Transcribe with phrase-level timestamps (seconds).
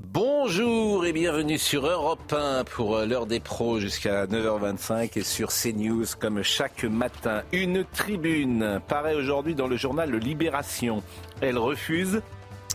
[0.00, 6.04] Bonjour et bienvenue sur Europe 1 pour l'heure des pros jusqu'à 9h25 et sur CNews
[6.20, 7.42] comme chaque matin.
[7.52, 11.02] Une tribune paraît aujourd'hui dans le journal Libération.
[11.40, 12.22] Elle refuse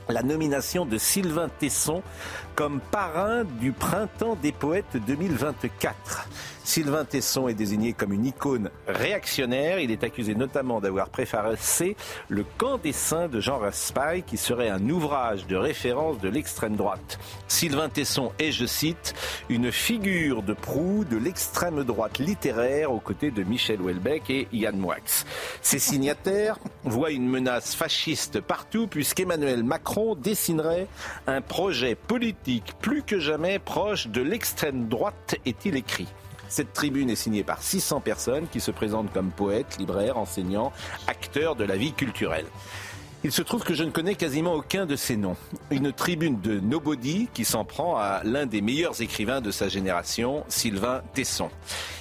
[0.10, 2.04] la nomination de Sylvain Tesson
[2.56, 6.28] comme parrain du Printemps des Poètes 2024.
[6.64, 9.80] Sylvain Tesson est désigné comme une icône réactionnaire.
[9.80, 11.34] Il est accusé notamment d'avoir préféré
[12.30, 16.76] le camp des saints de Jean Raspail, qui serait un ouvrage de référence de l'extrême
[16.76, 17.20] droite.
[17.48, 19.14] Sylvain Tesson est, je cite,
[19.50, 24.78] une figure de proue de l'extrême droite littéraire aux côtés de Michel Houellebecq et Yann
[24.78, 24.96] Moix.
[25.62, 30.88] Ces signataires voient une menace fasciste partout puisqu'Emmanuel Macron dessinerait
[31.28, 32.43] un projet politique
[32.82, 36.08] plus que jamais proche de l'extrême droite, est-il écrit.
[36.50, 40.72] Cette tribune est signée par 600 personnes qui se présentent comme poètes, libraires, enseignants,
[41.08, 42.46] acteurs de la vie culturelle.
[43.26, 45.38] Il se trouve que je ne connais quasiment aucun de ces noms.
[45.72, 50.44] Une tribune de nobody qui s'en prend à l'un des meilleurs écrivains de sa génération,
[50.50, 51.50] Sylvain Tesson.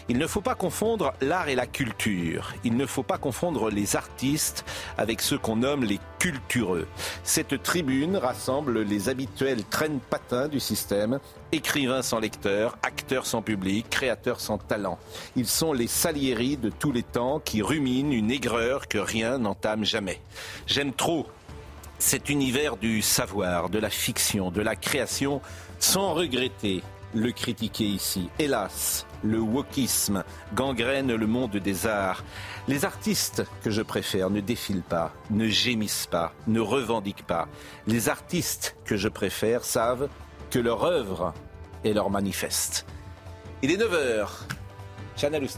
[0.09, 2.55] Il ne faut pas confondre l'art et la culture.
[2.65, 4.65] Il ne faut pas confondre les artistes
[4.99, 6.87] avec ceux qu'on nomme les cultureux.
[7.23, 11.21] Cette tribune rassemble les habituels traînes patins du système,
[11.53, 14.99] écrivains sans lecteurs, acteurs sans public, créateurs sans talent.
[15.37, 19.85] Ils sont les Salieri de tous les temps qui ruminent une aigreur que rien n'entame
[19.85, 20.21] jamais.
[20.67, 21.27] J'aime trop
[21.99, 25.41] cet univers du savoir, de la fiction, de la création,
[25.79, 26.83] sans regretter
[27.15, 28.31] le critiquer ici.
[28.39, 30.25] Hélas, le wokisme
[30.55, 32.25] gangrène le monde des arts.
[32.69, 37.49] Les artistes que je préfère ne défilent pas, ne gémissent pas, ne revendiquent pas.
[37.87, 40.09] Les artistes que je préfère savent
[40.51, 41.35] que leur œuvre
[41.85, 42.87] est leur manifeste.
[43.63, 44.29] Il est 9h.
[45.17, 45.49] Chanel.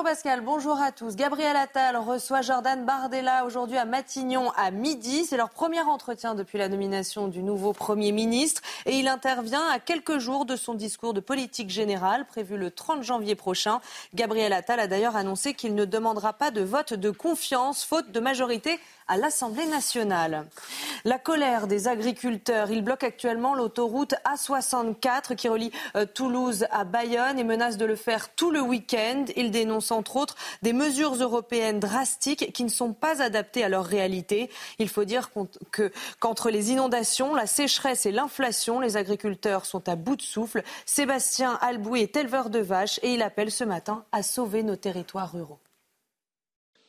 [0.00, 1.14] Bonjour Pascal, bonjour à tous.
[1.14, 5.26] Gabriel Attal reçoit Jordan Bardella aujourd'hui à Matignon à midi.
[5.26, 9.78] C'est leur premier entretien depuis la nomination du nouveau Premier ministre et il intervient à
[9.78, 13.82] quelques jours de son discours de politique générale prévu le 30 janvier prochain.
[14.14, 18.20] Gabriel Attal a d'ailleurs annoncé qu'il ne demandera pas de vote de confiance faute de
[18.20, 20.46] majorité à l'Assemblée nationale.
[21.04, 22.70] La colère des agriculteurs.
[22.70, 27.96] Ils bloquent actuellement l'autoroute A64 qui relie euh, Toulouse à Bayonne et menacent de le
[27.96, 29.24] faire tout le week-end.
[29.34, 33.84] Ils dénoncent entre autres des mesures européennes drastiques qui ne sont pas adaptées à leur
[33.84, 34.48] réalité.
[34.78, 35.30] Il faut dire
[36.20, 40.62] qu'entre les inondations, la sécheresse et l'inflation, les agriculteurs sont à bout de souffle.
[40.86, 45.32] Sébastien Albouy est éleveur de vaches et il appelle ce matin à sauver nos territoires
[45.32, 45.58] ruraux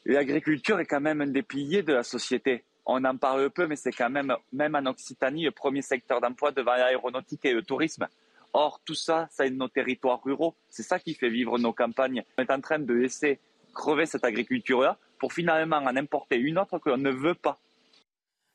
[0.06, 2.64] l'agriculture est quand même un des piliers de la société.
[2.86, 6.52] On en parle peu, mais c'est quand même, même en Occitanie, le premier secteur d'emploi
[6.52, 8.08] devant l'aéronautique et le tourisme.
[8.54, 10.56] Or, tout ça, ça est nos territoires ruraux.
[10.70, 12.24] C'est ça qui fait vivre nos campagnes.
[12.38, 13.40] On est en train de laisser
[13.74, 17.60] crever cette agriculture-là pour finalement en importer une autre qu'on ne veut pas.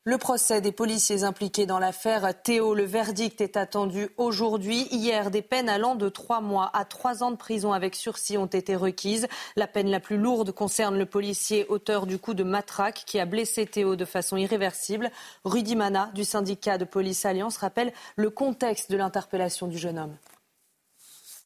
[0.09, 4.87] Le procès des policiers impliqués dans l'affaire Théo, le verdict est attendu aujourd'hui.
[4.93, 8.47] Hier, des peines allant de trois mois à trois ans de prison avec sursis ont
[8.47, 9.27] été requises.
[9.56, 13.27] La peine la plus lourde concerne le policier auteur du coup de matraque qui a
[13.27, 15.11] blessé Théo de façon irréversible.
[15.45, 20.16] Rudy Mana du syndicat de police Alliance rappelle le contexte de l'interpellation du jeune homme.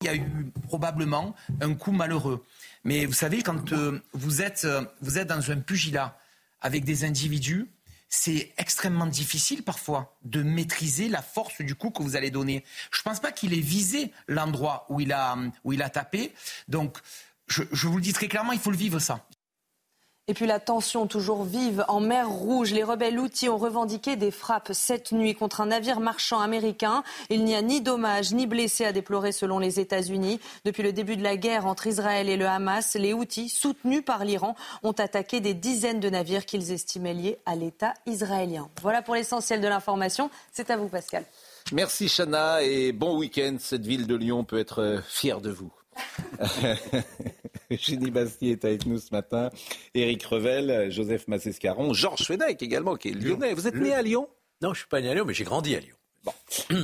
[0.02, 2.44] Il y a eu probablement un coup malheureux.
[2.84, 4.42] Mais vous savez, quand euh, euh, vous
[5.18, 6.18] êtes dans un pugilat
[6.60, 7.70] avec des individus,
[8.10, 12.64] c'est extrêmement difficile parfois de maîtriser la force du coup que vous allez donner.
[12.90, 16.34] Je ne pense pas qu'il ait visé l'endroit où, il a, où il a tapé.
[16.68, 16.98] Donc,
[17.46, 19.26] je, je vous le dis très clairement, il faut le vivre ça.
[20.30, 22.70] Et puis la tension toujours vive en mer Rouge.
[22.70, 27.02] Les rebelles outils ont revendiqué des frappes cette nuit contre un navire marchand américain.
[27.30, 30.38] Il n'y a ni dommages ni blessés à déplorer selon les États-Unis.
[30.64, 34.24] Depuis le début de la guerre entre Israël et le Hamas, les outils, soutenus par
[34.24, 34.54] l'Iran,
[34.84, 38.68] ont attaqué des dizaines de navires qu'ils estimaient liés à l'État israélien.
[38.82, 40.30] Voilà pour l'essentiel de l'information.
[40.52, 41.24] C'est à vous, Pascal.
[41.72, 43.56] Merci, Chana, et bon week-end.
[43.58, 45.72] Cette ville de Lyon peut être fière de vous.
[47.78, 49.50] Jenny Bastier est avec nous ce matin,
[49.94, 53.54] Éric Revel, Joseph Massescaron, Georges Fenech également, qui est lyonnais.
[53.54, 54.28] Vous êtes né à Lyon
[54.60, 55.96] Non, je ne suis pas né à Lyon, mais j'ai grandi à Lyon.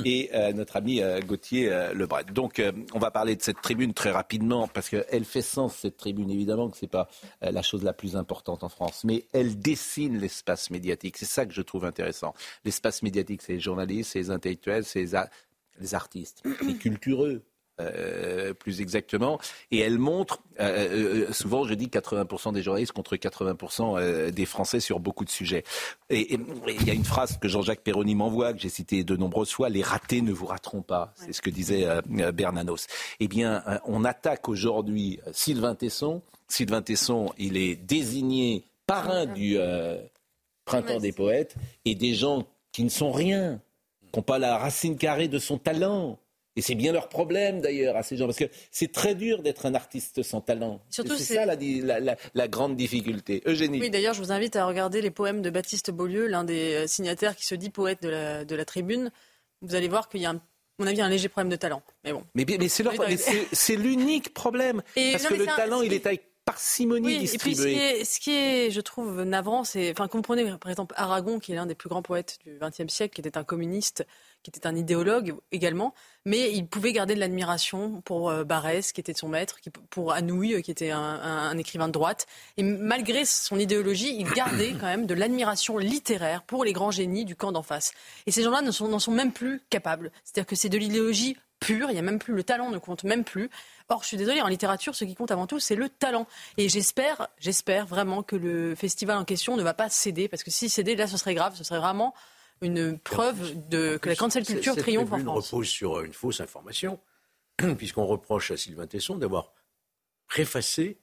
[0.05, 2.23] et euh, notre ami euh, Gauthier euh, Lebret.
[2.25, 2.61] Donc,
[2.93, 6.31] on va parler de cette tribune très rapidement parce qu'elle fait sens, cette tribune.
[6.31, 7.09] Évidemment que ce n'est pas
[7.41, 11.17] la chose la plus importante en France, mais elle dessine l'espace médiatique.
[11.17, 12.33] C'est ça que je trouve intéressant.
[12.65, 15.05] L'espace médiatique, c'est les journalistes, c'est les intellectuels, c'est
[15.79, 17.43] les artistes, les cultureux,
[17.79, 19.39] euh, plus exactement.
[19.69, 24.79] Et elle montre, euh, euh, souvent je dis 80% des journalistes contre 80% des Français
[24.79, 25.63] sur beaucoup de sujets.
[26.09, 29.51] Et il y a une phrase que Jean-Jacques Perroni m'envoie, que j'ai citée de nombreuses
[29.51, 31.13] fois, les ratés ne vous rateront pas.
[31.15, 31.87] C'est ce que disait
[32.33, 32.87] Bernanos.
[33.19, 36.23] Eh bien, on attaque aujourd'hui Sylvain Tesson.
[36.47, 39.57] Sylvain Tesson, il est désigné parrain du
[40.65, 43.61] printemps des poètes et des gens qui ne sont rien,
[44.11, 46.17] qui n'ont pas la racine carrée de son talent
[46.57, 49.67] et c'est bien leur problème d'ailleurs à ces gens, parce que c'est très dur d'être
[49.67, 50.81] un artiste sans talent.
[50.89, 53.43] c'est ça la, grande difficulté.
[53.45, 53.79] Eugénie.
[53.79, 56.87] Oui, d'ailleurs, je vous invite à regarder les poèmes de Baptiste Beaulieu, l'un des euh,
[56.87, 59.11] signataires qui se dit poète de la, de tribune.
[59.61, 60.41] Vous allez voir qu'il y a un
[60.79, 61.81] mon avis, un léger problème de talent.
[62.03, 62.23] Mais bon.
[62.35, 62.67] Mais, mais
[63.51, 64.83] c'est l'unique problème.
[64.95, 67.51] parce que le talent, il est avec parcimonie distribué.
[67.51, 69.91] Et puis ce qui, est, ce qui est, je trouve, navrant, c'est.
[69.91, 73.15] Enfin, comprenez, par exemple, Aragon, qui est l'un des plus grands poètes du XXe siècle,
[73.15, 74.05] qui était un communiste
[74.51, 75.93] qui était un idéologue également,
[76.25, 79.59] mais il pouvait garder de l'admiration pour euh, Barès, qui était son maître,
[79.89, 82.27] pour Anouilh, euh, qui était un, écrivain de droite.
[82.57, 87.25] Et malgré son idéologie, il gardait quand même de l'admiration littéraire pour les grands génies
[87.25, 87.91] du camp d'en face.
[88.25, 90.11] Et ces gens-là n'en sont, sont, même plus capables.
[90.23, 93.23] C'est-à-dire que c'est de l'idéologie pure, il a même plus le talent ne compte même
[93.23, 93.49] plus.
[93.89, 96.27] Or, je suis désolée, en littérature, ce qui compte avant tout, c'est le talent.
[96.57, 100.51] Et j'espère, j'espère vraiment que le festival en question ne va pas céder, parce que
[100.51, 102.13] si cédait, là, ce serait grave, ce serait vraiment
[102.61, 105.51] une preuve de, que la cancel culture triomphe en France.
[105.51, 106.99] repose sur une fausse information,
[107.77, 109.53] puisqu'on reproche à Sylvain Tesson d'avoir
[110.27, 110.99] préfacé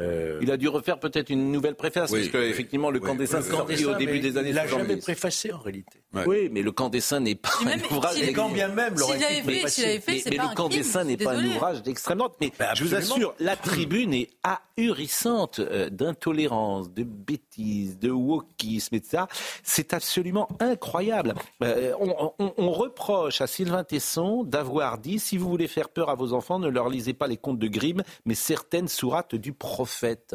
[0.00, 3.42] euh, il a dû refaire peut-être une nouvelle préface, parce qu'effectivement, le camp des Saints
[3.42, 4.50] sorti au début des années 70.
[4.50, 6.00] Il l'a jamais préfacé en réalité.
[6.26, 8.16] Oui, mais le camp des Saints n'est pas un ouvrage.
[8.16, 9.62] Si quand bien même l'aurait fait, mais,
[10.06, 12.34] mais le camp des Saints n'est pas un ouvrage d'extrême droite.
[12.40, 19.24] Mais je vous assure, la tribune est ahurissante euh, d'intolérance, de bêtises, de wokisme, etc.
[19.62, 21.34] C'est absolument incroyable.
[21.62, 26.14] Euh, on, on reproche à Sylvain Tesson d'avoir dit si vous voulez faire peur à
[26.16, 29.83] vos enfants, ne leur lisez pas les contes de Grimm, mais certaines sourates du prophète
[29.84, 30.34] prophète.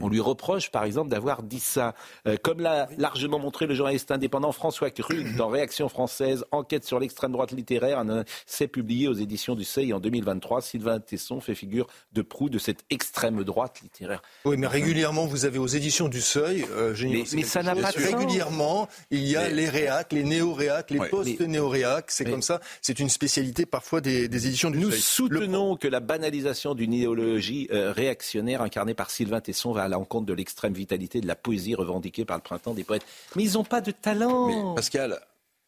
[0.00, 1.94] On lui reproche, par exemple, d'avoir dit ça.
[2.26, 6.98] Euh, comme l'a largement montré le journaliste indépendant François Krug dans Réaction française, enquête sur
[6.98, 8.04] l'extrême droite littéraire,
[8.46, 10.62] c'est publié aux éditions du Seuil en 2023.
[10.62, 14.22] Sylvain Tesson fait figure de proue de cette extrême droite littéraire.
[14.44, 18.02] Oui, mais régulièrement, vous avez aux éditions du Seuil, euh, mais, ça n'a pas de
[18.02, 22.10] Régulièrement, il y a les réacs, les néo-réacs, les post-néo-réacs.
[22.10, 22.60] C'est comme ça.
[22.80, 24.98] C'est une spécialité parfois des, éditions du Nous Seuil.
[24.98, 29.88] Nous soutenons que la banalisation d'une idéologie euh, réactionnaire incarnée par Sylvain Tesson va à
[29.88, 33.06] l'encontre de l'extrême vitalité de la poésie revendiquée par le printemps des poètes.
[33.36, 34.46] Mais ils n'ont pas de talent.
[34.46, 35.20] Mais Pascal,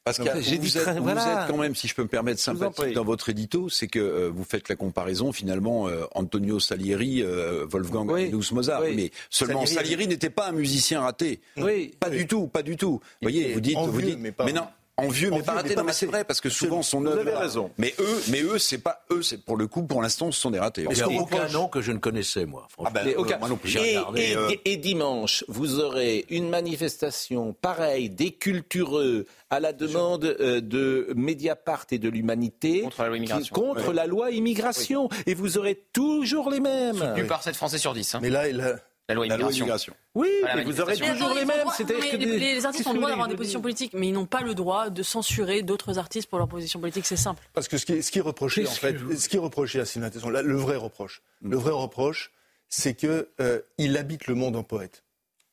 [0.04, 3.04] Pascal, vous, vous, êtes, vous êtes, quand même, si je peux me permettre, sympathique dans
[3.04, 8.10] votre édito, c'est que euh, vous faites la comparaison finalement euh, Antonio Salieri, euh, Wolfgang
[8.10, 8.30] oui.
[8.52, 11.40] Mozart, mais seulement Salieri, n'était pas un musicien raté.
[11.56, 13.00] Oui, pas du tout, pas du tout.
[13.00, 14.44] Vous voyez, vous dites, vous dites, mais, pas...
[14.44, 14.66] mais non,
[14.96, 15.74] en vieux, mais pas raté.
[15.74, 17.22] Non, mais c'est vrai parce que souvent son œuvre.
[17.22, 17.70] Vous avez raison.
[17.78, 19.22] Mais eux, mais eux, c'est pas eux.
[19.22, 20.86] C'est pour le coup, pour l'instant, ce sont des ratés.
[20.88, 22.68] Il n'y a aucun nom que je ne connaissais moi.
[22.84, 23.38] Ah ben, aucun.
[23.38, 23.76] Moi non plus.
[23.76, 24.50] Et, et, euh...
[24.64, 31.86] et, dimanche, vous aurez une manifestation pareille des cultureux à la demande euh, de Mediapart
[31.90, 33.54] et de l'Humanité contre la loi immigration.
[33.54, 35.08] Contre la loi immigration.
[35.26, 36.96] Et vous aurez toujours les mêmes.
[36.96, 38.14] Soutenu par 7 Français sur 10.
[38.14, 38.18] Hein.
[38.22, 38.76] Mais là, là
[39.08, 39.94] la loi immigration.
[40.14, 41.66] Oui, mais vous aurez toujours les mêmes.
[41.76, 44.54] Que les, artistes ont le droit d'avoir des positions politiques, mais ils n'ont pas le
[44.54, 47.06] droit de censurer d'autres artistes pour leurs positions politiques.
[47.06, 47.42] C'est simple.
[47.52, 49.84] Parce que ce qui, ce qui est reproché, en fait, ce qui est reproché à
[49.84, 51.50] Sylvain Tesson, le vrai reproche, mm.
[51.50, 52.32] le vrai reproche,
[52.68, 53.60] c'est qu'il euh,
[53.98, 55.04] habite le monde en poète.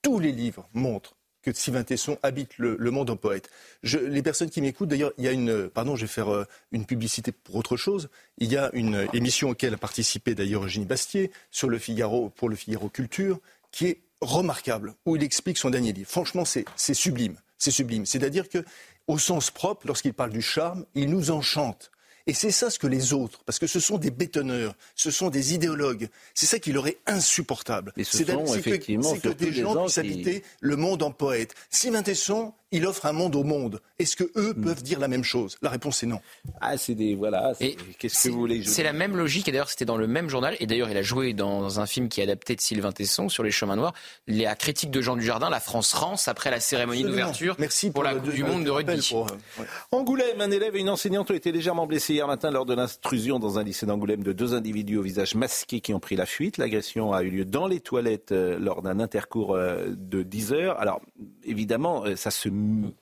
[0.01, 3.49] Tous les livres montrent que Sylvain Tesson habite le, monde en poète.
[3.83, 6.85] Les personnes qui m'écoutent, d'ailleurs, il y a une, pardon, je vais faire euh, une
[6.85, 8.09] publicité pour autre chose.
[8.37, 12.49] Il y a une émission auquel a participé d'ailleurs Eugénie Bastier sur le Figaro pour
[12.49, 13.39] le Figaro Culture,
[13.71, 16.09] qui est remarquable, où il explique son dernier livre.
[16.09, 17.37] Franchement, c'est sublime.
[17.57, 18.05] C'est sublime.
[18.05, 18.63] C'est-à-dire que,
[19.07, 21.91] au sens propre, lorsqu'il parle du charme, il nous enchante.
[22.27, 25.29] Et c'est ça ce que les autres, parce que ce sont des bétonneurs, ce sont
[25.29, 27.93] des idéologues, c'est ça qui leur est insupportable.
[28.03, 31.55] C'est que, que, des gens puissent habiter le monde en poète.
[31.69, 33.81] Sylvain Tesson, il offre un monde au monde.
[33.99, 34.63] Est-ce que eux hmm.
[34.63, 35.57] peuvent dire la même chose?
[35.61, 36.19] La réponse est non.
[36.61, 37.53] Ah, c'est des voilà.
[37.99, 39.47] Qu'est-ce que vous voulez C'est la même logique.
[39.47, 40.55] Et d'ailleurs, c'était dans le même journal.
[40.59, 43.43] Et d'ailleurs, il a joué dans un film qui est adapté de Sylvain Tesson sur
[43.43, 43.93] les chemins noirs.
[44.27, 47.55] La critique de Jean Dujardin, la France rance après la cérémonie d'ouverture.
[47.59, 49.11] Merci pour, la Coupe du Monde de rugby.
[49.13, 52.73] Euh, Angoulême, un élève et une enseignante ont été légèrement blessés hier matin lors de
[52.73, 56.25] l'intrusion dans un lycée d'Angoulême de deux individus au visage masqué qui ont pris la
[56.25, 56.57] fuite.
[56.57, 60.79] L'agression a eu lieu dans les toilettes euh, lors d'un intercours euh, de 10 heures.
[60.79, 61.01] Alors,
[61.43, 62.49] évidemment, ça se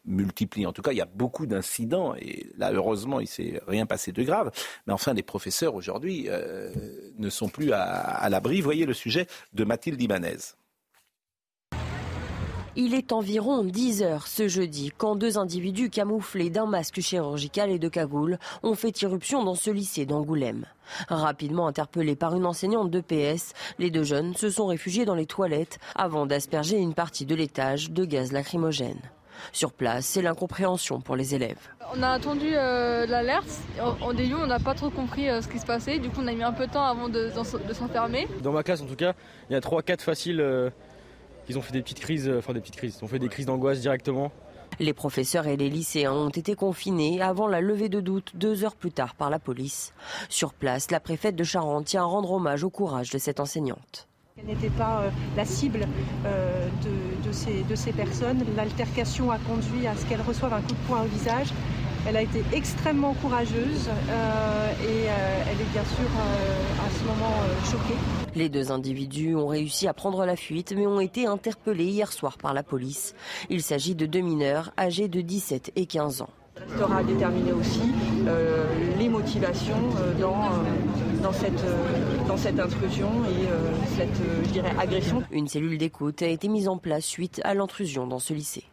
[0.06, 0.66] multiplient.
[0.66, 4.12] En tout cas, il y a beaucoup d'incidents et là, heureusement, il s'est rien passé
[4.12, 4.52] de grave.
[4.88, 6.72] Mais enfin, les professeurs aujourd'hui euh,
[7.18, 8.62] ne sont plus à, l'abri.
[8.62, 10.38] Voyez le sujet de Mathilde Ibanez.
[12.76, 17.80] Il est environ 10 heures ce jeudi quand deux individus camouflés d'un masque chirurgical et
[17.80, 20.66] de cagoule ont fait irruption dans ce lycée d'Angoulême.
[21.10, 25.26] Rapidement interpellés par une enseignante de PS, les deux jeunes se sont réfugiés dans les
[25.26, 29.02] toilettes avant d'asperger une partie de l'étage de gaz lacrymogène.
[29.52, 31.60] Sur place, c'est l'incompréhension pour les élèves.
[31.96, 33.50] On a attendu euh, l'alerte.
[34.02, 36.00] En, début, on n'a pas trop compris euh, ce qui se passait.
[36.00, 37.32] Du coup, on a mis un peu de temps avant de,
[37.74, 38.28] s'enfermer.
[38.42, 39.14] Dans ma classe, en tout cas,
[39.50, 40.70] il y a 3-4 faciles euh,
[41.50, 43.48] ils ont fait des petites crises, enfin des petites crises, ils ont fait des crises
[43.48, 44.32] d'angoisse directement.
[44.80, 48.76] Les professeurs et les lycéens ont été confinés avant la levée de doute deux heures
[48.76, 49.94] plus tard par la police.
[50.30, 54.08] Sur place, la préfète de Charente tient à rendre hommage au courage de cette enseignante.
[54.38, 55.88] Elle n'était pas euh, la cible
[56.26, 56.70] euh,
[57.30, 58.44] de, ces, de ces personnes.
[58.56, 61.48] L'altercation a conduit à ce qu'elle reçoive un coup de poing au visage.
[62.08, 65.04] Elle a été extrêmement courageuse euh, et
[65.52, 66.10] elle est bien sûr
[66.86, 67.34] à ce moment
[67.66, 68.00] choquée.
[68.36, 72.38] Les deux individus ont réussi à prendre la fuite mais ont été interpellés hier soir
[72.38, 73.16] par la police.
[73.50, 76.30] Il s'agit de deux mineurs âgés de 17 et 15 ans.
[76.76, 77.82] Il aura déterminé aussi
[78.28, 78.66] euh,
[78.98, 80.89] les motivations euh, dans, euh,
[81.22, 83.48] dans, cette, dans cette intrusion et
[83.98, 84.10] cette
[84.46, 85.24] je dirais, agression.
[85.32, 88.66] Une cellule d'écoute a été mise en place suite à l'intrusion dans ce lycée.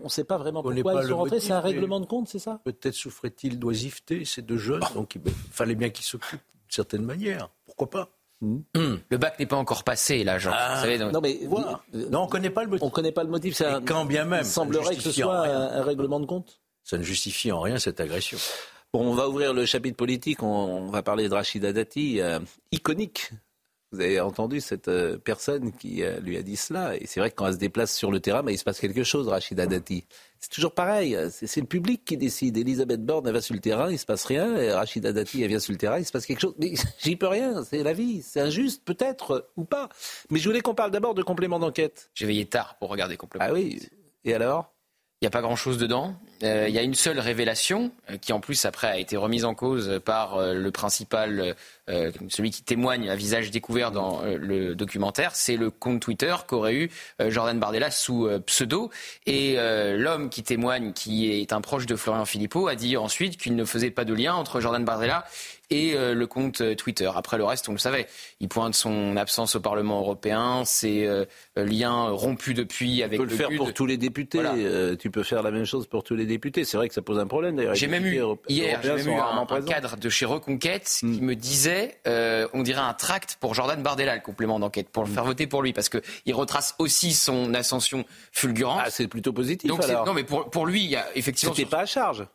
[0.00, 1.40] On ne sait pas vraiment pourquoi ils sont rentrés.
[1.40, 2.60] C'est un règlement de compte, c'est ça?
[2.64, 4.82] Peut-être souffraient-ils d'oisiveté, ces deux jeunes.
[4.94, 5.22] Donc il
[5.52, 7.50] fallait bien qu'ils s'occupent d'une certaine manière.
[7.66, 8.08] Pourquoi pas?
[8.40, 8.60] Hmm.
[9.10, 10.52] Le bac n'est pas encore passé, là, Jean.
[10.54, 10.82] Ah.
[11.12, 11.40] Non, mais
[11.92, 12.86] non, on connaît pas le motif.
[12.86, 13.54] On connaît pas le motif.
[13.54, 16.60] Ça quand bien même, semblerait que ce soit un, règlement de compte.
[16.82, 18.38] Ça ne justifie en rien cette agression.
[18.92, 20.42] Bon, on va ouvrir le chapitre politique.
[20.42, 22.40] On, va parler de Rachida Dati, euh,
[22.72, 23.30] iconique
[23.92, 26.96] vous avez entendu cette euh, personne qui euh, lui a dit cela.
[26.96, 28.78] Et c'est vrai que quand elle se déplace sur le terrain, bah, il se passe
[28.78, 30.04] quelque chose, Rachida Dati.
[30.38, 31.18] C'est toujours pareil.
[31.30, 32.56] C'est le public qui décide.
[32.56, 34.56] Elisabeth Borne, elle va sur le terrain, il se passe rien.
[34.56, 36.54] Et Rachida Dati, elle vient sur le terrain, il se passe quelque chose.
[36.58, 37.64] Mais j'y peux rien.
[37.64, 38.22] C'est la vie.
[38.22, 39.88] C'est injuste, peut-être, ou pas.
[40.30, 42.10] Mais je voulais qu'on parle d'abord de complément d'enquête.
[42.14, 43.46] J'ai veillé tard pour regarder complément.
[43.48, 43.80] Ah oui.
[44.24, 44.72] Et alors?
[45.20, 46.14] Il n'y a pas grand-chose dedans.
[46.44, 49.44] Euh, il y a une seule révélation euh, qui, en plus, après, a été remise
[49.44, 51.54] en cause par euh, le principal,
[52.28, 55.34] celui qui témoigne à visage découvert dans le documentaire.
[55.34, 58.90] C'est le compte Twitter qu'aurait eu Jordan Bardella sous pseudo.
[59.26, 59.56] Et
[59.96, 63.64] l'homme qui témoigne, qui est un proche de Florian Philippot, a dit ensuite qu'il ne
[63.64, 65.24] faisait pas de lien entre Jordan Bardella
[65.70, 67.10] et euh, le compte euh, Twitter.
[67.14, 68.06] Après le reste, on le savait.
[68.40, 71.24] Il pointe son absence au Parlement européen, ses euh,
[71.56, 74.40] liens rompus depuis avec tu peux le, faire pour tous les députés.
[74.98, 76.64] tu peux faire la même chose pour tous les députés.
[76.64, 77.74] C'est vrai que ça pose un problème d'ailleurs.
[77.74, 81.24] J'ai même eu hier, j'ai même eu un, cadre de chez Reconquête qui hmm.
[81.24, 81.98] me disait,
[82.52, 85.14] on dirait un tract pour Jordan Bardella, le complément d'enquête, pour le hmm.
[85.14, 88.82] faire voter pour lui, parce que il retrace aussi son ascension fulgurante.
[88.84, 89.68] Ah, c'est plutôt positif.
[89.68, 91.54] Donc, Non, mais pour, pour lui, il y a effectivement.
[91.54, 92.26] C'était pas à charge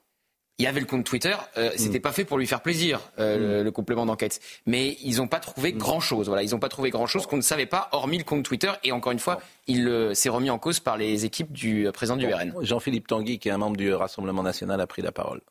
[0.58, 2.02] il y avait le compte Twitter, euh, c'était mm.
[2.02, 3.64] pas fait pour lui faire plaisir euh, mm.
[3.66, 5.78] le, complément d'enquête, mais ils n'ont pas trouvé mm.
[5.78, 6.28] grand chose.
[6.28, 8.72] Voilà, ils n'ont pas trouvé grand chose qu'on ne savait pas, hormis le compte Twitter.
[8.84, 12.16] Et encore une fois, il euh, s'est remis en cause par les équipes du président
[12.16, 12.54] du RN.
[12.62, 15.42] Jean-Philippe Tanguy, qui est un membre du Rassemblement national, a pris la parole.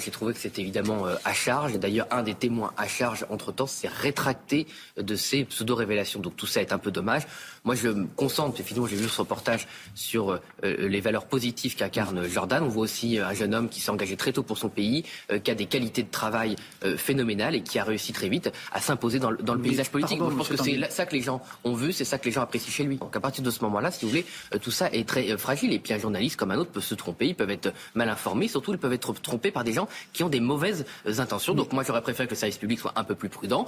[0.00, 1.74] J'ai trouvé que c'était évidemment euh, à charge.
[1.78, 4.66] D'ailleurs, un des témoins à charge, entre-temps, s'est rétracté
[4.96, 6.20] de ces pseudo-révélations.
[6.20, 7.22] Donc tout ça est un peu dommage.
[7.64, 12.26] Moi, je me concentre, effectivement, j'ai vu ce reportage sur euh, les valeurs positives qu'incarne
[12.26, 12.62] Jordan.
[12.62, 15.04] On voit aussi euh, un jeune homme qui s'est engagé très tôt pour son pays,
[15.44, 16.56] qui a des qualités de travail
[16.96, 20.18] phénoménales et qui a réussi très vite à s'imposer dans, le paysage politique.
[20.18, 22.42] je pense que c'est ça que les gens ont vu, c'est ça que les gens
[22.42, 22.96] apprécient chez lui.
[22.96, 24.26] Donc à partir de ce moment-là, si vous voulez,
[24.60, 25.72] tout ça est très fragile.
[25.72, 28.48] Et puis un journaliste comme un autre peut se tromper, ils peuvent être mal informés,
[28.48, 31.54] surtout ils peuvent être trompés par des gens qui ont des mauvaises intentions.
[31.54, 33.66] Donc moi, j'aurais préféré que le service public soit un peu plus prudent.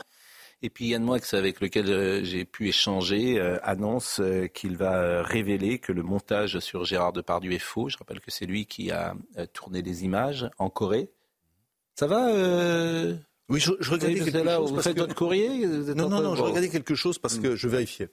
[0.65, 5.23] Et puis Yann Moix, avec lequel euh, j'ai pu échanger, euh, annonce euh, qu'il va
[5.23, 7.89] révéler que le montage sur Gérard Depardieu est faux.
[7.89, 9.15] Je rappelle que c'est lui qui a
[9.53, 11.11] tourné les images en Corée.
[11.97, 12.29] Ça va
[13.49, 14.73] Oui, je, regardais quelque chose.
[14.73, 18.11] Vous faites votre courrier Non, non, non, je regardais quelque chose parce que je vérifiais.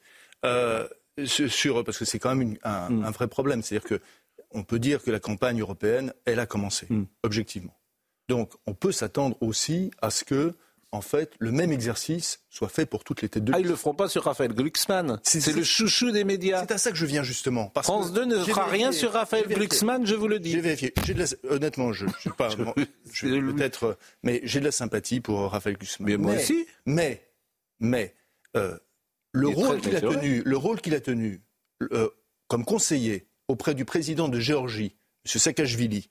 [1.24, 3.04] sur, parce que c'est quand même mm.
[3.04, 3.62] un, vrai problème.
[3.62, 4.00] C'est-à-dire que
[4.50, 7.04] on peut dire que la campagne européenne, elle a commencé, mm.
[7.22, 7.79] objectivement.
[8.30, 10.54] Donc on peut s'attendre aussi à ce que
[10.92, 13.56] en fait, le même exercice soit fait pour toutes les têtes de liste.
[13.56, 15.20] Ah, ils ne le feront pas sur Raphaël Glucksmann.
[15.24, 16.60] C'est le chouchou des médias.
[16.62, 17.72] C'est à ça que je viens justement.
[17.82, 20.52] France 2 ne fera rien sur Raphaël Glucksmann, je vous le dis.
[20.52, 20.94] J'ai vérifié.
[21.48, 22.48] Honnêtement, je ne sais pas.
[23.20, 26.08] peut-être, mais j'ai de la sympathie pour Raphaël Glucksmann.
[26.08, 26.66] Mais, moi aussi.
[26.86, 27.28] Mais,
[27.80, 28.14] mais
[28.56, 28.76] euh,
[29.32, 31.42] le, rôle qu'il a tenu, le rôle qu'il a tenu
[32.48, 35.40] comme conseiller auprès du président de Géorgie, M.
[35.40, 36.10] Saakashvili,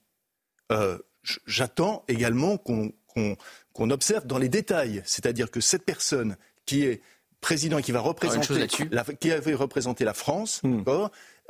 [0.72, 0.98] euh,
[1.46, 5.02] j'attends également qu'on observe dans les détails.
[5.04, 6.36] C'est-à-dire que cette personne
[6.66, 7.02] qui est
[7.40, 10.82] président et qui va représenter, la, qui avait représenté la France, hmm.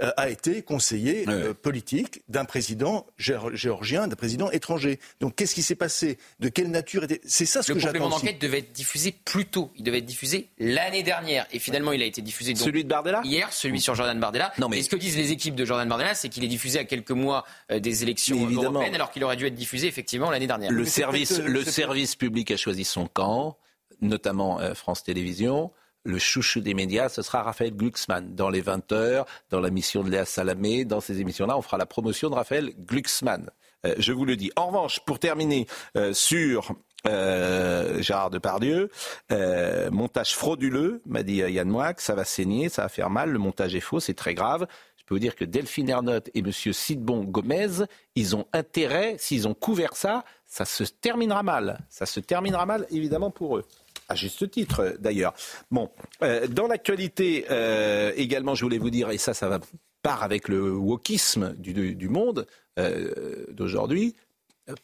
[0.03, 4.99] Euh, a été conseiller euh, politique d'un président géorgien, d'un président étranger.
[5.21, 6.17] Donc qu'est-ce qui s'est passé?
[6.39, 7.93] De quelle nature était C'est ça ce le que j'attends.
[7.93, 9.71] Le complément d'enquête devait être diffusé plus tôt.
[9.77, 11.47] Il devait être diffusé l'année dernière.
[11.53, 13.21] Et finalement, il a été diffusé celui de Bardella?
[13.25, 14.53] hier, celui sur Jordan Bardella.
[14.59, 14.79] Non, mais...
[14.79, 17.11] Et ce que disent les équipes de Jordan Bardella, c'est qu'il est diffusé à quelques
[17.11, 20.71] mois euh, des élections européennes, alors qu'il aurait dû être diffusé effectivement l'année dernière.
[20.71, 23.59] Le service, le service public a choisi son camp,
[24.01, 25.73] notamment France Télévisions
[26.05, 28.35] le chouchou des médias, ce sera Raphaël Glucksmann.
[28.35, 31.79] Dans les 20 heures, dans la mission de Léa Salamé, dans ces émissions-là, on fera
[31.79, 33.51] la promotion de Raphaël Glucksmann.
[33.87, 34.51] Euh, je vous le dis.
[34.57, 35.67] En revanche, pour terminer
[35.97, 36.73] euh, sur
[37.07, 38.91] euh, Gérard Depardieu,
[39.33, 43.39] euh, montage frauduleux, m'a dit Yann Moix, ça va saigner, ça va faire mal, le
[43.39, 44.67] montage est faux, c'est très grave.
[44.97, 46.53] Je peux vous dire que Delphine Ernotte et M.
[46.53, 51.81] Sidbon Gomez, ils ont intérêt, s'ils ont couvert ça, ça se terminera mal.
[51.89, 53.65] Ça se terminera mal, évidemment, pour eux
[54.11, 55.33] à juste titre d'ailleurs.
[55.71, 55.89] Bon,
[56.23, 59.61] euh, dans l'actualité euh, également, je voulais vous dire, et ça, ça va
[60.03, 62.47] part avec le wokisme du, monde
[62.79, 64.17] euh, d'aujourd'hui,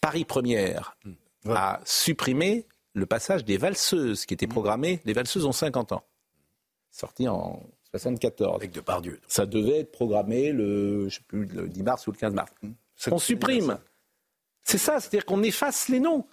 [0.00, 0.96] Paris Première
[1.48, 5.00] a supprimé le passage des valseuses qui était programmé.
[5.04, 6.04] Les valseuses ont 50 ans,
[6.90, 8.56] sorti en 74.
[8.56, 9.20] Avec Depardieu.
[9.26, 12.52] Ça devait être programmé le, je sais plus, le 10 mars ou le 15 mars.
[13.10, 13.78] On supprime.
[14.62, 16.26] C'est ça, c'est-à-dire qu'on efface les noms.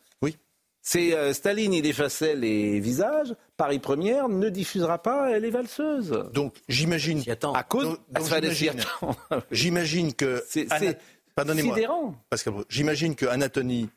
[0.86, 3.34] C'est euh, Staline, il effaçait les visages.
[3.56, 6.30] Paris Première ne diffusera pas les valseuses.
[6.34, 7.24] Donc j'imagine.
[7.56, 7.98] À cause.
[9.52, 10.44] J'imagine que.
[10.48, 10.68] C'est
[11.56, 12.16] sidérant.
[12.30, 13.90] Parce que j'imagine que Anatomie,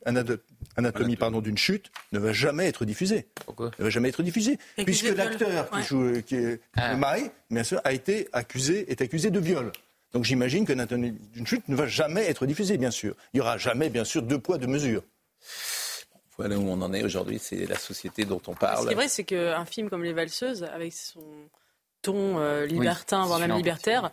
[0.77, 3.27] Anatomie pardon, d'une chute ne va jamais être diffusée.
[3.45, 4.59] Pourquoi Ne va jamais être diffusée.
[4.77, 6.97] puisque l'acteur qui joue, qui est ah.
[7.51, 9.73] Bien sûr, a été accusé, est accusé de viol.
[10.13, 13.17] Donc j'imagine que Anatomie d'une chute ne va jamais être diffusée, bien sûr.
[13.35, 15.03] Il n'y aura jamais, bien sûr, deux poids, deux mesures.
[16.39, 18.83] Voilà où on en est aujourd'hui, c'est la société dont on parle.
[18.83, 21.23] Ce qui est vrai, c'est qu'un film comme Les Valseuses, avec son
[22.03, 24.13] ton euh, libertin, voire même libertaire,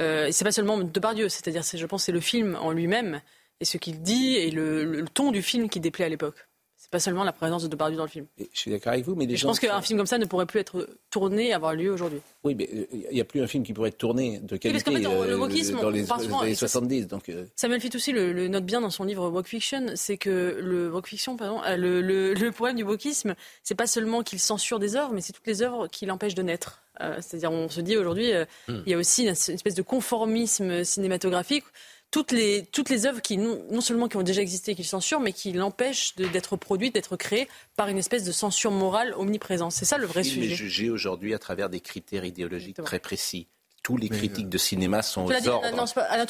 [0.00, 3.20] euh, c'est pas seulement Depardieu, c'est-à-dire, je pense, c'est le film en lui-même
[3.60, 6.47] et ce qu'il dit et le, ton du film qui déplaît à l'époque
[6.90, 8.26] pas seulement la présence de Depardieu dans le film.
[8.38, 10.60] je suis d'accord avec vous, mais je pense qu'un film comme ça ne pourrait plus
[10.60, 12.20] être tourné et avoir lieu aujourd'hui.
[12.44, 14.90] Oui, mais euh, il n'y a plus un film qui pourrait être tourné de qualité
[14.90, 17.06] oui, parce le euh, wokisme, dans les, années 70.
[17.06, 17.44] Donc, euh...
[17.56, 21.36] Samuel aussi le, note bien dans son livre Woke Fiction, c'est que le Woke Fiction,
[21.36, 21.76] pardon, euh,
[22.36, 25.62] le, problème du wokisme, c'est pas seulement qu'il censure des œuvres, mais c'est toutes les
[25.62, 26.82] œuvres qui l'empêchent de naître.
[27.20, 28.32] C'est-à-dire, on se dit aujourd'hui,
[28.66, 28.82] hmm.
[28.84, 31.62] il y a aussi une espèce de conformisme cinématographique
[32.10, 35.32] toutes les, toutes les œuvres qui, non, seulement qui ont déjà existé, qu'il censure, mais
[35.32, 39.72] qui l'empêchent d'être produites, d'être créées par une espèce de censure morale omniprésente.
[39.72, 40.46] C'est ça le vrai sujet.
[40.46, 43.48] Il est jugé aujourd'hui à travers des critères idéologiques très précis
[43.88, 45.66] tous les critiques de cinéma sont aux ordres.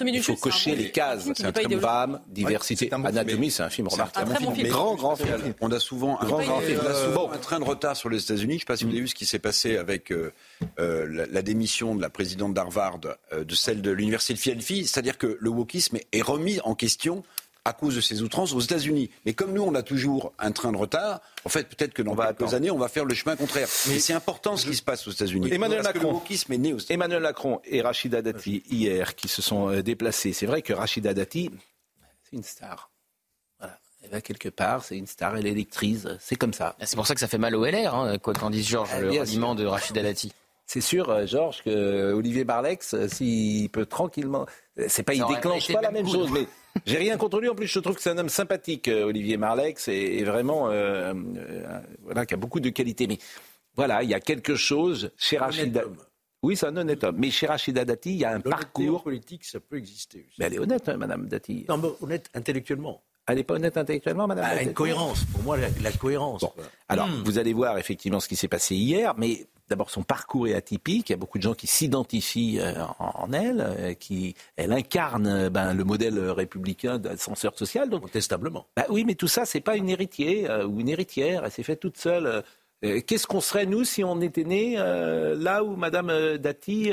[0.07, 1.29] Il faut cocher les cases.
[1.35, 2.89] C'est un film femme, diversité.
[2.93, 4.33] Anatomie, c'est un film remarquable.
[4.69, 5.55] Grand, grand film.
[5.61, 6.81] On a souvent un grand, grand film.
[7.05, 8.53] souvent un train de retard sur les États-Unis.
[8.53, 10.33] Je ne sais pas si vous avez vu ce qui s'est passé avec euh,
[10.79, 13.01] euh, la, démission de la présidente d'Harvard,
[13.33, 14.87] euh, de celle de l'université de Philadelphie.
[14.87, 17.25] C'est-à-dire que le wokisme est remis en question
[17.69, 19.11] à cause de ces outrances aux États-Unis.
[19.27, 22.17] Mais comme nous, on a toujours un train de retard, en fait, peut-être que dans
[22.17, 23.69] quelques années, on va faire le chemin contraire.
[23.89, 25.53] Mais c'est important ce qui se passe aux États-Unis.
[25.53, 26.23] Emmanuel Macron,
[26.89, 30.33] Emmanuel Macron et Rachida Dati, hier, qui se sont euh, déplacés.
[30.33, 31.51] C'est vrai que Rachida Dati,
[32.25, 32.91] c'est une star.
[33.59, 33.79] Voilà.
[34.03, 36.75] Elle va quelque part, c'est une star, elle est électrice, c'est comme ça.
[36.83, 39.01] C'est pour ça que ça fait mal au LR, hein, quoi qu'en dise Georges, ah,
[39.01, 40.33] le ralliement de Rachida Dati.
[40.67, 44.47] C'est sûr, euh, Georges, que Olivier Barlex, euh, s'il peut tranquillement,
[44.87, 46.47] c'est pas, il déclenche pas la même chose, mais
[46.87, 47.49] j'ai rien contre lui.
[47.49, 51.13] En plus, je trouve que c'est un homme sympathique, euh, Olivier Marlex, et, vraiment, euh,
[51.37, 53.07] euh, voilà, qui a beaucoup de qualités.
[53.07, 53.19] Mais
[53.77, 55.83] voilà, il y a quelque chose chez Rachida.
[56.43, 57.17] Oui, c'est un honnête homme.
[57.19, 59.03] Mais chez Rachida Dati, il y a un parcours.
[59.03, 60.27] politique, ça peut exister.
[60.39, 61.67] Mais elle est honnête, hein, Madame Dati.
[61.69, 63.03] Non, mais honnête intellectuellement.
[63.27, 66.47] Elle n'est pas honnête intellectuellement, Madame bah, Une cohérence, pour moi, la, cohérence.
[66.89, 67.23] Alors, hmm.
[67.25, 71.11] vous allez voir effectivement ce qui s'est passé hier, mais D'abord, son parcours est atypique.
[71.11, 75.27] Il y a beaucoup de gens qui s'identifient euh, en, elle, euh, qui elle incarne
[75.27, 77.91] euh, ben, le modèle républicain d'ascenseur social.
[77.91, 78.67] Donc, Contestablement.
[78.77, 81.43] Ben oui, mais tout ça, c'est pas une héritière ou une héritière.
[81.45, 82.43] Elle s'est faite toute seule.
[82.81, 86.93] Qu'est-ce qu'on serait nous si on était né là où Madame Dati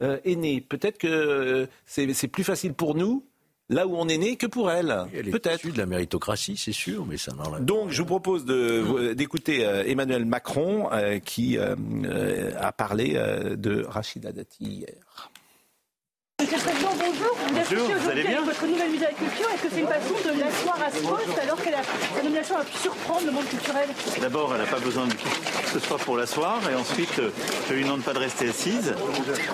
[0.00, 0.60] est née?
[0.62, 3.27] Peut-être que c'est plus facile pour nous
[3.68, 4.94] là où on est né que pour elle.
[5.30, 5.68] Peut-être.
[5.68, 10.24] de la méritocratie, c'est sûr, mais ça n'enlève Donc, je vous propose d'écouter euh, Emmanuel
[10.24, 11.74] Macron euh, qui euh,
[12.58, 13.14] a parlé
[13.56, 15.30] de Rachida Dati hier.
[16.50, 17.36] Monsieur le Président, bonjour.
[17.52, 20.40] Bonjour, vous allez bien Votre nouvelle musée la culture, est-ce que c'est une façon de
[20.40, 23.88] l'asseoir à ce poste alors que la nomination a pu surprendre le monde culturel?
[24.18, 25.12] D'abord, elle n'a pas besoin de
[25.70, 27.20] ce soit pour l'asseoir, et ensuite,
[27.68, 28.94] je lui demande pas de rester assise,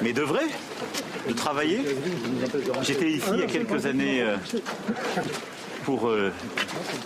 [0.03, 0.45] mais de vrai
[1.27, 1.81] de travailler.
[2.83, 4.37] J'étais ici il y a quelques années euh,
[5.85, 6.31] pour euh,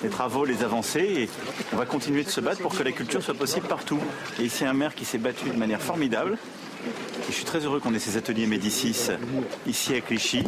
[0.03, 1.29] les travaux, les avancées, et
[1.72, 4.01] on va continuer de se battre pour que la culture soit possible partout.
[4.38, 6.37] Et ici, un maire qui s'est battu de manière formidable
[7.29, 9.11] je suis très heureux qu'on ait ces ateliers Médicis
[9.67, 10.45] ici à Clichy.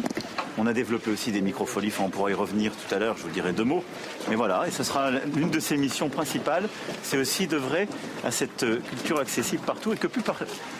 [0.57, 3.29] On a développé aussi des microfolies, on pourra y revenir tout à l'heure, je vous
[3.29, 3.83] dirai deux mots.
[4.29, 6.67] Mais voilà, et ce sera l'une de ses missions principales,
[7.03, 7.87] c'est aussi d'œuvrer
[8.23, 10.21] à cette culture accessible partout et que plus,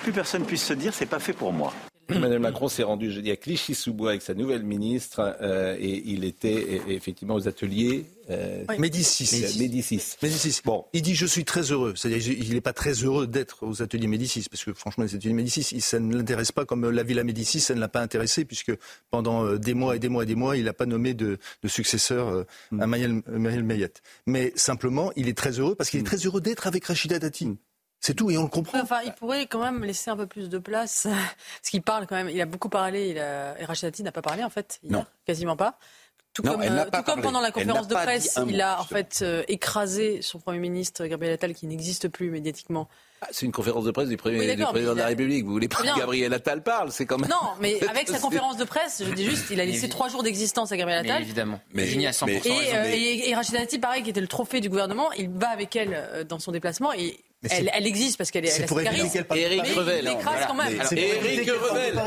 [0.04, 1.74] plus personne puisse se dire c'est pas fait pour moi.
[2.16, 6.82] Emmanuel Macron s'est rendu jeudi à Clichy-sous-Bois avec sa nouvelle ministre euh, et il était
[6.88, 9.58] effectivement aux ateliers euh, Médicis.
[9.60, 10.18] Médicis.
[10.22, 10.62] Médicis.
[10.64, 11.94] Bon, il dit je suis très heureux.
[11.96, 15.34] C'est-à-dire il n'est pas très heureux d'être aux ateliers Médicis parce que franchement les ateliers
[15.34, 18.74] Médicis, ça ne l'intéresse pas comme la Villa Médicis, ça ne l'a pas intéressé puisque
[19.10, 21.38] pendant euh, des mois et des mois et des mois, il n'a pas nommé de,
[21.66, 22.46] successeur
[22.80, 23.22] à Marielle,
[23.64, 24.02] Mayette.
[24.26, 26.06] Mais simplement, il est très heureux parce qu'il est mm.
[26.06, 27.58] très heureux d'être avec Rachida Dati.
[28.02, 28.80] C'est tout, et on le comprend.
[28.82, 31.04] Enfin, il pourrait quand même laisser un peu plus de place,
[31.62, 32.30] parce qu'il parle quand même.
[32.30, 33.60] Il a beaucoup parlé, il a...
[33.60, 35.06] et Rachid n'a pas parlé en fait, non.
[35.26, 35.78] quasiment pas.
[36.34, 39.44] Tout, comme, euh, tout comme, pendant la conférence de presse, il a en fait euh,
[39.50, 42.88] écrasé son Premier ministre Gabriel Attal, qui n'existe plus médiatiquement.
[43.22, 45.46] Ah, c'est une conférence de presse du, président de la République.
[45.46, 47.30] Vous voulez pas que Gabriel Attal parle C'est quand même.
[47.30, 50.24] Non, mais avec sa conférence de presse, je dis juste, il a laissé trois jours
[50.24, 51.18] d'existence à Gabriel Attal.
[51.18, 51.60] Mais évidemment.
[51.74, 52.30] Mais, à 100%.
[52.30, 55.50] et, euh, et, et Rachida Dati, pareil, qui était le trophée du gouvernement, il va
[55.50, 58.50] avec elle dans son déplacement et elle, elle, existe parce qu'elle est.
[58.50, 59.40] C'est pour éviter qu'elle parle.
[59.40, 60.10] Éric Revel.
[60.24, 60.82] quand même.
[60.92, 62.00] Éric Revel.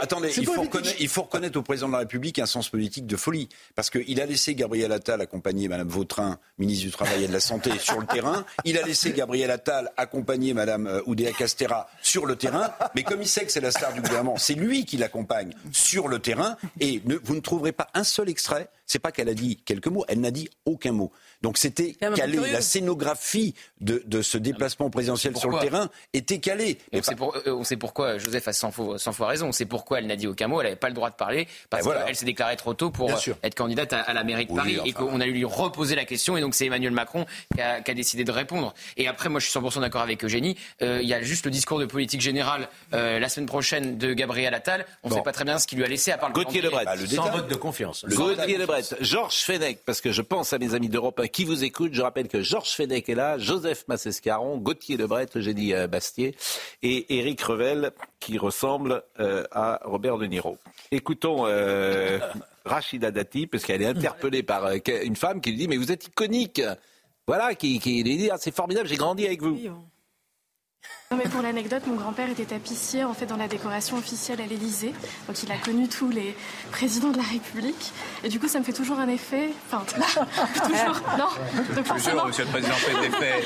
[0.00, 3.06] Attendez, il faut, reconnaître, il faut, reconnaître, au président de la République un sens politique
[3.06, 3.48] de folie.
[3.74, 7.40] Parce qu'il a laissé Gabriel Attal accompagner Mme Vautrin, ministre du Travail et de la
[7.40, 8.46] Santé, sur le terrain.
[8.64, 12.72] Il a laissé Gabriel Attal accompagner Mme euh, Oudéa Castera sur le terrain.
[12.94, 16.08] Mais comme il sait que c'est la star du gouvernement, c'est lui qui l'accompagne sur
[16.08, 16.56] le terrain.
[16.80, 18.70] Et ne, vous ne trouverez pas un seul extrait.
[18.86, 21.12] C'est pas qu'elle a dit quelques mots, elle n'a dit aucun mot.
[21.42, 22.38] Donc c'était calé.
[22.52, 26.78] La scénographie de, de ce déplacement présidentiel sur le terrain était calée.
[26.92, 29.48] On, sait euh, on, sait pourquoi Joseph a 100 fois, fois raison.
[29.48, 30.60] On sait pourquoi elle n'a dit aucun mot.
[30.60, 33.10] Elle n'avait pas le droit de parler parce ben qu'elle s'est déclarée trop tôt pour
[33.42, 36.36] être candidate à, la mairie de Paris et qu'on a lui reposer la question.
[36.36, 37.24] Et donc c'est Emmanuel Macron
[37.54, 38.74] qui a, qui a, décidé de répondre.
[38.96, 40.56] Et après, moi je suis 100% d'accord avec Eugénie.
[40.82, 44.12] Euh, il y a juste le discours de politique générale euh, la semaine prochaine de
[44.12, 44.86] Gabriel Attal.
[45.04, 46.62] On ne sait pas très bien ce qu'il lui a laissé à part le Gauthier
[46.62, 46.84] Lebret.
[46.84, 48.04] Bah, Sans vote de confiance.
[48.04, 48.82] Le Gauthier Lebret.
[49.00, 52.42] Georges Fenech, parce que je pense à mes amis d'Europe qui vous écoutent rappelle que
[52.42, 56.34] Georges Fenech est là, Joseph Massescaron, Gauthier Lebret, Eugénie euh, Bastier
[56.82, 60.58] et Éric Revel qui ressemble euh, à Robert De Niro.
[60.90, 62.18] Écoutons euh,
[62.64, 66.06] Rachida Dati, parce qu'elle est interpellée par une femme qui lui dit Mais vous êtes
[66.06, 66.62] iconique
[67.26, 69.58] Voilà, qui, qui lui dit ah, C'est formidable, j'ai grandi avec vous.
[71.10, 74.46] Non mais pour l'anecdote, mon grand-père était tapissier en fait dans la décoration officielle à
[74.46, 74.92] l'Élysée,
[75.26, 76.36] donc il a connu tous les
[76.70, 77.94] présidents de la République,
[78.24, 79.48] et du coup ça me fait toujours un effet.
[79.72, 81.00] Enfin, toujours.
[81.16, 81.28] Non.
[81.74, 82.26] Donc forcément.
[82.26, 83.42] Monsieur le Président fait effet.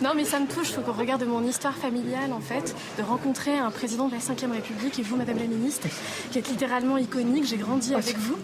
[0.00, 3.58] non mais ça me touche faut qu'on regarde mon histoire familiale en fait, de rencontrer
[3.58, 5.88] un président de la Ve République et vous, Madame la Ministre,
[6.30, 7.44] qui êtes littéralement iconique.
[7.44, 8.38] J'ai grandi avec vous,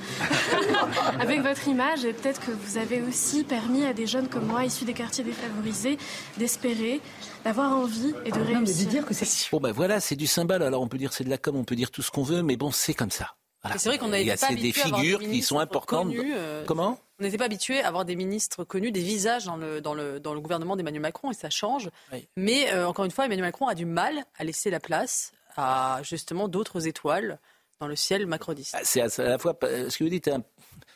[1.18, 4.66] avec votre image, et peut-être que vous avez aussi permis à des jeunes comme moi,
[4.66, 5.96] issus des quartiers défavorisés,
[6.37, 7.01] d'espérer,
[7.42, 8.89] d'avoir envie et de réussir.
[8.89, 10.63] dire que c'est Bon ben voilà, c'est du symbole.
[10.63, 12.43] Alors on peut dire c'est de la com, on peut dire tout ce qu'on veut,
[12.43, 13.35] mais bon, c'est comme ça.
[13.77, 16.13] C'est vrai qu'on a Il y a des figures qui sont importantes.
[16.15, 16.99] Euh, Comment?
[17.19, 20.19] On n'était pas habitué à avoir des ministres connus, des visages dans le, dans le,
[20.21, 21.91] dans le gouvernement d'Emmanuel Macron, et ça change.
[22.37, 26.01] Mais euh, encore une fois, Emmanuel Macron a du mal à laisser la place à
[26.03, 27.39] justement d'autres étoiles
[27.81, 28.75] dans le ciel macroniste.
[28.79, 30.43] Ah, c'est à la fois ce que vous dites un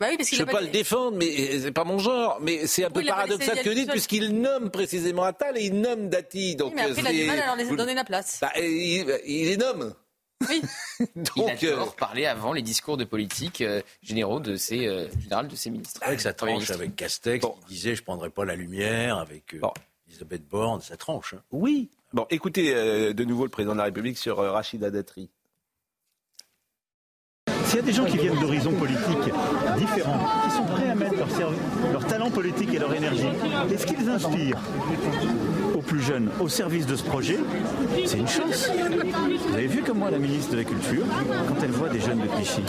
[0.00, 2.38] bah je ne veux pas le défendre, mais c'est pas mon genre.
[2.40, 5.80] Mais c'est un peu paradoxal ce que vous dites, puisqu'il nomme précisément Attal et il
[5.80, 6.56] nomme Dati.
[6.56, 8.38] Donc mais après, il a du mal à leur donner la place.
[8.40, 9.94] Bah, il, les nomme.
[10.48, 10.62] Oui.
[11.36, 15.06] Donc, il a euh, parlé avant les discours de politique euh, généraux de ses, euh,
[15.06, 16.00] de ses ministres.
[16.02, 19.56] Avec sa tranche avec Castex, il disait je ne prendrai pas la lumière avec
[20.08, 21.34] Elisabeth Borne, sa tranche.
[21.34, 21.42] Hein.
[21.50, 21.90] Oui.
[22.12, 25.30] Bon, écoutez de nouveau le président de la République sur Rachida Dati.
[27.66, 29.32] S'il y a des gens qui viennent d'horizons politiques
[29.78, 31.14] différents, qui sont prêts à mettre
[31.92, 33.28] leur, talent politique et leur énergie,
[33.72, 34.58] est-ce qu'ils inspirent
[35.74, 37.38] aux plus jeunes au service de ce projet?
[38.04, 38.70] C'est une chance.
[39.48, 41.04] Vous avez vu comme moi la ministre de la Culture,
[41.48, 42.62] quand elle voit des jeunes de Clichy,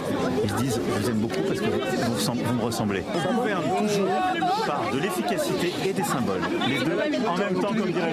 [0.43, 3.03] ils se disent Je vous aime beaucoup parce que vous, me ressemblez.
[3.29, 4.09] On gouverne toujours
[4.65, 6.41] par de l'efficacité et des symboles.
[6.67, 8.11] Les deux en même temps, comme dirait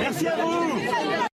[0.00, 1.31] Merci à vous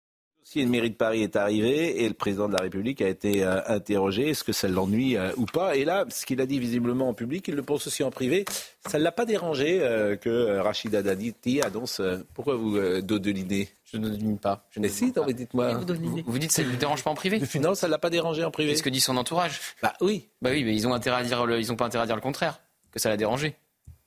[0.57, 3.45] si une mairie de Paris est arrivée et le président de la République a été
[3.45, 5.77] euh, interrogé, est-ce que ça l'ennuie euh, ou pas?
[5.77, 8.47] Et là, ce qu'il a dit visiblement en public, il le pense aussi en privé,
[8.87, 12.01] ça ne l'a pas dérangé euh, que Rachida Dati annonce.
[12.33, 13.69] pourquoi vous dodelinez?
[13.85, 14.65] Je ne domine pas.
[14.71, 15.31] Je ne sais pas.
[15.31, 15.75] dites-moi.
[15.75, 17.41] Vous, vous, dites que ça ne vous dérange pas en privé?
[17.61, 18.71] Non, ça ne l'a pas dérangé en privé.
[18.73, 19.61] C'est ce que dit son entourage?
[19.83, 20.29] Bah oui.
[20.41, 22.23] Bah oui, mais ils ont intérêt à dire ils ont pas intérêt à dire le
[22.23, 22.61] contraire,
[22.93, 23.57] que ça l'a dérangé.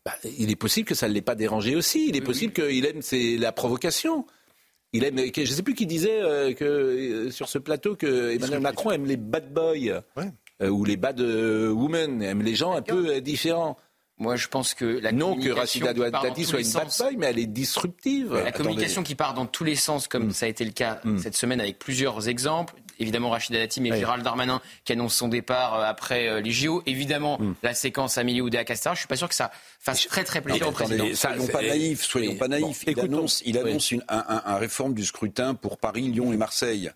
[0.03, 2.07] Bah, il est possible que ça ne l'ait pas dérangé aussi.
[2.09, 4.25] Il est possible qu'il aime c'est la provocation.
[4.91, 8.31] Il aime, je ne sais plus qui disait euh, que euh, sur ce plateau que
[8.31, 10.01] Emmanuel Macron aime les bad boys
[10.61, 13.77] euh, ou les bad women, aime les gens un peu différents.
[14.17, 17.39] Moi, je pense que la non que Rachida Dati soit une bad boy, mais elle
[17.39, 18.33] est disruptive.
[18.33, 20.31] La communication qui part dans tous les sens, comme mm.
[20.31, 21.19] ça a été le cas mm.
[21.19, 22.73] cette semaine avec plusieurs exemples.
[22.99, 26.83] Évidemment, Rachida Dati, mais Gérald Darmanin qui annonce son départ euh, après euh, les JO.
[26.85, 27.55] Évidemment, mm.
[27.63, 28.95] la séquence Amélie Oudéa Castar.
[28.95, 31.05] Je suis pas sûr que ça fasse très très plaisir au président.
[31.13, 32.83] Soyons pas naïfs, soyons pas naïfs.
[32.85, 36.91] Il annonce, il annonce une, un, réforme du scruttin pour Paris, Lyon et Marseille.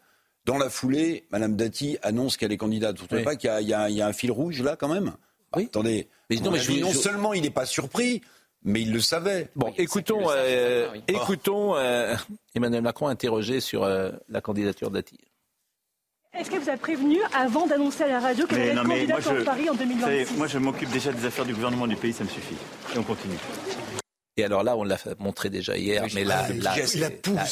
[0.46, 2.98] Dans la foulée, Madame Dati annonce qu'elle est candidate.
[2.98, 5.14] Vous ne trouvez pas qu'il y, y, a un fil rouge là quand même?
[5.56, 5.66] Oui.
[5.66, 6.08] Attendez.
[6.30, 8.22] Mais non, mais je, non seulement il n'est pas surpris,
[8.64, 9.50] mais il le savait.
[9.56, 12.16] Bon, écoutons, euh, écoutons euh,
[12.56, 15.20] Emmanuel Macron interrogé sur euh, la candidature d'Ati.
[16.38, 19.44] Est-ce que vous avez prévenu avant d'annoncer à la radio que vous êtes candidat pour
[19.44, 20.36] Paris en 2026?
[20.36, 22.56] Moi, je m'occupe déjà des affaires du gouvernement du pays, ça me suffit.
[22.96, 23.38] Et on continue.
[24.36, 26.76] Et alors là, on l'a montré déjà hier, mais là, là,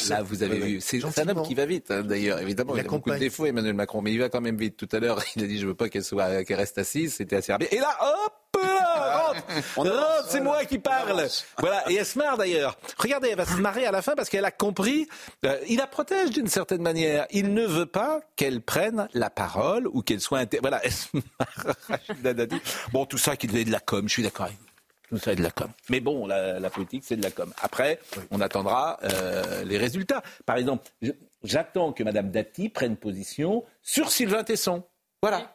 [0.08, 2.40] là, vous avez vu, c'est un homme qui va vite, hein, d'ailleurs.
[2.40, 4.76] Évidemment, il, a beaucoup de défauts, Emmanuel Macron, mais il va quand même vite.
[4.76, 7.14] Tout à l'heure, il a dit, je veux pas qu'elle soit, qu'elle reste assise.
[7.14, 7.68] C'était assez rapide.
[7.70, 8.32] Et là, hop,
[9.76, 10.24] rentre.
[10.28, 11.24] c'est moi qui parle.
[11.58, 11.88] Voilà.
[11.88, 12.76] Et elle se marre d'ailleurs.
[12.98, 15.08] Regardez, elle va se marrer à la fin parce qu'elle a compris.
[15.44, 17.26] Euh, il la protège d'une certaine manière.
[17.30, 20.52] Il ne veut pas qu'elle prenne la parole ou qu'elle soit.
[20.60, 20.80] Voilà.
[20.82, 21.76] Elle se marre.
[22.92, 24.08] Bon, tout ça, qu'il ait de la com.
[24.08, 24.58] Je suis d'accord avec
[25.12, 25.68] tout ça est de la com.
[25.90, 27.52] Mais bon, la, politique, c'est de la com.
[27.60, 30.22] Après, on attendra euh, les résultats.
[30.46, 30.88] Par exemple,
[31.44, 34.84] j'attends que Mme Dati prenne position sur Sylvain Tesson.
[35.20, 35.54] Voilà.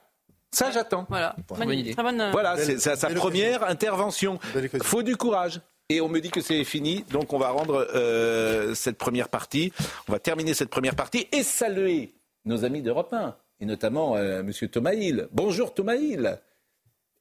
[0.51, 1.07] Ça, j'attends.
[1.09, 1.35] Voilà.
[1.47, 1.95] Bonne idée.
[1.97, 4.37] Euh, voilà, c'est sa première intervention.
[4.83, 5.59] Faut du courage.
[5.89, 9.73] Et on me dit que c'est fini, donc on va rendre euh, cette première partie.
[10.07, 12.13] On va terminer cette première partie et saluer
[12.45, 14.51] nos amis d'Europe 1, et notamment M.
[14.71, 15.29] Thomas Hill.
[15.31, 16.37] Bonjour Thomas Hill.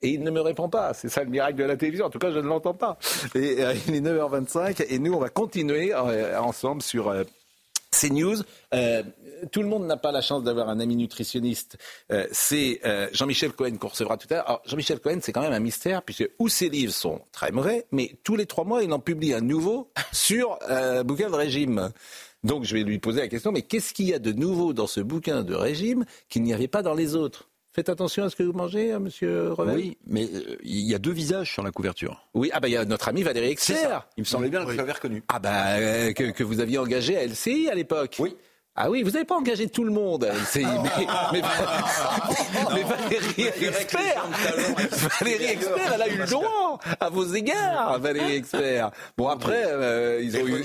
[0.02, 0.92] Et il ne me répond pas.
[0.94, 2.06] C'est ça le miracle de la télévision.
[2.06, 2.98] En tout cas, je ne l'entends pas.
[3.34, 7.24] Et euh, il est 9h25 et nous, on va continuer euh, ensemble sur euh,
[7.90, 8.42] CNews.
[9.52, 11.78] tout le monde n'a pas la chance d'avoir un ami nutritionniste.
[12.30, 12.80] c'est
[13.12, 14.60] Jean-Michel Cohen qu'on recevra tout à l'heure.
[14.66, 18.18] Jean-Michel Cohen, c'est quand même un mystère, puisque où ses livres sont très mauvais, mais
[18.22, 20.58] tous les trois mois, il en publie un nouveau sur
[21.04, 21.90] bouquin de régime.
[22.44, 24.86] Donc, je vais lui poser la question, mais qu'est-ce qu'il y a de nouveau dans
[24.86, 27.48] ce bouquin de régime qu'il n'y avait pas dans les autres?
[27.76, 29.76] Faites attention à ce que vous mangez, hein, monsieur Revel.
[29.76, 32.26] Oui, mais euh, il y a deux visages sur la couverture.
[32.32, 34.00] Oui, ah bah il y a notre ami Valérie Exer.
[34.16, 35.22] Il me semblait bien que vous l'avez reconnu.
[35.28, 38.16] Ah bah euh, que, que, vous aviez engagé à LCI à l'époque.
[38.18, 38.34] Oui.
[38.78, 40.30] Ah oui, vous n'avez pas engagé tout le monde.
[40.54, 41.40] Mais, mais,
[42.74, 44.26] mais, Valérie Expert,
[45.20, 48.90] Valérie Expert, elle a eu le droit à vos égards, Valérie Expert.
[49.16, 50.62] Bon après, euh, ils ont eu,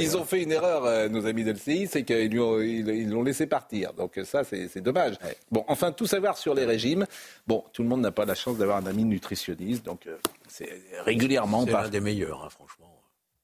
[0.00, 3.92] ils, ont fait une erreur, euh, nos amis de l'CI, c'est qu'ils l'ont laissé partir.
[3.92, 5.14] Donc ça, c'est dommage.
[5.52, 7.06] Bon, enfin, tout savoir sur les régimes.
[7.46, 10.16] Bon, tout le monde n'a pas la chance d'avoir un ami nutritionniste, donc euh,
[10.48, 11.64] c'est régulièrement.
[11.64, 12.89] C'est l'un des meilleurs, hein, franchement.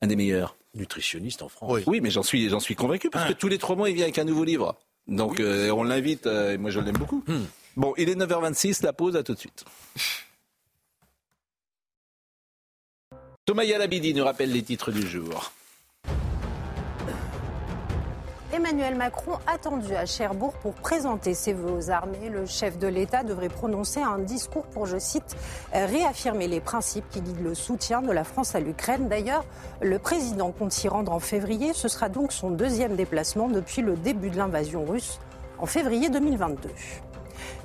[0.02, 1.80] Un des meilleurs nutritionniste en France.
[1.86, 3.36] Oui, mais j'en suis, j'en suis convaincu parce que ah.
[3.38, 4.76] tous les trois mois, il vient avec un nouveau livre.
[5.08, 7.24] Donc euh, on l'invite, euh, et moi je l'aime beaucoup.
[7.26, 7.44] Hmm.
[7.76, 9.64] Bon, il est 9h26, la pause, à tout de suite.
[13.44, 15.52] Thomas Yalabidi nous rappelle les titres du jour.
[18.56, 22.30] Emmanuel Macron attendu à Cherbourg pour présenter ses vœux aux armées.
[22.30, 25.36] Le chef de l'État devrait prononcer un discours pour, je cite,
[25.74, 29.08] réaffirmer les principes qui guident le soutien de la France à l'Ukraine.
[29.08, 29.44] D'ailleurs,
[29.82, 31.74] le président compte s'y rendre en février.
[31.74, 35.20] Ce sera donc son deuxième déplacement depuis le début de l'invasion russe
[35.58, 36.70] en février 2022.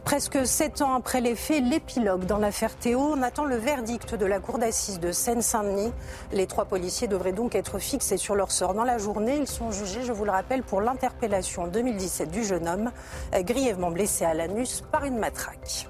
[0.04, 4.26] Presque sept ans après les faits, l'épilogue dans l'affaire Théo, on attend le verdict de
[4.26, 5.94] la cour d'assises de Seine-Saint-Denis.
[6.32, 9.38] Les trois policiers devraient donc être fixés sur leur sort dans la journée.
[9.38, 12.92] Ils sont jugés, je vous le rappelle, pour l'interpellation en 2017 du jeune homme,
[13.34, 15.88] grièvement blessé à l'anus par une matraque.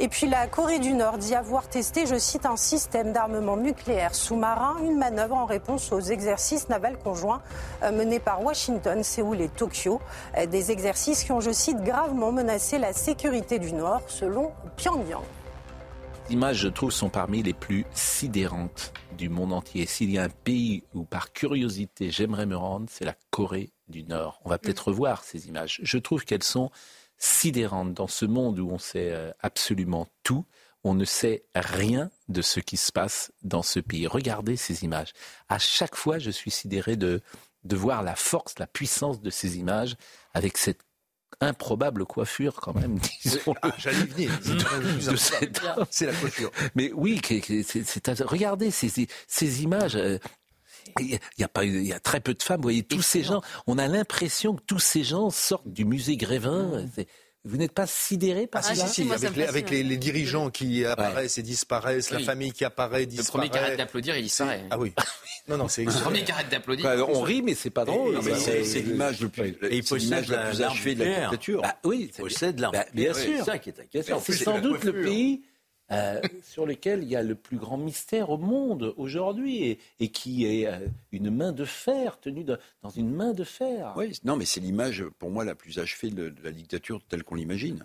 [0.00, 4.14] Et puis la Corée du Nord dit avoir testé, je cite, un système d'armement nucléaire
[4.14, 7.42] sous-marin, une manœuvre en réponse aux exercices navals conjoints
[7.82, 10.00] euh, menés par Washington, Séoul et Tokyo.
[10.36, 15.24] Euh, des exercices qui ont, je cite, gravement menacé la sécurité du Nord, selon Pyongyang.
[16.30, 19.84] Images, je trouve, sont parmi les plus sidérantes du monde entier.
[19.86, 24.04] S'il y a un pays où, par curiosité, j'aimerais me rendre, c'est la Corée du
[24.04, 24.40] Nord.
[24.44, 25.80] On va peut-être revoir ces images.
[25.82, 26.70] Je trouve qu'elles sont
[27.18, 30.46] sidérante dans ce monde où on sait euh, absolument tout.
[30.84, 34.06] On ne sait rien de ce qui se passe dans ce pays.
[34.06, 35.12] Regardez ces images.
[35.48, 37.20] À chaque fois, je suis sidéré de,
[37.64, 39.96] de voir la force, la puissance de ces images
[40.34, 40.80] avec cette
[41.40, 43.54] improbable coiffure quand même, disons.
[43.62, 44.30] Ah, J'allais venir.
[45.90, 46.50] C'est la coiffure.
[46.74, 47.20] Mais oui,
[48.24, 49.98] regardez ces, ces images.
[51.00, 52.58] Il y, a pas, il y a très peu de femmes.
[52.58, 56.16] Vous voyez, tous ces gens, on a l'impression que tous ces gens sortent du musée
[56.16, 56.82] Grévin.
[56.82, 57.02] Mmh.
[57.44, 60.84] Vous n'êtes pas sidéré par ah, ça si, si, avec, les, avec les, dirigeants qui
[60.84, 63.26] apparaissent et disparaissent, la famille qui apparaît, disparaît.
[63.26, 64.64] Le premier qui arrête d'applaudir, il disparaît.
[64.70, 64.92] Ah oui.
[65.48, 66.84] Non, non, c'est Le premier qui arrête d'applaudir.
[66.84, 68.18] Bah, on rit, mais c'est pas drôle.
[68.22, 71.62] C'est l'image le plus, et il possède la, plus achevée de la dictature.
[71.62, 72.74] Bah, oui, il possède l'arme.
[72.74, 73.38] Bah, bien sûr.
[73.38, 74.20] C'est ça qui est inquiétant.
[74.22, 75.42] C'est sans doute le pays
[75.90, 80.44] euh, sur lequel il y a le plus grand mystère au monde aujourd'hui et, qui
[80.44, 83.94] est euh, une main de fer tenue dans une main de fer.
[83.96, 87.36] Oui, non, mais c'est l'image pour moi la plus achevée de, la dictature telle qu'on
[87.36, 87.84] l'imagine.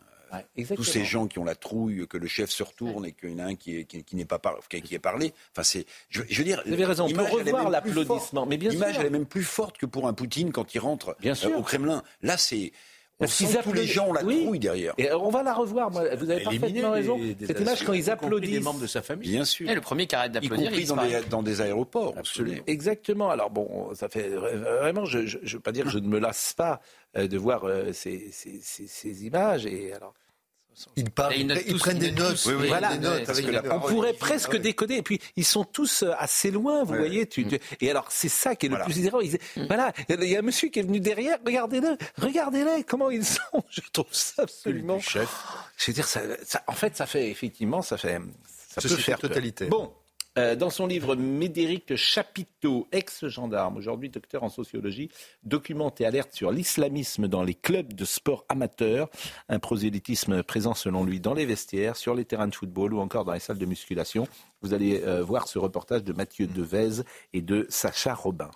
[0.75, 3.35] Tous ces gens qui ont la trouille, que le chef se retourne et qu'il y
[3.35, 5.31] en a un qui, n'est pas qui, qui est parlé.
[5.51, 7.05] Enfin, c'est, je, veux dire, vous avez raison.
[7.05, 10.13] On peut revoir l'applaudissement, mais bien L'image elle est même plus forte que pour un
[10.13, 11.55] Poutine quand il rentre bien sûr.
[11.55, 12.01] au Kremlin.
[12.23, 12.71] Là, c'est
[13.19, 14.93] parce qu'ils tous les gens ont la trouille derrière.
[14.97, 15.89] Et on va la revoir.
[15.89, 17.19] Vous avez parfaitement raison.
[17.45, 18.51] Cette image quand ils applaudissent.
[18.51, 19.29] Les membres de sa famille.
[19.29, 19.69] Bien sûr.
[19.69, 20.71] Et le premier qui arrête d'applaudir.
[20.73, 22.15] Y compris dans des, aéroports.
[22.17, 22.63] Absolument.
[22.67, 23.29] Exactement.
[23.29, 25.05] Alors bon, ça fait vraiment.
[25.05, 26.81] Je ne veux pas dire que je ne me lasse pas
[27.17, 29.65] euh, de voir euh, ces, ces, ces images.
[29.65, 30.13] Et alors.
[30.95, 32.47] Ils, parlent, ils, prennent des notes.
[32.67, 32.91] voilà,
[33.71, 34.95] on pourrait presque décoder.
[34.95, 37.27] Et puis, ils sont tous euh, assez loin, vous voyez.
[37.27, 37.45] Tu,
[37.81, 39.23] et alors, c'est ça qui est le plus étonnant.
[39.55, 39.65] Mm.
[39.67, 41.37] Voilà, il y a un monsieur qui est venu derrière.
[41.45, 43.41] Regardez-le, regardez-les, comment ils sont.
[43.69, 44.99] Je trouve ça absolument.
[44.99, 45.29] Chef.
[45.77, 46.21] Je veux dire, ça,
[46.67, 48.19] en fait, ça fait effectivement, ça fait,
[48.69, 49.65] ça peut faire totalité.
[49.65, 49.93] Bon,
[50.37, 55.09] euh, dans son livre, Médéric Chapiteau, ex-gendarme, aujourd'hui docteur en sociologie,
[55.43, 59.09] documente et alerte sur l'islamisme dans les clubs de sport amateurs,
[59.47, 63.25] un prosélytisme présent selon lui dans les vestiaires, sur les terrains de football ou encore
[63.25, 64.27] dans les salles de musculation.
[64.61, 68.49] Vous allez euh, voir ce reportage de Mathieu Devez et de Sacha Robin.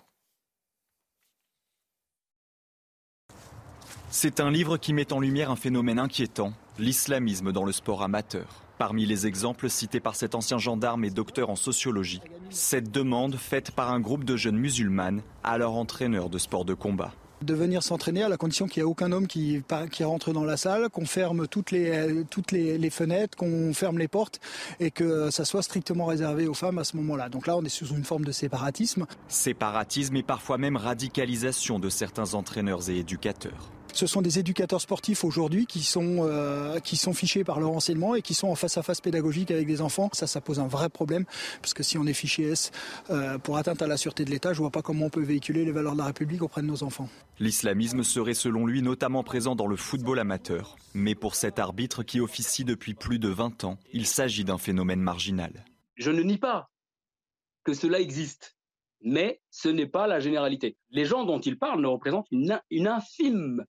[4.10, 8.67] C'est un livre qui met en lumière un phénomène inquiétant, l'islamisme dans le sport amateur.
[8.78, 13.72] Parmi les exemples cités par cet ancien gendarme et docteur en sociologie, cette demande faite
[13.72, 17.84] par un groupe de jeunes musulmanes à leur entraîneur de sport de combat de venir
[17.84, 19.62] s'entraîner à la condition qu'il n'y ait aucun homme qui,
[19.92, 24.08] qui rentre dans la salle, qu'on ferme toutes les, toutes les, fenêtres, qu'on ferme les
[24.08, 24.40] portes
[24.80, 27.28] et que ça soit strictement réservé aux femmes à ce moment-là.
[27.28, 29.06] Donc là, on est sous une forme de séparatisme.
[29.28, 33.70] Séparatisme et parfois même radicalisation de certains entraîneurs et éducateurs.
[33.92, 38.14] Ce sont des éducateurs sportifs aujourd'hui qui sont euh, qui sont fichés par leur enseignement
[38.14, 40.10] et qui sont en face à face pédagogique avec des enfants.
[40.12, 41.24] Ça, ça pose un vrai problème
[41.60, 42.70] parce que si on est fiché S
[43.10, 45.64] euh, pour atteinte à la sûreté de l'État, je vois pas comment on peut véhiculer
[45.64, 47.08] les valeurs de la République auprès de nos enfants.
[47.40, 52.20] L'islamisme serait selon lui notamment présent dans le football amateur, mais pour cet arbitre qui
[52.20, 55.64] officie depuis plus de 20 ans, il s'agit d'un phénomène marginal.
[55.96, 56.70] Je ne nie pas
[57.64, 58.58] que cela existe
[59.02, 60.76] mais ce n'est pas la généralité.
[60.90, 63.64] Les gens dont il parle ne représentent une, une infime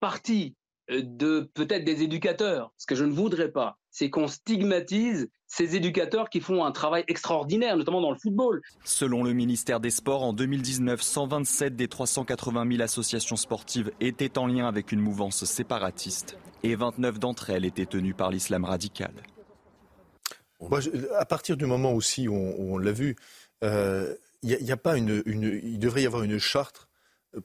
[0.00, 0.56] partie
[0.90, 2.72] euh, de peut-être des éducateurs.
[2.76, 7.04] Ce que je ne voudrais pas, c'est qu'on stigmatise ces éducateurs qui font un travail
[7.08, 8.60] extraordinaire, notamment dans le football.
[8.84, 14.46] Selon le ministère des Sports, en 2019, 127 des 380 000 associations sportives étaient en
[14.46, 19.12] lien avec une mouvance séparatiste et 29 d'entre elles étaient tenues par l'islam radical.
[21.18, 23.16] à partir du moment aussi où on, l'a vu,
[23.64, 26.88] euh, il a pas une, il devrait y avoir une charte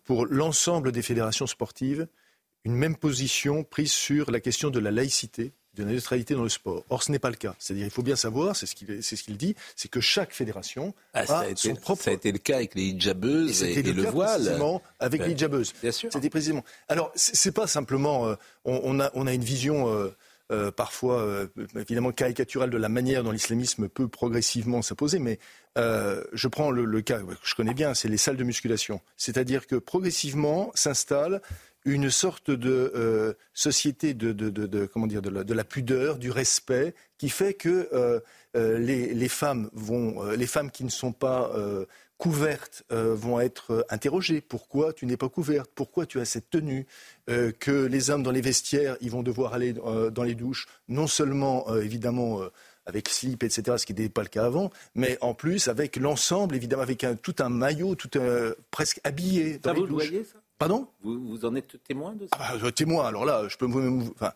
[0.03, 2.07] pour l'ensemble des fédérations sportives
[2.65, 6.49] une même position prise sur la question de la laïcité, de la neutralité dans le
[6.49, 6.83] sport.
[6.89, 7.55] Or, ce n'est pas le cas.
[7.59, 11.19] C'est-à-dire, il faut bien savoir, c'est ce qu'il ce dit, c'est que chaque fédération ah,
[11.19, 12.03] a, ça a été, son propre.
[12.03, 14.57] Ça a été le cas avec les hijabeuses et, le, voile.
[14.99, 15.73] avec les hijabeuses.
[15.81, 16.09] Bien sûr.
[16.11, 16.63] C'était précisément.
[16.89, 18.27] Alors, c'est pas simplement.
[18.27, 19.89] Euh, on, a, on a une vision.
[19.89, 20.15] Euh,
[20.51, 25.39] euh, parfois évidemment caricaturale de la manière dont l'islamisme peut progressivement s'imposer, mais
[25.75, 29.01] je prends le, le, cas que je connais bien, c'est les salles de musculation.
[29.17, 31.41] C'est-à-dire que progressivement s'installe
[31.85, 37.53] une sorte de euh, société de, comment dire, de la, pudeur, du respect, qui fait
[37.53, 38.19] que euh,
[38.57, 41.51] euh, les, femmes vont, les femmes qui ne sont pas
[42.17, 44.41] couvertes vont être interrogées.
[44.41, 45.69] Pourquoi tu n'es pas couverte?
[45.75, 46.87] Pourquoi tu as cette tenue?
[47.27, 51.73] Que les hommes dans les vestiaires, ils vont devoir aller dans les douches, non seulement
[51.75, 52.41] évidemment
[52.87, 56.55] avec slip, etc., ce qui n'était pas le cas avant, mais en plus avec l'ensemble,
[56.55, 58.11] évidemment, avec un, tout un maillot, tout
[58.71, 60.11] presque habillé dans ça les douches.
[60.31, 60.39] ça?
[60.57, 63.65] Pardon vous, vous, en êtes témoin de ça ah bah, Témoin, alors là, je peux
[63.65, 64.11] vous...
[64.15, 64.31] Enfin,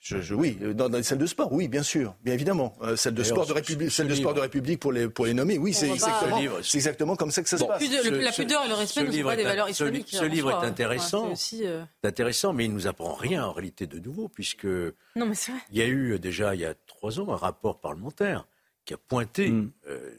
[0.00, 2.76] je, oui, dans, les salles de sport, oui, bien sûr, bien évidemment.
[2.82, 5.58] Euh, salle de sport de République, de sport de République pour les pour les nommer,
[5.58, 7.82] oui, c'est exactement, exactement, comme ça que ça se passe.
[7.82, 10.08] la pudeur et le respect ne sont pas des valeurs islamiques.
[10.10, 14.28] Ce, livre est intéressant, euh, intéressant, mais il nous apprend rien en réalité de nouveau,
[14.28, 15.58] puisque non, mais vrai.
[15.72, 18.46] il y a eu euh, déjà il y a trois ans un rapport parlementaire
[18.84, 19.72] qui a pointé mm.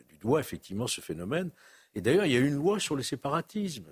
[0.09, 1.51] du doigt effectivement ce phénomène.
[1.95, 3.85] Et d'ailleurs, il y a eu une loi sur le séparatisme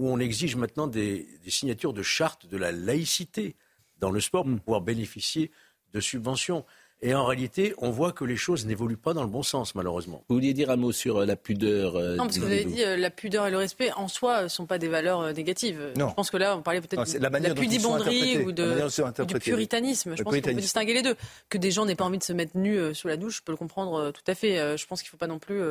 [0.00, 3.54] où on exige maintenant des, signatures de charte de la laïcité
[3.98, 4.60] dans le sport pour mm.
[4.60, 5.50] pouvoir bénéficier
[5.92, 6.64] de subventions.
[7.02, 10.24] Et en réalité, on voit que les choses n'évoluent pas dans le bon sens, malheureusement.
[10.28, 12.64] Vous vouliez dire un mot sur euh, la pudeur euh, Non, parce que vous avez
[12.64, 15.92] dit euh, la pudeur et le respect en soi ne sont pas des valeurs négatives.
[15.96, 16.10] Non.
[16.10, 20.14] Je pense que là, on parlait peut-être de la, la pudibonderie ou, de, du puritanisme.
[20.16, 21.16] Je pense qu'on peut distinguer les deux.
[21.48, 23.52] Que des gens n'aient pas envie de se mettre nus sous la douche, je peux
[23.52, 24.76] le comprendre tout à fait.
[24.76, 25.62] Je pense qu'il ne faut pas non plus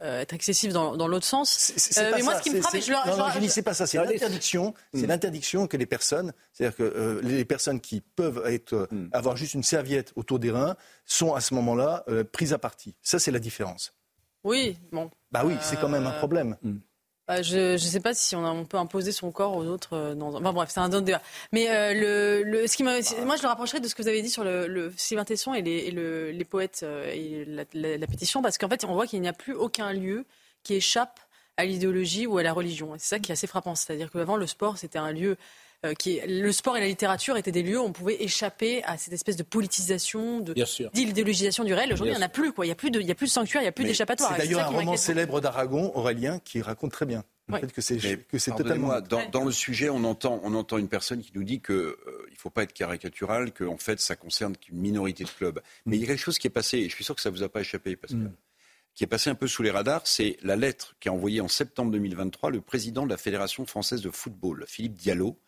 [0.00, 1.72] être excessif dans, l'autre sens.
[1.96, 3.86] mais moi, ce qui me frappe, je, non, non, je dis c'est pas ça.
[3.86, 4.74] C'est l'interdiction.
[4.92, 5.06] C'est hmm.
[5.06, 9.08] l'interdiction que les personnes, c'est-à-dire que les personnes qui peuvent être, hmm.
[9.12, 12.94] avoir juste une serviette autour des reins, sont à ce moment-là prises à partie.
[13.02, 13.94] Ça, c'est la différence.
[14.44, 15.10] Oui, bon.
[15.32, 16.56] Bah oui, c'est quand même un problème.
[17.28, 19.94] Bah, je ne sais pas si on, peut imposer son corps aux autres.
[19.94, 20.14] Euh.
[20.20, 21.20] Enfin bref, c'est un autre débat.
[21.50, 24.44] Mais euh, ce qui moi, je le rapprocherais de ce que vous avez dit sur
[24.44, 28.94] le, le Sylvain Tesson et les, poètes euh, et la, pétition, parce qu'en fait, on
[28.94, 30.24] voit qu'il n'y a plus aucun lieu
[30.62, 31.18] qui échappe
[31.56, 32.92] à l'idéologie ou à la religion.
[32.98, 33.74] C'est ça qui est assez frappant.
[33.74, 35.36] C'est-à-dire qu'avant, le sport, c'était un lieu
[35.94, 39.12] qui le sport et la littérature étaient des lieux où on pouvait échapper à cette
[39.12, 40.54] espèce de politisation, de
[40.92, 41.92] d'idéologisation du réel.
[41.92, 42.52] Aujourd'hui, il n'y en a plus.
[42.52, 42.64] Quoi.
[42.64, 43.84] Il n'y a, plus de, il y a plus de sanctuaire, il n'y a plus
[43.84, 44.32] d'échappatoire.
[44.32, 47.24] C'est d'ailleurs un roman célèbre d'Aragon, Aurélien, qui raconte très bien.
[47.72, 47.80] que
[48.38, 49.00] c'est totalement.
[49.00, 51.96] Dans, dans, le sujet, on entend, on entend une personne qui nous dit qu'il euh,
[52.30, 55.60] ne faut pas être caricatural, que en fait, ça concerne qu'une minorité de clubs.
[55.84, 57.30] Mais il y a quelque chose qui est passé, et je suis sûr que ça
[57.30, 58.32] ne vous a pas échappé, Pascal, mm.
[58.94, 61.92] qui est passé un peu sous les radars, c'est la lettre qu'a envoyée en septembre
[61.92, 65.38] 2023 le président de la Fédération française de football, Philippe Diallo,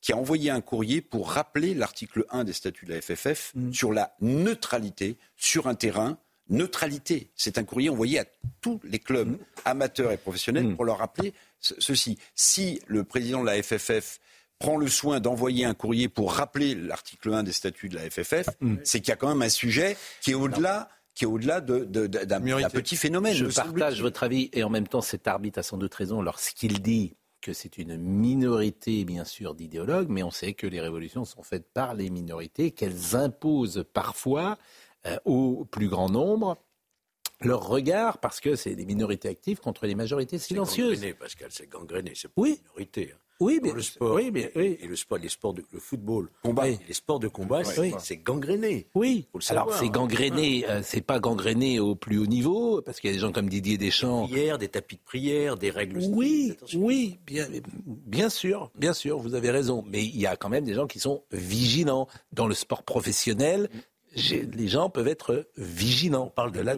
[0.00, 3.72] qui a envoyé un courrier pour rappeler l'article 1 des statuts de la FFF mm.
[3.72, 6.18] sur la neutralité sur un terrain.
[6.50, 8.24] Neutralité, c'est un courrier envoyé à
[8.60, 9.38] tous les clubs mm.
[9.64, 10.76] amateurs et professionnels mm.
[10.76, 12.18] pour leur rappeler ceci.
[12.34, 14.20] Si le président de la FFF
[14.58, 18.48] prend le soin d'envoyer un courrier pour rappeler l'article 1 des statuts de la FFF,
[18.82, 20.88] c'est qu'il y a quand même un sujet qui est au-delà
[21.18, 23.34] qui est au-delà d'un petit phénomène.
[23.34, 26.80] Je partage votre avis et en même temps cet arbitre a sans doute raison lorsqu'il
[26.80, 31.42] dit que c'est une minorité, bien sûr, d'idéologues, mais on sait que les révolutions sont
[31.42, 34.58] faites par les minorités, qu'elles imposent parfois
[35.06, 36.56] euh, au plus grand nombre
[37.40, 40.98] leur regard, parce que c'est des minorités actives contre les majorités silencieuses.
[40.98, 43.12] C'est gangréné, Pascal, c'est gangréné, c'est pas une minorité.
[43.14, 43.18] Hein.
[43.40, 46.66] Oui, mais le sport, oui, mais, et le sport, les sports de le football, combat,
[46.68, 48.88] les sports de combat, c'est gangréné.
[48.94, 49.28] Oui.
[49.48, 53.16] Alors c'est gangréné, euh, c'est pas gangréné au plus haut niveau parce qu'il y a
[53.16, 54.26] des gens comme Didier Deschamps.
[54.26, 56.00] Des prières, des tapis de prière, des règles.
[56.10, 57.46] Oui, oui, bien,
[57.86, 59.84] bien sûr, bien sûr, vous avez raison.
[59.86, 63.68] Mais il y a quand même des gens qui sont vigilants dans le sport professionnel.
[64.16, 66.26] Les gens peuvent être vigilants.
[66.26, 66.76] On parle de la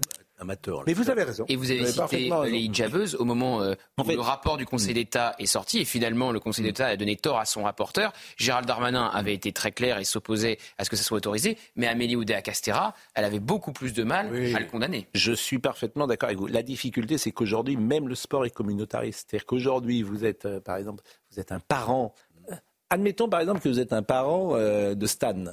[0.86, 1.44] mais vous avez raison.
[1.48, 5.34] Et vous avez, cité les hijabeuses au moment euh, où le rapport du Conseil d'État
[5.38, 5.78] est sorti.
[5.80, 8.12] Et finalement, le Conseil d'État a donné tort à son rapporteur.
[8.36, 11.58] Gérald Darmanin avait été très clair et s'opposait à ce que ça soit autorisé.
[11.76, 15.08] Mais Amélie Oudéa-Castera, elle avait beaucoup plus de mal à le condamner.
[15.14, 16.46] Je suis parfaitement d'accord avec vous.
[16.46, 19.28] La difficulté, c'est qu'aujourd'hui, même le sport est communautariste.
[19.30, 22.14] C'est-à-dire qu'aujourd'hui, vous êtes, euh, par exemple, vous êtes un parent.
[22.50, 22.56] Euh,
[22.88, 25.44] admettons, par exemple, que vous êtes un parent de Stan.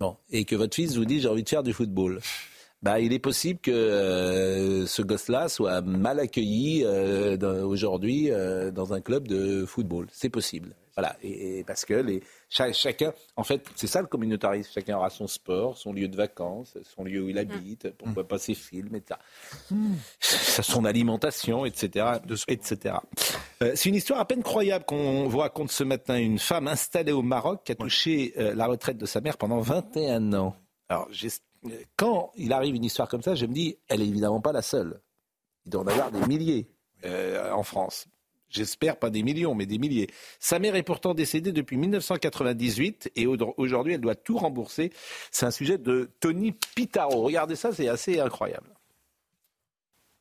[0.00, 2.20] Bon, et que votre fils vous dit j'ai envie de faire du football
[2.82, 8.92] bah, il est possible que euh, ce gosse-là soit mal accueilli euh, aujourd'hui euh, dans
[8.92, 10.08] un club de football.
[10.10, 10.74] C'est possible.
[10.96, 14.70] Voilà, et, parce que les, chacun, en fait, c'est ça le communautarisme.
[14.74, 17.90] Chacun aura son sport, son lieu de vacances, son lieu où il habite, mmh.
[17.92, 19.18] pourquoi pas ses films, etc.
[19.70, 19.94] Mmh.
[20.20, 22.06] Son alimentation, etc.,
[22.46, 22.96] etc.
[23.60, 26.18] c'est une histoire à peine croyable qu'on vous raconte ce matin.
[26.18, 30.34] Une femme installée au Maroc qui a touché la retraite de sa mère pendant 21
[30.34, 30.54] ans.
[30.90, 31.08] Alors,
[31.96, 34.62] quand il arrive une histoire comme ça, je me dis, elle n'est évidemment pas la
[34.62, 35.00] seule.
[35.64, 36.68] Il doit en avoir des milliers
[37.04, 38.06] euh, en France.
[38.48, 40.10] J'espère pas des millions, mais des milliers.
[40.38, 44.92] Sa mère est pourtant décédée depuis 1998 et aujourd'hui, elle doit tout rembourser.
[45.30, 47.22] C'est un sujet de Tony Pitaro.
[47.22, 48.68] Regardez ça, c'est assez incroyable.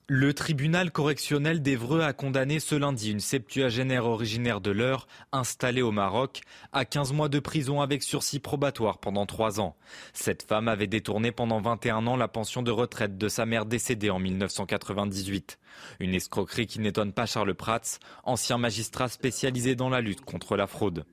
[0.07, 5.91] Le tribunal correctionnel d'Evreux a condamné ce lundi une septuagénaire originaire de l'Eure, installée au
[5.91, 6.41] Maroc,
[6.73, 9.77] à 15 mois de prison avec sursis probatoire pendant 3 ans.
[10.13, 14.09] Cette femme avait détourné pendant 21 ans la pension de retraite de sa mère décédée
[14.09, 15.59] en 1998.
[15.99, 20.67] Une escroquerie qui n'étonne pas Charles Prats, ancien magistrat spécialisé dans la lutte contre la
[20.67, 21.05] fraude.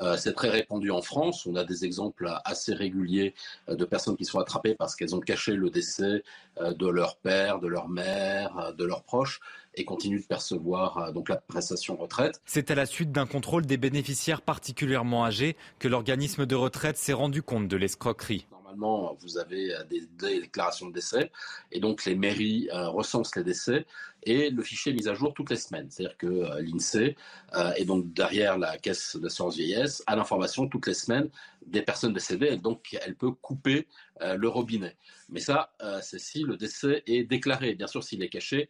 [0.00, 1.46] Euh, c'est très répandu en France.
[1.46, 3.34] On a des exemples assez réguliers
[3.68, 6.24] euh, de personnes qui sont attrapées parce qu'elles ont caché le décès
[6.60, 9.40] euh, de leur père, de leur mère, de leurs proches
[9.76, 12.40] et continuent de percevoir donc la prestation retraite.
[12.46, 17.12] C'est à la suite d'un contrôle des bénéficiaires particulièrement âgés que l'organisme de retraite s'est
[17.12, 20.06] rendu compte de l'escroquerie vous avez des,
[20.40, 21.30] déclarations de décès,
[21.72, 23.86] et donc les mairies recensent les décès,
[24.26, 25.90] et le fichier est mis à jour toutes les semaines.
[25.90, 27.16] C'est-à-dire que euh, l'INSEE
[27.54, 31.28] euh, est donc derrière la caisse d'assurance vieillesse a l'information toutes les semaines
[31.66, 33.86] des personnes décédées, et donc elle peut couper
[34.22, 34.96] euh, le robinet.
[35.28, 35.72] Mais ça,
[36.02, 37.74] c'est si le décès est déclaré.
[37.74, 38.68] Bien sûr, s'il est caché,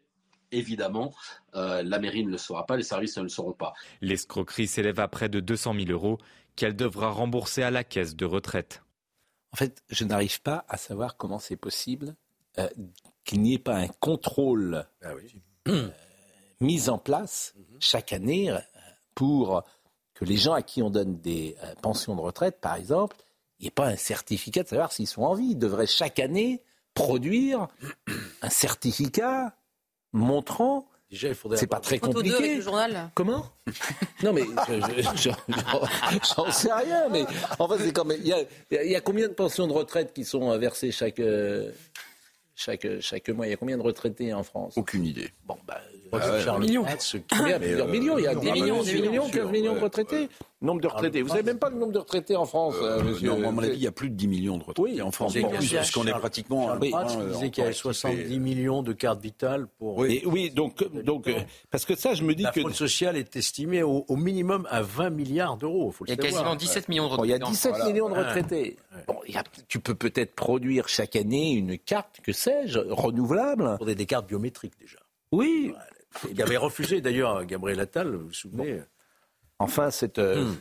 [0.52, 1.12] évidemment,
[1.52, 3.74] la mairie ne le saura pas, les services ne le sauront pas.
[4.00, 6.18] L'escroquerie s'élève à près de 200 000 euros
[6.55, 8.82] qu'elle devra rembourser à la caisse de retraite.
[9.55, 12.16] En fait, je n'arrive pas à savoir comment c'est possible
[13.24, 15.12] qu'il n'y ait pas un contrôle ah
[15.68, 15.90] euh,
[16.61, 18.59] mis en place chaque année euh,
[19.14, 19.62] pour
[20.14, 23.16] que les gens à qui on donne des euh, pensions de retraite, par exemple,
[23.61, 25.50] il n'y ait pas un certificat de savoir s'ils sont en vie.
[25.50, 26.61] Ils devraient chaque année
[26.92, 27.68] produire
[28.42, 29.57] un certificat
[30.12, 30.88] montrant
[31.56, 32.34] c'est pas très compliqué.
[32.34, 33.10] Avec le journal.
[33.14, 33.46] Comment?
[34.22, 34.42] Non, mais
[35.02, 37.08] j'en sais rien.
[37.10, 37.24] Mais
[37.58, 38.20] en fait, c'est quand même.
[38.22, 38.28] Il
[38.70, 41.70] y, a, combien de pensions de retraite qui sont versées chaque, euh,
[42.54, 43.46] chaque, chaque mois?
[43.46, 44.74] Il y a combien de retraités en France?
[44.76, 45.30] Aucune idée.
[45.44, 45.80] Bon, bah,
[46.12, 46.84] ah millions.
[46.84, 48.18] plusieurs millions.
[48.18, 50.28] Il y a des millions, 10 millions, 15 millions de retraités.
[50.61, 51.22] Nombre de retraités.
[51.22, 53.28] Vous savez même pas le nombre de retraités en France, euh, monsieur.
[53.28, 55.34] Non, à mon avis, il y a plus de 10 millions de retraités en France.
[55.34, 56.70] puisqu'on est pratiquement.
[56.80, 59.98] Oui, je disais qu'il y avait 70 millions de cartes vitales pour.
[59.98, 61.30] Oui, oui donc, donc,
[61.70, 62.61] parce que ça, je me dis que.
[62.61, 65.92] La fraude sociale est estimée au, minimum à 20 milliards d'euros.
[66.07, 67.28] Il y a quasiment 17 millions de retraités.
[67.28, 68.76] il y a 17 millions de retraités.
[69.07, 69.18] Bon,
[69.68, 73.76] tu peux peut-être produire chaque année une carte, que sais-je, renouvelable.
[73.76, 74.98] Pour des, des cartes biométriques déjà.
[75.32, 75.74] Oui,
[76.30, 78.82] il avait refusé d'ailleurs, Gabriel Attal, vous vous souvenez
[79.64, 80.56] Enfin, cette, euh, hmm.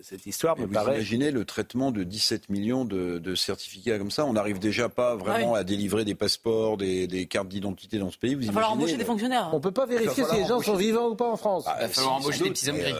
[0.00, 0.94] cette histoire me vous paraît.
[0.94, 4.24] Imaginez le traitement de 17 millions de, certificats comme ça?
[4.24, 8.34] On n'arrive déjà pas vraiment à délivrer des passeports, des, cartes d'identité dans ce pays.
[8.34, 9.50] Vous il va falloir embaucher des fonctionnaires.
[9.52, 11.64] On ne peut pas vérifier si les gens sont vivants ou pas en France.
[11.66, 12.94] il va falloir embaucher des petits hommes gris.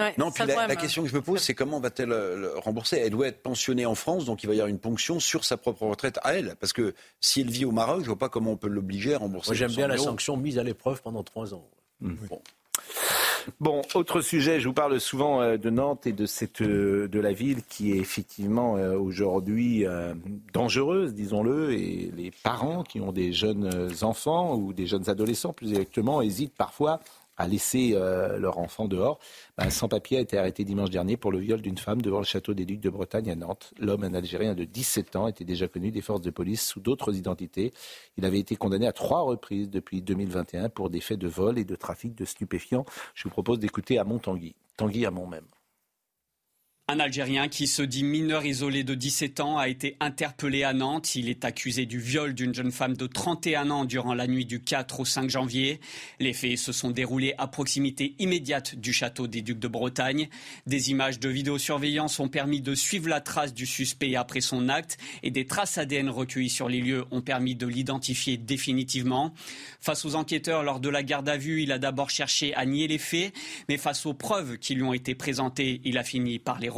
[0.00, 2.98] Euh, non, puis la, question que je me pose, c'est comment va-t-elle euh, rembourser?
[2.98, 5.56] Elle doit être pensionnée en France, donc il va y avoir une ponction sur sa
[5.56, 6.54] propre retraite à elle.
[6.60, 9.14] Parce que si elle vit au Maroc, je ne vois pas comment on peut l'obliger
[9.14, 9.50] à rembourser.
[9.50, 11.66] Moi, j'aime bien la sanction mise à l'épreuve pendant trois ans.
[12.00, 12.40] Bon.
[13.60, 17.20] Bon, autre sujet, je vous parle souvent euh, de Nantes et de, cette, euh, de
[17.20, 19.84] la ville qui est effectivement euh, aujourd'hui
[20.52, 25.70] dangereuse, disons-le, et les parents qui ont des jeunes enfants ou des jeunes adolescents, plus
[25.70, 27.00] exactement, hésitent parfois
[27.40, 29.18] à laisser euh, leur enfant dehors.
[29.56, 32.52] Bah, sans-papier a été arrêté dimanche dernier pour le viol d'une femme devant le château
[32.52, 33.72] des Ducs de Bretagne à Nantes.
[33.78, 37.16] L'homme, un Algérien de 17 ans, était déjà connu des forces de police sous d'autres
[37.16, 37.72] identités.
[38.18, 41.64] Il avait été condamné à trois reprises depuis 2021 pour des faits de vol et
[41.64, 42.84] de trafic de stupéfiants.
[43.14, 45.46] Je vous propose d'écouter à Tanguy, Tanguy à même.
[46.92, 51.14] Un Algérien qui se dit mineur isolé de 17 ans a été interpellé à Nantes.
[51.14, 54.58] Il est accusé du viol d'une jeune femme de 31 ans durant la nuit du
[54.58, 55.78] 4 au 5 janvier.
[56.18, 60.28] Les faits se sont déroulés à proximité immédiate du château des Ducs de Bretagne.
[60.66, 64.98] Des images de vidéosurveillance ont permis de suivre la trace du suspect après son acte
[65.22, 69.32] et des traces ADN recueillies sur les lieux ont permis de l'identifier définitivement.
[69.80, 72.88] Face aux enquêteurs lors de la garde à vue, il a d'abord cherché à nier
[72.88, 73.32] les faits,
[73.68, 76.68] mais face aux preuves qui lui ont été présentées, il a fini par les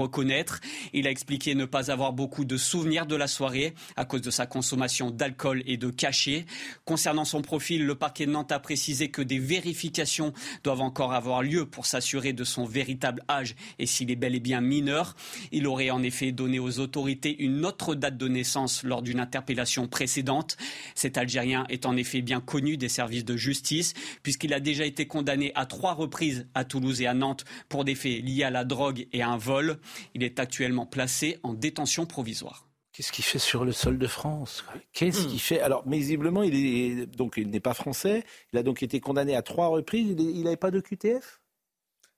[0.92, 4.30] Il a expliqué ne pas avoir beaucoup de souvenirs de la soirée à cause de
[4.30, 6.46] sa consommation d'alcool et de cachets.
[6.84, 10.32] Concernant son profil, le parquet de Nantes a précisé que des vérifications
[10.64, 14.40] doivent encore avoir lieu pour s'assurer de son véritable âge et s'il est bel et
[14.40, 15.16] bien mineur.
[15.50, 19.88] Il aurait en effet donné aux autorités une autre date de naissance lors d'une interpellation
[19.88, 20.57] précédente.
[20.94, 25.07] Cet Algérien est en effet bien connu des services de justice puisqu'il a déjà été
[25.07, 28.64] condamné à trois reprises à Toulouse et à Nantes pour des faits liés à la
[28.64, 29.78] drogue et à un vol.
[30.14, 32.68] Il est actuellement placé en détention provisoire.
[32.93, 34.64] Qu'est-ce qu'il fait sur le sol de France?
[34.93, 35.61] Qu'est-ce qu'il fait?
[35.61, 38.24] Alors, visiblement, il est donc il n'est pas français.
[38.53, 40.14] Il a donc été condamné à trois reprises.
[40.18, 41.40] Il n'avait pas de QTF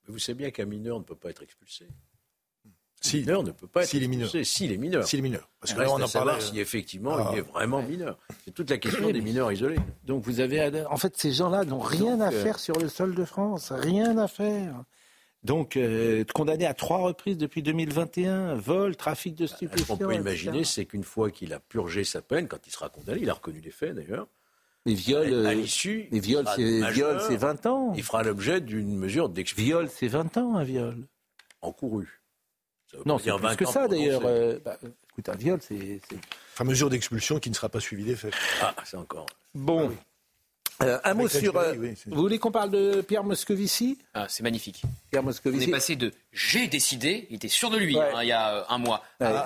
[0.08, 1.86] Vous savez bien qu'un mineur ne peut pas être expulsé.
[3.00, 4.30] Si, mineur ne peut pas être si les mineurs.
[4.30, 5.06] S'il est mineur.
[5.06, 5.48] S'il est mineur.
[5.60, 6.40] Parce que là, on en parle.
[6.40, 7.52] Si effectivement il est ah.
[7.52, 8.18] vraiment mineur.
[8.44, 9.78] C'est toute la question des mineurs isolés.
[10.04, 13.14] Donc vous avez, en fait, ces gens-là n'ont rien à euh, faire sur le sol
[13.14, 14.84] de France, rien à faire.
[15.44, 19.84] Donc, euh, condamné à trois reprises depuis 2021, vol, trafic de stupéfiants.
[19.84, 22.88] Ce qu'on peut imaginer, c'est qu'une fois qu'il a purgé sa peine, quand il sera
[22.88, 24.26] condamné, il a reconnu les faits d'ailleurs.
[24.86, 27.92] Les viols, à euh, l'issue, les viols, c'est 20 ans.
[27.94, 29.78] Il fera l'objet d'une mesure d'expulsion.
[29.78, 30.96] Viol, c'est 20 ans, un viol.
[31.60, 32.20] Encouru.
[33.06, 34.22] Non, c'est plus que ça d'ailleurs.
[34.24, 34.78] Euh, bah,
[35.10, 36.00] écoute, un viol, c'est.
[36.52, 38.34] Enfin, mesure d'expulsion qui ne sera pas suivie des faits.
[38.62, 39.26] Ah, c'est encore.
[39.54, 39.90] Bon.
[39.90, 40.04] Ah
[40.82, 41.56] euh, un mot sur.
[41.56, 41.74] Euh,
[42.06, 43.98] vous voulez qu'on parle de Pierre Moscovici?
[44.12, 44.82] Ah, C'est magnifique.
[45.10, 45.66] Pierre Moscovici.
[45.66, 48.56] On est passé de j'ai décidé, il était sûr de lui hein, il y a
[48.56, 49.02] euh, un mois.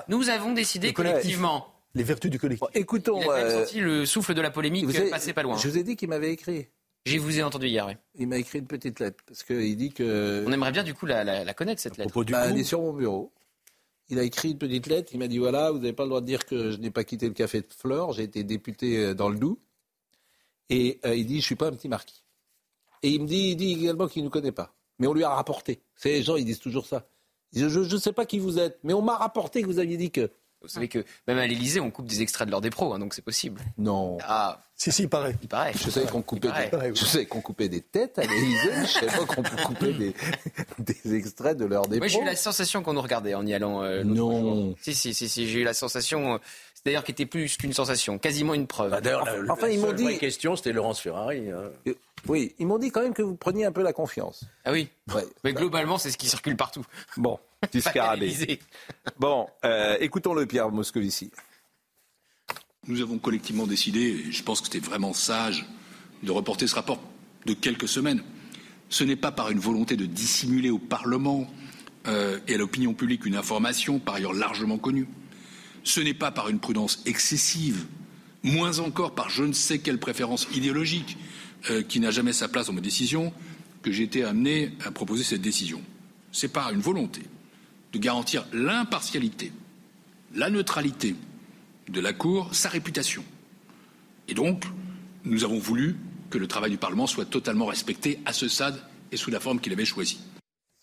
[0.09, 1.74] Nous avons décidé collectivement.
[1.95, 2.68] Les vertus du collectif.
[2.74, 3.20] écoutons.
[3.22, 5.57] Il a senti le souffle de la polémique vous passait pas loin.
[5.57, 6.68] Je vous ai dit qu'il m'avait écrit.
[7.07, 7.87] Je vous ai entendu hier.
[7.87, 7.95] Oui.
[8.16, 10.45] Il m'a écrit une petite lettre parce qu'il dit que.
[10.47, 12.24] On aimerait bien du coup la, connaître cette lettre.
[12.24, 13.33] Bah, elle est sur mon bureau.
[14.11, 15.11] Il a écrit une petite lettre.
[15.12, 17.05] Il m'a dit voilà, vous n'avez pas le droit de dire que je n'ai pas
[17.05, 18.12] quitté le café de Flore.
[18.12, 19.59] J'ai été député dans le Doubs.
[20.70, 22.24] Et euh, il dit, je suis pas un petit marquis.
[23.02, 24.74] Et il me dit, également qu'il ne nous connaît pas.
[24.98, 25.82] Mais on lui a rapporté.
[25.94, 27.08] Ces gens, ils disent toujours ça.
[27.52, 30.10] je ne sais pas qui vous êtes, mais on m'a rapporté que vous aviez dit
[30.10, 30.30] que.
[30.62, 32.98] Vous savez que même à l'Elysée, on coupe des extraits de l'heure des pros, hein,
[32.98, 33.61] donc c'est possible.
[33.76, 34.18] Non.
[34.22, 34.61] Ah.
[34.74, 35.34] Si, si, il paraît.
[35.42, 35.72] Il paraît.
[35.74, 36.94] Je savais qu'on coupait, des...
[36.94, 40.14] je savais qu'on coupait des têtes à l'Elysée, je savais pas qu'on coupait des...
[40.78, 41.98] des, extraits de l'heure des pros.
[41.98, 43.82] Moi, j'ai eu la sensation qu'on nous regardait en y allant.
[43.82, 44.76] Euh, non.
[44.80, 46.34] Si, si, si, si j'ai eu la sensation.
[46.34, 46.38] Euh,
[46.74, 48.92] c'est d'ailleurs qui était plus qu'une sensation, quasiment une preuve.
[48.92, 50.16] Bah, d'ailleurs, enfin, ils m'ont dit.
[50.18, 51.50] question, c'était Laurence Ferrari.
[51.50, 51.70] Hein.
[51.88, 51.94] Euh,
[52.28, 54.44] oui, ils m'ont dit quand même que vous preniez un peu la confiance.
[54.64, 54.88] Ah oui.
[55.42, 56.84] Mais globalement, c'est ce qui circule partout.
[57.16, 58.61] Bon, petit scarabée.
[59.18, 61.30] bon, euh, écoutons-le, Pierre Moscovici.
[62.86, 65.66] Nous avons collectivement décidé, et je pense que c'était vraiment sage
[66.22, 67.00] de reporter ce rapport
[67.46, 68.22] de quelques semaines.
[68.88, 71.46] Ce n'est pas par une volonté de dissimuler au Parlement
[72.06, 75.09] euh, et à l'opinion publique une information par ailleurs largement connue.
[75.84, 77.86] Ce n'est pas par une prudence excessive,
[78.42, 81.18] moins encore par je ne sais quelle préférence idéologique
[81.70, 83.32] euh, qui n'a jamais sa place dans mes décisions
[83.82, 85.82] que j'ai été amené à proposer cette décision.
[86.32, 87.22] C'est par une volonté
[87.93, 89.53] de garantir l'impartialité,
[90.34, 91.16] la neutralité
[91.89, 93.24] de la Cour, sa réputation.
[94.28, 94.64] Et donc,
[95.24, 95.97] nous avons voulu
[96.30, 98.78] que le travail du Parlement soit totalement respecté à ce stade
[99.11, 100.20] et sous la forme qu'il avait choisie.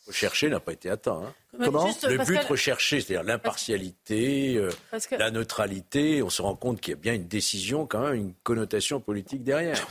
[0.07, 1.21] Rechercher n'a pas été atteint.
[1.25, 1.33] Hein.
[1.63, 4.69] Comment Le but recherché, c'est-à-dire l'impartialité, euh,
[5.11, 8.33] la neutralité, on se rend compte qu'il y a bien une décision, quand même, une
[8.43, 9.87] connotation politique derrière.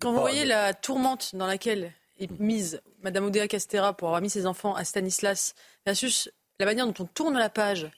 [0.00, 4.30] Quand vous voyez la tourmente dans laquelle est mise Madame Oudéa Castera pour avoir mis
[4.30, 5.54] ses enfants à Stanislas,
[5.86, 7.90] versus la manière dont on tourne la page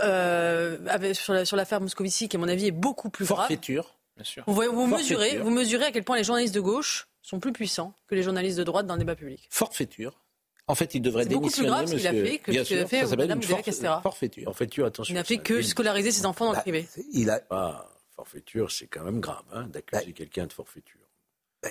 [0.00, 0.78] euh,
[1.14, 3.38] sur, la, sur l'affaire Moscovici, qui à mon avis est beaucoup plus grave.
[3.38, 4.44] Forfaiture, bien sûr.
[4.46, 7.94] Vous, vous mesurez, vous mesurez à quel point les journalistes de gauche sont plus puissants
[8.06, 9.46] que les journalistes de droite dans le débat public.
[9.50, 10.20] Forfaiture.
[10.66, 11.50] En fait, il devrait démissionner.
[11.50, 14.02] C'est beaucoup plus grave ce qu'il a fait que ce qu'il a fait Oudéa Castera.
[14.02, 14.44] Forfaiture.
[14.44, 15.12] Forfaiture, attention.
[15.12, 16.86] Il n'a fait que scolariser ses enfants dans le bah, privé.
[17.12, 17.40] Il a...
[17.50, 21.07] Ah, forfaiture, c'est quand même grave hein, d'accuser bah, quelqu'un de forfaiture.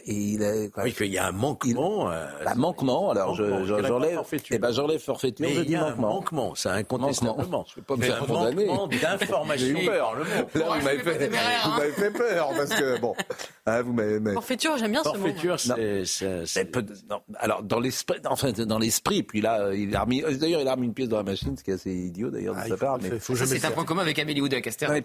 [0.06, 2.12] Et il est, oui, qu'il y a un manquement.
[2.12, 4.22] Euh, bah, manquement, alors j'enlève.
[4.52, 5.48] Eh ben j'enlève forfaiture.
[5.48, 7.66] Mais il y a un manquement, ça incontestablement.
[7.70, 9.66] Je peux pas me faire manquement d'information.
[9.66, 10.16] J'ai eu peur.
[10.16, 10.50] Le mot.
[10.56, 13.16] Là, vous m'avez fait, vous m'avez fait peur parce que bon,
[13.66, 14.34] hein, vous m'avez.
[14.34, 15.16] Forfaiture, j'aime bien ce mot.
[15.16, 16.78] Forfaiture, c'est.
[17.38, 20.22] Alors dans l'esprit, enfin dans l'esprit, puis là, il a remis.
[20.22, 22.56] D'ailleurs, il a remis une pièce dans la machine, ce qui est assez idiot d'ailleurs
[22.56, 23.00] de ah, sa part.
[23.02, 24.96] Mais c'est un point commun avec Amélie Oudéa Castéra.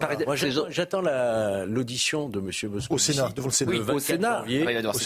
[0.67, 1.01] J'attends
[1.67, 2.95] l'audition de Monsieur Moscou.
[2.95, 3.93] Au Sénat, devant le Sénat.
[3.93, 4.43] Au Sénat.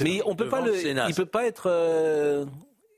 [0.04, 0.76] Mais on peut pas le,
[1.08, 1.68] il peut pas être.
[1.68, 2.46] Euh,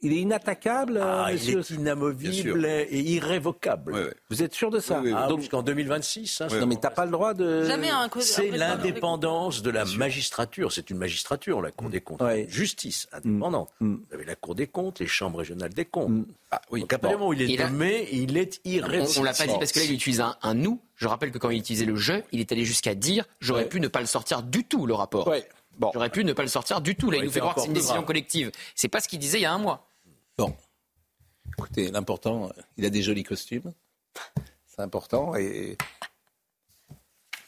[0.01, 1.61] il est inattaquable, ah, monsieur.
[1.69, 4.13] Il est inamovible et irrévocable.
[4.29, 6.41] Vous êtes sûr de ça ah, Donc jusqu'en 2026.
[6.41, 7.65] Hein, non, mais t'as pas le droit de.
[7.65, 10.71] Jamais un C'est l'indépendance de la magistrature.
[10.71, 12.21] C'est une magistrature, la Cour des comptes.
[12.47, 13.71] Justice indépendante.
[13.79, 13.95] Mm.
[13.95, 16.09] Vous avez la Cour des comptes, les chambres régionales des comptes.
[16.09, 16.25] Mm.
[16.51, 16.81] Ah, oui.
[16.81, 19.11] Donc, où il est nommé, il est irrévocable.
[19.17, 20.81] On, on l'a pas dit parce que là, il utilise un, un nous.
[20.95, 23.79] Je rappelle que quand il utilisait le je, il est allé jusqu'à dire j'aurais pu
[23.79, 25.31] ne pas le sortir du tout, le rapport.
[25.79, 27.09] J'aurais pu ne pas le sortir du tout.
[27.11, 28.51] Là, il nous fait croire que c'est une décision collective.
[28.75, 29.87] C'est pas ce qu'il disait il y a un mois.
[30.37, 30.55] Bon.
[31.57, 33.73] Écoutez, l'important, il a des jolis costumes.
[34.67, 35.35] C'est important.
[35.35, 35.77] Et...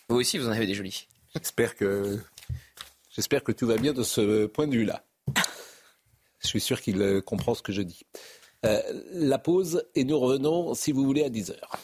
[0.09, 1.07] Vous aussi, vous en avez des jolis.
[1.33, 2.19] J'espère que,
[3.09, 5.05] j'espère que tout va bien de ce point de vue-là.
[6.39, 8.01] Je suis sûr qu'il euh, comprend ce que je dis.
[8.65, 11.79] Euh, la pause et nous revenons, si vous voulez, à 10 heures.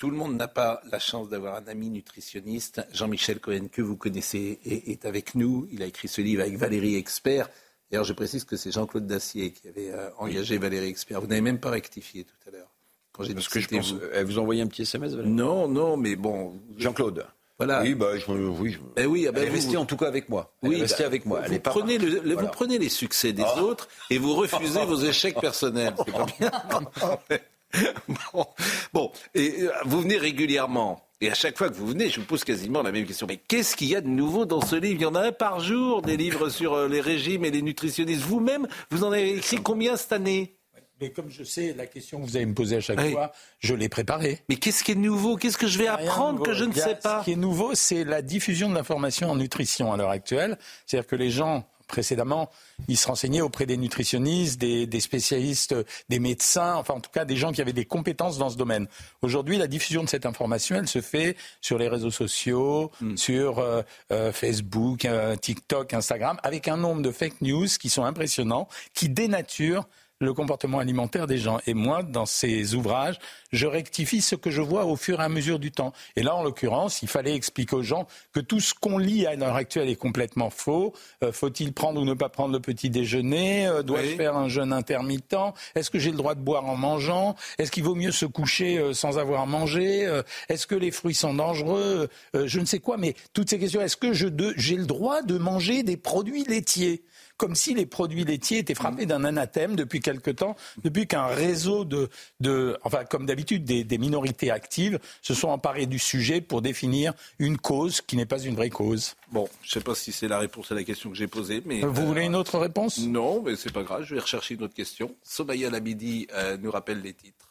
[0.00, 2.80] Tout le monde n'a pas la chance d'avoir un ami nutritionniste.
[2.90, 5.68] Jean-Michel Cohen, que vous connaissez, est, avec nous.
[5.70, 7.50] Il a écrit ce livre avec Valérie Expert.
[7.90, 11.20] D'ailleurs, je précise que c'est Jean-Claude Dacier qui avait euh, engagé Valérie Expert.
[11.20, 12.70] Vous n'avez même pas rectifié tout à l'heure.
[13.12, 14.00] Quand j'ai Parce que je pense, vous.
[14.14, 15.34] Elle vous a envoyé un petit SMS, Valérie?
[15.34, 16.58] Non, non, mais bon.
[16.78, 17.26] Jean-Claude.
[17.58, 17.82] Voilà.
[17.82, 18.78] Oui, bah, je, oui.
[19.06, 20.54] Oui, ah elle est restée en tout cas avec moi.
[20.62, 21.42] Elle oui, restée avec moi.
[21.42, 23.60] Vous, prenez le, vous prenez les succès des oh.
[23.60, 25.92] autres et vous refusez vos échecs personnels.
[26.06, 27.38] C'est pas bien.
[28.92, 31.04] bon, et euh, vous venez régulièrement.
[31.22, 33.26] Et à chaque fois que vous venez, je vous pose quasiment la même question.
[33.26, 34.94] Mais qu'est-ce qu'il y a de nouveau dans ce livre?
[34.94, 37.62] Il y en a un par jour, des livres sur euh, les régimes et les
[37.62, 38.22] nutritionnistes.
[38.22, 40.56] Vous-même, vous en avez écrit combien cette année?
[41.00, 43.74] Mais comme je sais la question que vous allez me poser à chaque fois, je
[43.74, 44.40] l'ai préparée.
[44.50, 45.36] Mais qu'est-ce qui est nouveau?
[45.36, 47.20] Qu'est-ce que je vais apprendre que je ne sais pas?
[47.20, 50.58] Ce qui est nouveau, c'est la diffusion de l'information en nutrition à l'heure actuelle.
[50.84, 52.50] C'est-à-dire que les gens précédemment,
[52.88, 55.74] ils se renseignaient auprès des nutritionnistes, des, spécialistes,
[56.08, 58.86] des médecins, enfin en tout cas des gens qui avaient des compétences dans ce domaine.
[59.22, 63.16] Aujourd'hui, la diffusion de cette information, elle se fait sur les réseaux sociaux, hmm.
[63.16, 63.82] sur euh,
[64.12, 69.08] euh, Facebook, euh, TikTok, Instagram, avec un nombre de fake news qui sont impressionnants, qui
[69.08, 69.86] dénaturent
[70.20, 71.60] le comportement alimentaire des gens.
[71.66, 73.18] Et moi, dans ces ouvrages,
[73.52, 75.92] je rectifie ce que je vois au fur et à mesure du temps.
[76.14, 79.34] Et là, en l'occurrence, il fallait expliquer aux gens que tout ce qu'on lit à
[79.34, 80.92] l'heure actuelle est complètement faux.
[81.24, 83.66] Euh, faut-il prendre ou ne pas prendre le petit déjeuner?
[83.66, 85.36] Euh, Dois-je faire un jeûne intermittent?
[85.74, 87.34] Est-ce que j'ai le droit de boire en mangeant?
[87.58, 90.06] Est-ce qu'il vaut mieux se coucher euh, sans avoir mangé
[90.48, 92.08] Est-ce que les fruits sont dangereux?
[92.34, 93.80] Je ne sais quoi, mais toutes ces questions.
[93.80, 97.02] Est-ce que j'ai le droit de manger des produits laitiers?
[97.40, 101.86] Comme si les produits laitiers étaient frappés d'un anathème depuis quelque temps, depuis qu'un réseau
[101.86, 102.10] de,
[102.40, 107.14] de, enfin, comme d'habitude, des, des, minorités actives se sont emparés du sujet pour définir
[107.38, 109.16] une cause qui n'est pas une vraie cause.
[109.32, 111.62] Bon, je ne sais pas si c'est la réponse à la question que j'ai posée,
[111.64, 111.80] mais...
[111.80, 112.98] Vous voulez une autre réponse?
[112.98, 115.14] Non, mais c'est pas grave, je vais rechercher une autre question.
[115.22, 117.49] Somaya Labidi euh, nous rappelle les titres.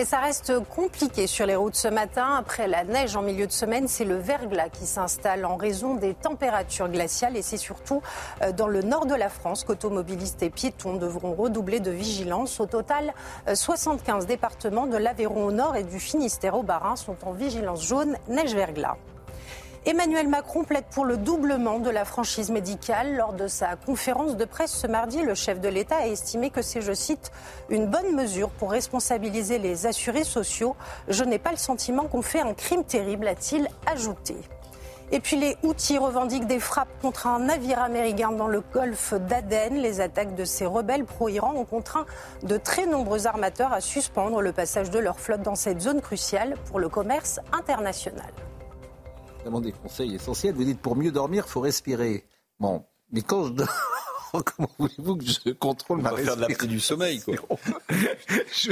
[0.00, 2.34] Et ça reste compliqué sur les routes ce matin.
[2.38, 6.14] Après la neige en milieu de semaine, c'est le verglas qui s'installe en raison des
[6.14, 7.36] températures glaciales.
[7.36, 8.00] Et c'est surtout
[8.40, 12.60] euh, dans le nord de la France qu'automobilistes et piétons devront redoubler de vigilance.
[12.60, 13.12] Au total,
[13.52, 17.86] 75 euh, départements de l'Aveyron au nord et du Finistère au Bas-Rhin sont en vigilance
[17.86, 18.96] jaune neige-verglas.
[19.86, 23.16] Emmanuel Macron plaide pour le doublement de la franchise médicale.
[23.16, 26.60] Lors de sa conférence de presse ce mardi, le chef de l'État a estimé que
[26.60, 27.32] c'est, je cite,
[27.70, 30.76] une bonne mesure pour responsabiliser les assurés sociaux.
[31.08, 34.36] Je n'ai pas le sentiment qu'on fait un crime terrible, a-t-il ajouté.
[35.12, 39.76] Et puis les Houthis revendiquent des frappes contre un navire américain dans le golfe d'Aden.
[39.76, 42.04] Les attaques de ces rebelles pro-Iran ont contraint
[42.42, 46.54] de très nombreux armateurs à suspendre le passage de leur flotte dans cette zone cruciale
[46.66, 48.30] pour le commerce international
[49.42, 50.54] vraiment des conseils essentiels.
[50.54, 52.26] Vous dites pour mieux dormir, il faut respirer.
[52.58, 53.52] Bon, mais quand je
[54.56, 57.34] comment voulez-vous que je contrôle ma faire de la du sommeil, quoi.
[58.52, 58.70] je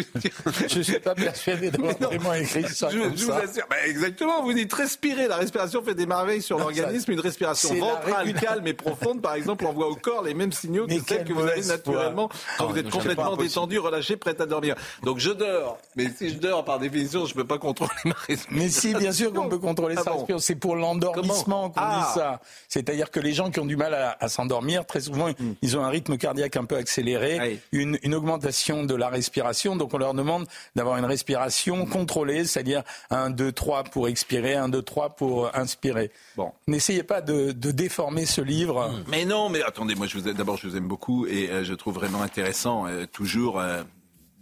[0.79, 2.89] ne suis pas persuadé d'avoir vraiment écrit ça.
[2.91, 3.67] Je, comme je vous assure.
[3.69, 5.27] Bah, exactement, vous dites respirer.
[5.27, 7.13] La respiration fait des merveilles sur l'organisme.
[7.13, 10.95] Une respiration ventrale, calme et profonde, par exemple, envoie au corps les mêmes signaux que
[11.07, 14.77] celles que vous avez naturellement quand vous êtes complètement détendu, relâché, prêt à dormir.
[15.03, 15.79] Donc je dors.
[15.97, 18.49] Mais si je dors, par définition, je ne peux pas contrôler ma respiration.
[18.51, 20.39] Mais si, bien sûr qu'on peut contrôler ah sa respiration.
[20.39, 22.13] C'est pour l'endormissement qu'on dit ah.
[22.15, 22.41] ça.
[22.69, 25.48] C'est-à-dire que les gens qui ont du mal à, à s'endormir, très souvent, hmm.
[25.63, 29.77] Ils ont un rythme cardiaque un peu accéléré, une, augmentation de la respiration.
[29.77, 34.69] Donc on leur demande d'avoir une respiration contrôlée, c'est-à-dire 1, 2, 3 pour expirer, 1,
[34.69, 36.11] 2, 3 pour inspirer.
[36.37, 36.53] Bon.
[36.67, 38.93] N'essayez pas de, déformer ce livre.
[39.09, 42.23] Mais non, mais attendez, moi d'abord je vous aime beaucoup et euh, je trouve vraiment
[42.23, 43.83] intéressant euh, toujours euh,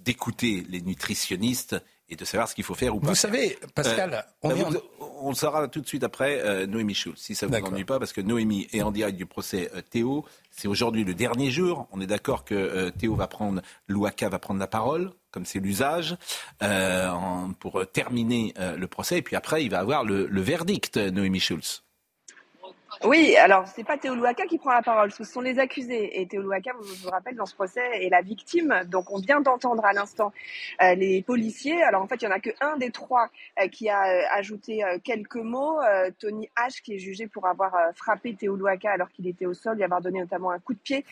[0.05, 1.77] d'écouter les nutritionnistes
[2.09, 3.09] et de savoir ce qu'il faut faire ou pas.
[3.09, 4.81] Vous savez, Pascal, euh, on, bah,
[5.21, 7.85] on, le saura tout de suite après euh, Noémie Schulz, si ça ne vous ennuie
[7.85, 10.25] pas, parce que Noémie est en direct du procès euh, Théo.
[10.57, 11.87] C'est aujourd'hui le dernier jour.
[11.93, 16.17] On est d'accord que Théo va prendre, Louaka va prendre la parole, comme c'est l'usage,
[17.61, 19.19] pour terminer le procès.
[19.19, 21.86] Et puis après, il va avoir le, le verdict, Noémie Schulz.
[23.05, 26.19] Oui, alors c'est pas Théo Louaka qui prend la parole, ce sont les accusés.
[26.19, 28.75] Et Théo Louaka, vous vous rappelez, dans ce procès, est la victime.
[28.87, 30.33] Donc on vient d'entendre à l'instant
[30.81, 31.83] euh, les policiers.
[31.83, 33.29] Alors en fait, il y en a que un des trois
[33.61, 35.79] euh, qui a euh, ajouté quelques mots.
[36.19, 39.77] Tony H, qui est jugé pour avoir frappé Théo Louaka alors qu'il était au sol,
[39.77, 41.05] lui avoir donné notamment un coup de pied,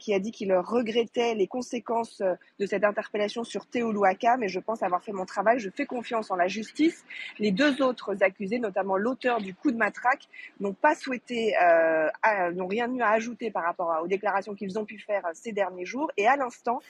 [0.00, 2.22] qui a dit qu'il regrettait les conséquences
[2.58, 4.36] de cette interpellation sur Théo Louaka.
[4.38, 5.58] Mais je pense avoir fait mon travail.
[5.58, 7.04] Je fais confiance en la justice.
[7.38, 10.28] Les deux autres accusés, notamment l'auteur du coup de matraque,
[10.60, 14.84] n'ont pas souhaité euh, n'ont rien eu à ajouter par rapport aux déclarations qu'ils ont
[14.84, 16.10] pu faire euh, ces derniers jours.
[16.16, 16.80] Et à l'instant,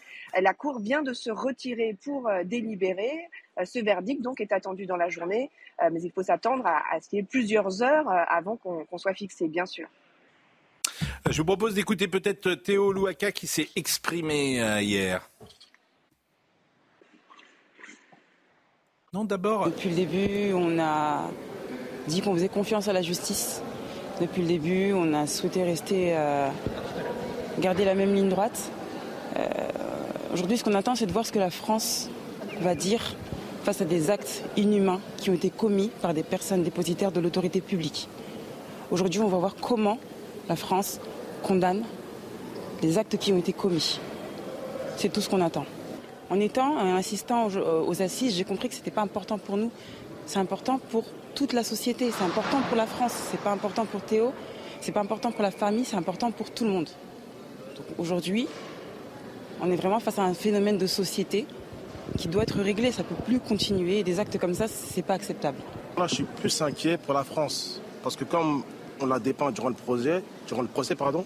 [0.40, 3.28] la Cour vient de se retirer pour euh, délibérer.
[3.64, 5.50] Ce verdict donc est attendu dans la journée,
[5.90, 9.48] mais il faut s'attendre à, ce qu'il y ait plusieurs heures avant qu'on soit fixé,
[9.48, 9.88] bien sûr.
[11.28, 15.28] Je vous propose d'écouter peut-être Théo Louaka qui s'est exprimé hier.
[19.12, 19.66] Non, d'abord.
[19.66, 21.28] Depuis le début, on a
[22.06, 23.60] dit qu'on faisait confiance à la justice
[24.20, 24.92] depuis le début.
[24.92, 26.48] On a souhaité rester, euh,
[27.58, 28.70] garder la même ligne droite.
[29.36, 29.44] Euh,
[30.32, 32.08] aujourd'hui, ce qu'on attend, c'est de voir ce que la France
[32.60, 33.16] va dire
[33.64, 37.60] face à des actes inhumains qui ont été commis par des personnes dépositaires de l'autorité
[37.60, 38.08] publique.
[38.90, 39.98] Aujourd'hui, on va voir comment
[40.48, 41.00] la France
[41.42, 41.84] condamne
[42.82, 44.00] les actes qui ont été commis.
[44.96, 45.66] C'est tout ce qu'on attend.
[46.30, 47.48] En étant, en assistant
[47.86, 49.70] aux, assises, j'ai compris que ce n'était pas important pour nous.
[50.26, 51.04] C'est important pour
[51.34, 52.10] toute la société.
[52.10, 54.32] C'est important pour la France, c'est pas important pour Théo,
[54.80, 56.88] c'est pas important pour la famille, c'est important pour tout le monde.
[57.98, 58.48] Aujourd'hui,
[59.60, 61.46] on est vraiment face à un phénomène de société
[62.16, 62.92] qui doit être réglé.
[62.92, 64.02] Ça peut plus continuer.
[64.02, 65.58] Des actes comme ça, c'est pas acceptable.
[65.96, 68.62] Moi, je suis plus inquiet pour la France parce que comme
[69.00, 71.24] on la dépeint durant le projet, durant le procès, pardon,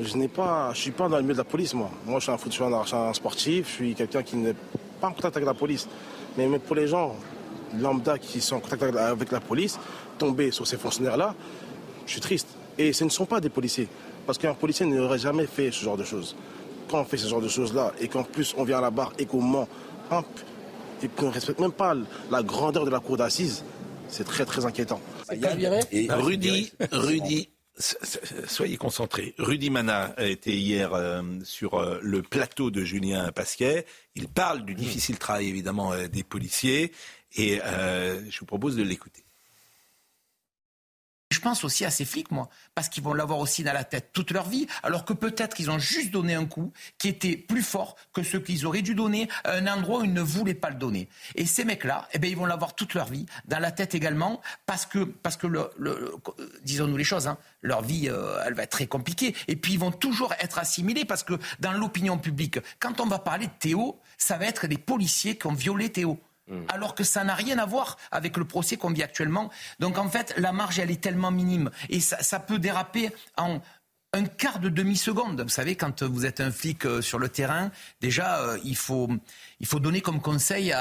[0.00, 1.90] je n'ai pas, je suis pas dans le milieu de la police, moi.
[2.06, 4.54] Moi, je suis un, foot, je suis un sportif, je suis quelqu'un qui n'est
[5.00, 5.88] pas en contact avec la police.
[6.36, 7.16] Mais pour les gens
[7.78, 9.78] lambda qui sont en contact avec la police,
[10.18, 11.34] tomber sur ces fonctionnaires-là,
[12.06, 12.48] je suis triste.
[12.78, 13.88] Et ce ne sont pas des policiers.
[14.26, 16.36] Parce qu'un policier n'aurait jamais fait ce genre de choses.
[16.88, 19.12] Quand on fait ce genre de choses-là, et qu'en plus on vient à la barre
[19.18, 19.68] et qu'on ment,
[21.02, 21.94] et qu'on ne respecte même pas
[22.30, 23.64] la grandeur de la cour d'assises,
[24.08, 25.00] c'est très très inquiétant.
[25.92, 27.48] Et Rudy, Rudy,
[28.46, 29.34] soyez concentrés.
[29.38, 33.86] Rudy Mana a été hier euh, sur euh, le plateau de Julien Pasquet.
[34.14, 36.92] Il parle du difficile travail évidemment euh, des policiers
[37.36, 39.24] et je vous propose de l'écouter.
[41.30, 44.10] Je pense aussi à ces flics, moi, parce qu'ils vont l'avoir aussi dans la tête
[44.12, 47.62] toute leur vie, alors que peut-être qu'ils ont juste donné un coup qui était plus
[47.62, 50.70] fort que ce qu'ils auraient dû donner à un endroit où ils ne voulaient pas
[50.70, 51.08] le donner.
[51.36, 54.40] Et ces mecs-là, eh bien, ils vont l'avoir toute leur vie, dans la tête également,
[54.66, 55.70] parce que, parce que le,
[56.64, 59.36] disons-nous les choses, hein, leur vie, euh, elle va être très compliquée.
[59.46, 63.20] Et puis, ils vont toujours être assimilés, parce que dans l'opinion publique, quand on va
[63.20, 66.20] parler de Théo, ça va être les policiers qui ont violé Théo.
[66.50, 66.64] Mm.
[66.68, 69.50] alors que ça n'a rien à voir avec le procès qu'on vit actuellement.
[69.78, 73.60] Donc en fait, la marge, elle est tellement minime et ça, peut déraper en
[74.12, 75.40] un quart de demi-seconde.
[75.42, 77.70] Vous savez, quand vous êtes un flic euh, sur le terrain,
[78.00, 79.08] déjà, euh, il, faut,
[79.60, 80.74] il faut donner comme conseil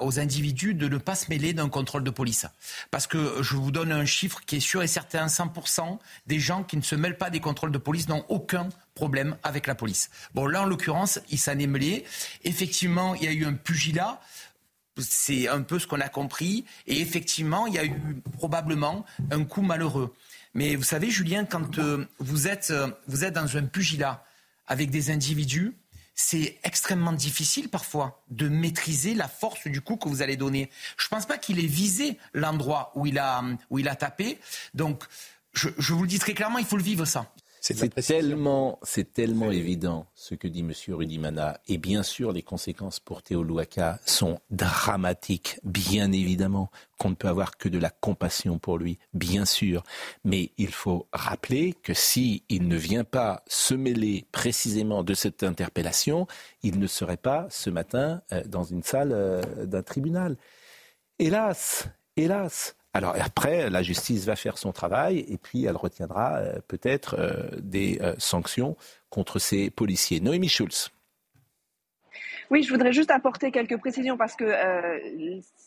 [0.00, 2.46] aux individus de ne pas se mêler d'un contrôle de police.
[2.90, 6.64] Parce que je vous donne un chiffre qui est sûr et certain, 100% des gens
[6.64, 10.10] qui ne se mêlent pas des contrôles de police n'ont aucun problème avec la police.
[10.34, 12.04] Bon, là, en l'occurrence, il s'en est mêlé.
[12.42, 14.20] Effectivement, il y a eu un pugilat.
[14.98, 16.64] C'est un peu ce qu'on a compris.
[16.86, 20.14] Et effectivement, il y a eu probablement un coup malheureux.
[20.54, 24.24] Mais vous savez, Julien, quand euh, vous, êtes, euh, vous êtes dans un pugilat
[24.66, 25.74] avec des individus,
[26.14, 30.70] c'est extrêmement difficile parfois de maîtriser la force du coup que vous allez donner.
[30.98, 34.38] Je ne pense pas qu'il ait visé l'endroit où, il a, où il a tapé.
[34.74, 35.04] Donc,
[35.54, 37.32] je, je, vous le dis très clairement, il faut le vivre ça.
[37.64, 40.72] C'est tellement, c'est tellement évident ce que dit M.
[40.96, 41.60] Rudimana.
[41.68, 47.28] Et bien sûr, les conséquences pour Théo Louaka sont dramatiques, bien évidemment, qu'on ne peut
[47.28, 49.84] avoir que de la compassion pour lui, bien sûr.
[50.24, 55.44] Mais il faut rappeler que si il ne vient pas se mêler précisément de cette
[55.44, 56.26] interpellation,
[56.64, 60.36] il ne serait pas ce matin euh, dans une salle euh, d'un tribunal.
[61.20, 61.86] Hélas,
[62.16, 62.74] hélas.
[62.94, 67.48] Alors après, la justice va faire son travail et puis elle retiendra euh, peut-être euh,
[67.58, 68.76] des euh, sanctions
[69.08, 70.20] contre ces policiers.
[70.20, 70.90] Noémie Schulz.
[72.50, 74.44] Oui, je voudrais juste apporter quelques précisions parce que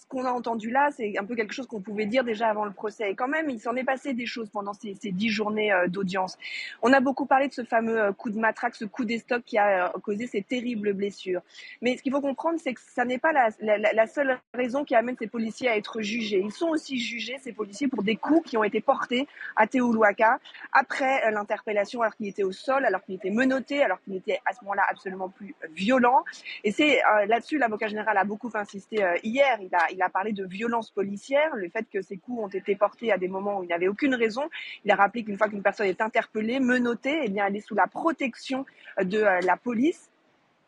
[0.06, 2.66] ce qu'on a entendu là, c'est un peu quelque chose qu'on pouvait dire déjà avant
[2.66, 3.12] le procès.
[3.12, 6.38] Et quand même, il s'en est passé des choses pendant ces, dix journées euh, d'audience.
[6.82, 9.58] On a beaucoup parlé de ce fameux euh, coup de matraque, ce coup d'estoc qui
[9.58, 11.42] a euh, causé ces terribles blessures.
[11.82, 15.18] Mais ce qu'il faut comprendre, c'est que ça n'est pas la, seule raison qui amène
[15.18, 16.42] ces policiers à être jugés.
[16.44, 19.92] Ils sont aussi jugés, ces policiers, pour des coups qui ont été portés à Théo
[19.92, 20.40] Louaka
[20.72, 24.54] après l'interpellation, alors qu'il était au sol, alors qu'il était menotté, alors qu'il était à
[24.54, 26.24] ce moment-là absolument plus violent.
[26.64, 29.60] Et c'est là-dessus, l'avocat général a beaucoup insisté hier.
[29.96, 33.18] Il a parlé de violence policière, le fait que ces coups ont été portés à
[33.18, 34.44] des moments où il n'y avait aucune raison.
[34.84, 37.76] Il a rappelé qu'une fois qu'une personne est interpellée, menottée, eh bien, elle est sous
[37.76, 38.66] la protection
[39.02, 40.12] de euh, la police.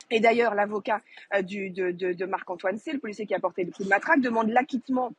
[0.09, 1.01] Et d'ailleurs, l'avocat
[1.35, 5.11] euh, de, Marc-Antoine C, le policier qui a porté le coup de matraque, demande l'acquittement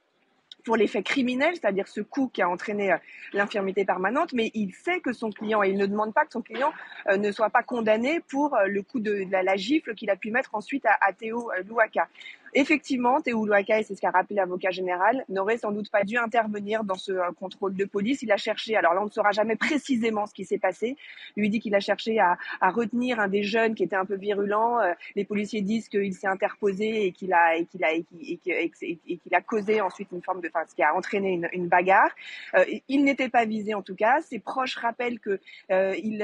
[0.64, 2.96] pour l'effet criminel, c'est-à-dire ce coup qui a entraîné euh,
[3.34, 6.42] l'infirmité permanente, mais il sait que son client, et il ne demande pas que son
[6.42, 6.72] client
[7.14, 10.84] ne soit pas condamné pour le coup de, la, gifle qu'il a pu mettre ensuite
[10.86, 12.08] à, à Théo Louaka.
[12.54, 16.84] Effectivement, Théo et c'est ce qu'a rappelé l'avocat général, n'aurait sans doute pas dû intervenir
[16.84, 18.22] dans ce euh, contrôle de police.
[18.22, 20.96] Il a cherché, alors là on ne saura jamais précisément ce qui s'est passé,
[21.36, 22.36] lui dit qu'il a cherché à,
[22.70, 24.78] retenir un des jeunes qui était un peu virulent.
[24.80, 29.34] Euh, les policiers disent qu'il s'est interposé et qu'il a, et qu'il a, et qu'il
[29.34, 32.10] a causé ensuite une forme de, enfin, ce qui a entraîné une, bagarre.
[32.54, 34.20] Euh, il n'était pas visé en tout cas.
[34.22, 35.38] Ses proches rappellent que
[35.70, 36.22] il,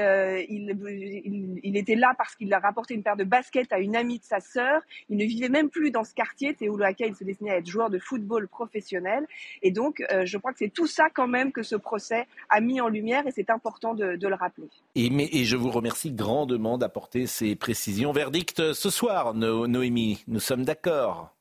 [0.49, 4.19] il, il, était là parce qu'il a rapporté une paire de baskets à une amie
[4.19, 4.81] de sa sœur.
[5.09, 6.53] Il ne vivait même plus dans ce quartier.
[6.53, 9.27] Théo Loaka, il se destinait à être joueur de football professionnel.
[9.61, 12.61] Et donc, euh, je crois que c'est tout ça quand même que ce procès a
[12.61, 14.67] mis en lumière et c'est important de, le rappeler.
[14.95, 18.11] Et, mais, et je vous remercie grandement d'apporter ces précisions.
[18.11, 21.35] Verdict ce soir, Noémie, nous sommes d'accord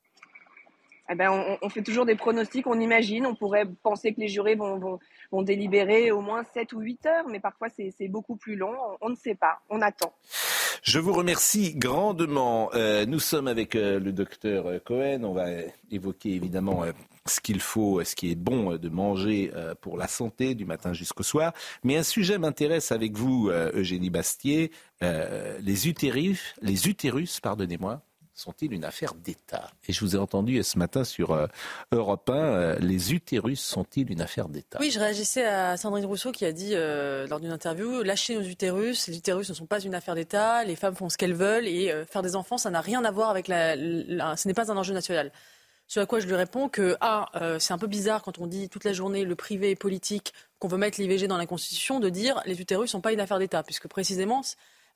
[1.11, 4.55] eh ben, on, fait toujours des pronostics, on imagine, on pourrait penser que les jurés
[4.55, 4.99] vont, vont,
[5.43, 9.17] délibérer au moins 7 ou 8 heures, mais parfois c'est beaucoup plus long, on, ne
[9.17, 10.13] sait pas, on attend.
[10.83, 12.71] Je vous remercie grandement.
[12.75, 15.47] Euh, nous sommes avec euh, le docteur Cohen, on va
[15.91, 16.93] évoquer évidemment euh,
[17.27, 21.23] ce qu'il faut, ce qui est bon de manger pour la santé du matin jusqu'au
[21.23, 21.55] soir.
[21.83, 28.03] Mais un sujet m'intéresse avec vous, Eugénie Bastier, les utérus, les utérus, pardonnez-moi,
[28.35, 29.71] sont-ils une affaire d'État?
[29.89, 31.47] Et je vous ai entendu ce matin sur euh,
[31.93, 34.79] Europe 1, euh, les utérus sont-ils une affaire d'État?
[34.81, 38.43] Oui, je réagissais à Sandrine Rousseau qui a dit euh, lors d'une interview, lâchez nos
[38.43, 41.69] utérus, les utérus ne sont pas une affaire d'État, les femmes font ce qu'elles veulent
[41.69, 44.77] et faire des enfants, ça n'a rien à voir avec la, ce n'est pas un
[44.77, 45.31] enjeu national.
[45.87, 48.69] Ce à quoi je lui réponds que, ah, c'est un peu bizarre quand on dit
[48.69, 52.09] toute la journée le privé est politique, qu'on veut mettre l'IVG dans la Constitution, de
[52.09, 54.43] dire les utérus ne sont pas une affaire d'État, puisque précisément,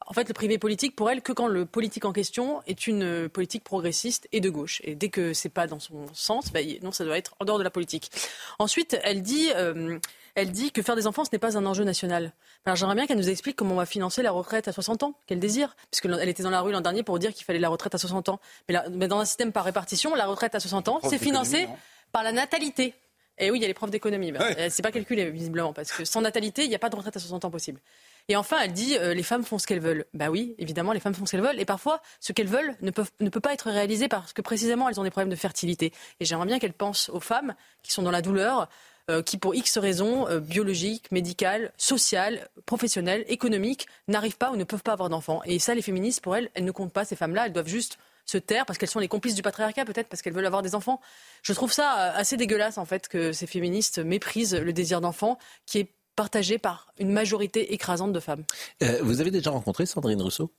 [0.07, 3.03] en fait, le privé politique, pour elle, que quand le politique en question est une
[3.03, 4.81] euh, politique progressiste et de gauche.
[4.85, 7.59] Et dès que c'est pas dans son sens, bah, non, ça doit être en dehors
[7.59, 8.11] de la politique.
[8.59, 9.99] Ensuite, elle dit, euh,
[10.35, 12.33] elle dit que faire des enfants, ce n'est pas un enjeu national.
[12.65, 15.15] Alors j'aimerais bien qu'elle nous explique comment on va financer la retraite à 60 ans,
[15.27, 15.77] qu'elle désire.
[15.91, 18.29] Puisqu'elle était dans la rue l'an dernier pour dire qu'il fallait la retraite à 60
[18.29, 18.41] ans.
[18.69, 21.69] Mais, mais, dans un système par répartition, la retraite à 60 ans, c'est financé
[22.13, 22.95] par la natalité.
[23.39, 24.33] Et oui, il y a les profs d'économie.
[24.33, 26.97] Ben, euh, C'est pas calculé, visiblement, parce que sans natalité, il n'y a pas de
[26.97, 27.81] retraite à 60 ans possible.
[28.29, 30.05] Et enfin, elle dit euh, les femmes font ce qu'elles veulent.
[30.13, 31.59] Bah oui, évidemment, les femmes font ce qu'elles veulent.
[31.59, 35.05] Et parfois, ce qu'elles veulent ne, peut pas être réalisé parce que précisément, elles ont
[35.05, 35.93] des problèmes de fertilité.
[36.21, 38.69] Et j'aimerais bien qu'elles pensent aux femmes qui sont dans la douleur,
[39.11, 44.65] euh, qui, pour X raisons euh, biologiques, médicales, sociales, professionnelles, économiques, n'arrivent pas ou ne
[44.65, 45.41] peuvent pas avoir d'enfants.
[45.47, 47.47] Et ça, les féministes, pour elles, elles ne comptent pas, ces femmes-là.
[47.47, 50.35] Elles doivent juste se taire parce qu'elles sont les complices du patriarcat, peut-être parce qu'elles
[50.35, 51.01] veulent avoir des enfants.
[51.43, 55.79] Je trouve ça assez dégueulasse, en fait, que ces féministes méprisent le désir d'enfant qui
[55.79, 58.43] est partagé par une majorité écrasante de femmes.
[58.83, 60.51] Euh, vous avez déjà rencontré Sandrine Rousseau?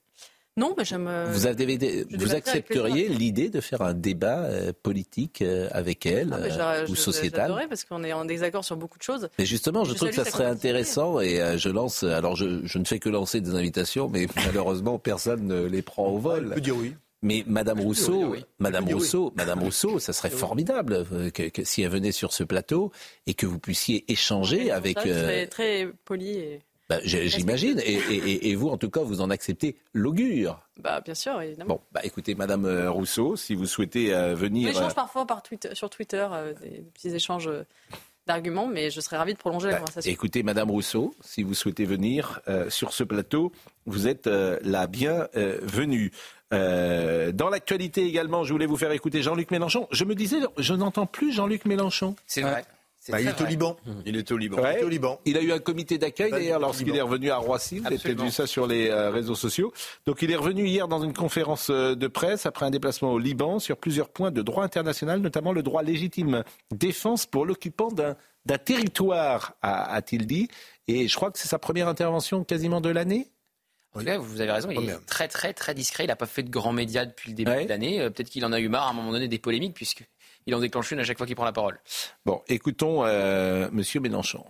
[0.55, 1.05] Non, mais j'aime.
[1.07, 6.83] Euh, vous, avez vous accepteriez l'idée de faire un débat euh, politique avec elle ah,
[6.87, 9.27] ou sociétal parce qu'on est en désaccord sur beaucoup de choses.
[9.37, 12.03] Mais justement, je, trouve que ça serait intéressant et je lance.
[12.03, 16.07] Alors, je, je, ne fais que lancer des invitations, mais malheureusement, personne ne les prend
[16.07, 16.47] au vol.
[16.51, 16.95] On peut dire oui.
[17.21, 22.13] Mais Madame Rousseau, Madame Rousseau, Madame Rousseau, ça serait formidable euh, que, si elle venait
[22.13, 22.91] sur ce plateau
[23.27, 24.97] et que vous puissiez échanger avec.
[24.99, 26.37] Ça serait euh, très poli.
[26.37, 26.61] Et...
[26.87, 27.79] Bah, j'imagine.
[27.85, 30.61] Et, vous, en tout cas, vous en acceptez l'augure.
[30.77, 31.75] Bah, bien sûr, évidemment.
[31.75, 34.69] Bon, bah, écoutez, Madame euh, Rousseau, si vous souhaitez venir.
[34.69, 35.43] On échange parfois par
[35.73, 36.25] sur Twitter
[36.61, 37.49] des petits échanges
[38.25, 40.11] d'arguments, mais je serais ravi de prolonger la bah, conversation.
[40.11, 43.51] Écoutez, Madame Rousseau, si vous souhaitez venir sur ce plateau,
[43.85, 46.11] vous êtes la bienvenue.
[46.53, 49.87] Euh, dans l'actualité également, je voulais vous faire écouter Jean-Luc Mélenchon.
[49.91, 52.15] Je me disais, je n'entends plus Jean-Luc Mélenchon.
[52.25, 52.65] C'est vrai.
[53.07, 53.77] Bah, il, est au Liban.
[54.05, 54.57] il est au Liban.
[54.59, 55.19] il est au Liban.
[55.25, 57.79] Il a eu un comité d'accueil d'ailleurs lorsqu'il est revenu à Roissy.
[57.79, 59.73] Vous avez peut-être vu ça sur les euh, réseaux sociaux.
[60.05, 63.17] Donc il est revenu hier dans une conférence euh, de presse après un déplacement au
[63.17, 68.57] Liban sur plusieurs points de droit international, notamment le droit légitime défense pour l'occupant d'un
[68.57, 70.49] territoire, a-t-il dit.
[70.87, 73.31] Et je crois que c'est sa première intervention quasiment de l'année.
[73.93, 76.03] En vous avez raison, il est très très très discret.
[76.03, 77.99] Il n'a pas fait de grands médias depuis le début de l'année.
[77.99, 80.59] Euh, peut-être qu'il en a eu marre à un moment donné des polémiques, puisqu'il en
[80.59, 81.79] déclenche une à chaque fois qu'il prend la parole.
[82.25, 84.45] Bon, écoutons euh, Monsieur Mélenchon.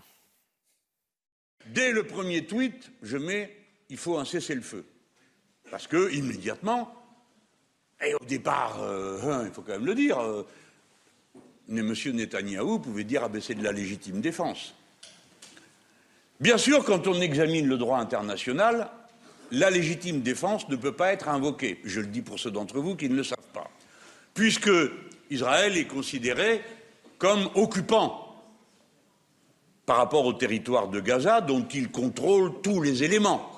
[1.67, 3.55] Dès le premier tweet, je mets
[3.89, 4.85] il faut un cessez-le-feu.
[5.69, 6.93] Parce que, immédiatement,
[8.03, 10.47] et au départ, euh, hein, il faut quand même le dire, euh,
[11.69, 11.93] M.
[12.13, 14.73] Netanyahou pouvait dire abaisser de la légitime défense.
[16.39, 18.89] Bien sûr, quand on examine le droit international,
[19.51, 21.79] la légitime défense ne peut pas être invoquée.
[21.83, 23.69] Je le dis pour ceux d'entre vous qui ne le savent pas.
[24.33, 24.71] Puisque
[25.29, 26.61] Israël est considéré
[27.17, 28.25] comme occupant
[29.85, 33.51] par rapport au territoire de Gaza dont il contrôle tous les éléments.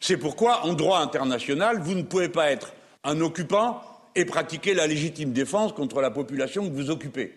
[0.00, 2.72] C'est pourquoi, en droit international, vous ne pouvez pas être
[3.04, 3.82] un occupant
[4.14, 7.32] et pratiquer la légitime défense contre la population que vous occupez.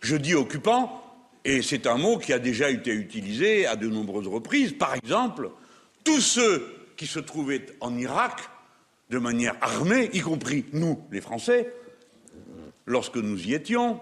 [0.00, 1.02] Je dis occupant,
[1.44, 4.72] et c'est un mot qui a déjà été utilisé à de nombreuses reprises.
[4.72, 5.50] Par exemple,
[6.04, 8.40] tous ceux qui se trouvaient en Irak
[9.10, 11.72] de manière armée, y compris nous, les Français,
[12.86, 14.00] lorsque nous y étions,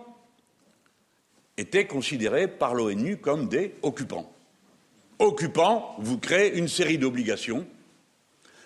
[1.57, 4.33] étaient considérés par l'ONU comme des occupants.
[5.19, 7.67] Occupants, vous créez une série d'obligations,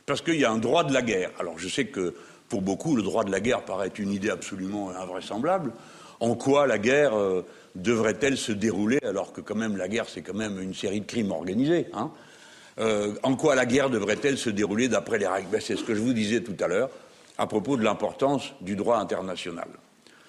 [0.05, 1.31] parce qu'il y a un droit de la guerre.
[1.39, 2.15] Alors je sais que
[2.49, 5.73] pour beaucoup, le droit de la guerre paraît une idée absolument invraisemblable.
[6.21, 10.21] En quoi la guerre euh, devrait-elle se dérouler alors que quand même la guerre, c'est
[10.23, 12.11] quand même une série de crimes organisés hein?
[12.79, 15.49] Euh, en quoi la guerre devrait-elle se dérouler d'après les règles?
[15.51, 16.91] Ben, C'est ce que je vous disais tout à l'heure
[17.39, 19.69] à propos de l'importance du droit international.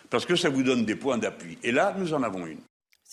[0.09, 1.57] Parce que ça vous donne des points d'appui.
[1.63, 2.59] Et là, nous en avons une.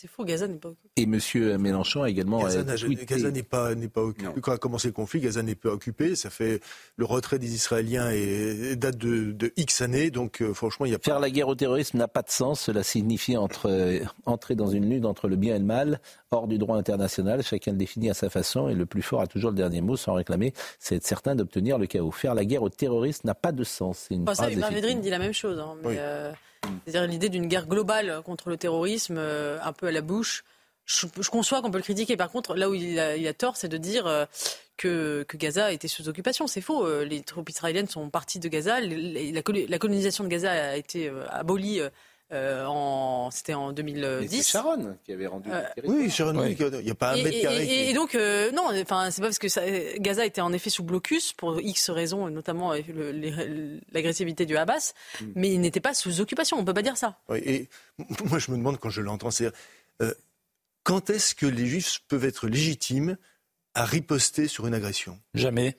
[0.01, 0.89] C'est faux, Gaza n'est pas occupé.
[0.97, 1.59] Et M.
[1.61, 2.43] Mélenchon a également.
[2.43, 4.41] Gaza euh, n'est pas, n'est pas occupé.
[4.41, 6.17] Quand a commencé le conflit, Gaza n'est pas occupé.
[6.17, 6.63] Ça fait
[6.97, 10.11] le retrait des Israéliens et date de, X années.
[10.11, 12.63] Donc, euh, franchement, il y a Faire la guerre au terrorisme n'a pas de sens.
[12.63, 16.49] Cela signifie entre, euh, entrer dans une lutte entre le bien et le mal, hors
[16.49, 17.43] du droit international.
[17.43, 19.99] Chacun le définit à sa façon et le plus fort a toujours le dernier mot
[19.99, 20.55] sans réclamer.
[20.79, 22.11] C'est certain d'obtenir le chaos.
[22.11, 24.07] Faire la guerre au terrorisme n'a pas de sens.
[24.09, 25.59] C'est une ça, dit la même chose.
[25.59, 25.77] Hein,
[26.63, 30.45] c'est-à-dire l'idée d'une guerre globale contre le terrorisme, euh, un peu à la bouche.
[30.87, 32.17] Je, conçois qu'on peut le critiquer.
[32.17, 34.25] Par contre, là où il a, tort, c'est de dire euh,
[34.77, 36.49] que, Gaza était sous occupation.
[36.49, 36.85] C'est faux.
[36.85, 38.81] Euh, les troupes israéliennes sont parties de Gaza.
[38.81, 39.43] La,
[39.79, 41.81] colonisation de Gaza a été abolie
[42.33, 44.29] euh, en, c'était en 2010.
[44.31, 45.51] C'est Sharon qui avait rendu.
[45.51, 47.89] Euh, oui, Sharon, il n'y a pas un et, mètre carré.
[47.89, 49.63] Et, donc, euh, non, enfin, c'est pas parce que ça,
[49.99, 52.73] Gaza était en effet sous blocus pour X raisons, notamment
[53.93, 55.25] l'agressivité du Hamas, mm.
[55.35, 56.57] mais il n'était pas sous occupation.
[56.59, 57.19] On peut pas dire ça.
[57.35, 57.69] et
[58.25, 59.51] moi, je me demande quand je l'entends, c'est
[60.85, 63.17] quand est-ce que les Juifs peuvent être légitimes
[63.75, 65.19] à riposter sur une agression?
[65.35, 65.77] Jamais.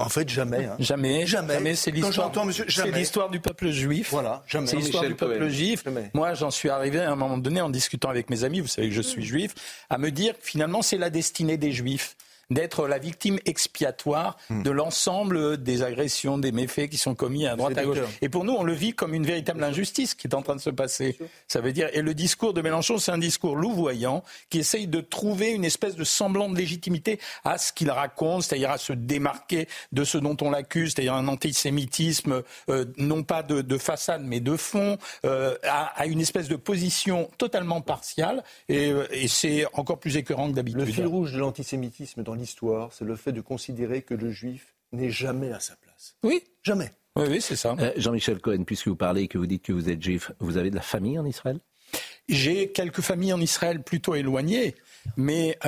[0.00, 0.66] En fait, jamais.
[0.66, 0.76] Hein.
[0.78, 1.26] Jamais.
[1.26, 1.74] Jamais.
[1.74, 2.32] C'est l'histoire.
[2.68, 4.10] C'est l'histoire du peuple juif.
[4.10, 4.44] Voilà.
[4.46, 4.68] Jamais.
[4.68, 5.84] C'est l'histoire du peuple juif.
[6.14, 8.60] Moi, j'en suis arrivé à un moment donné en discutant avec mes amis.
[8.60, 9.54] Vous savez que je suis juif,
[9.90, 12.16] à me dire que finalement, c'est la destinée des juifs
[12.50, 14.62] d'être la victime expiatoire hmm.
[14.62, 17.98] de l'ensemble des agressions, des méfaits qui sont commis à droite à gauche.
[18.22, 20.60] Et pour nous, on le vit comme une véritable injustice qui est en train de
[20.60, 21.18] se passer.
[21.46, 25.00] Ça veut dire, et le discours de Mélenchon, c'est un discours louvoyant qui essaye de
[25.00, 29.68] trouver une espèce de semblant de légitimité à ce qu'il raconte, c'est-à-dire à se démarquer
[29.92, 34.56] de ce dont on l'accuse, c'est-à-dire un antisémitisme euh, non pas de, façade mais de
[34.56, 40.16] fond, euh, à, une espèce de position totalement partiale, et, euh, et c'est encore plus
[40.16, 40.80] écœurant que d'habitude.
[40.80, 44.74] Le fil rouge de l'antisémitisme dans l'histoire, c'est le fait de considérer que le juif
[44.92, 46.16] n'est jamais à sa place.
[46.22, 46.42] Oui.
[46.62, 46.90] Jamais.
[47.16, 47.76] Oui, oui c'est ça.
[47.96, 50.70] Jean-Michel Cohen, puisque vous parlez et que vous dites que vous êtes juif, vous avez
[50.70, 51.58] de la famille en Israël?
[52.28, 54.74] J'ai quelques familles en Israël plutôt éloignées,
[55.16, 55.58] mais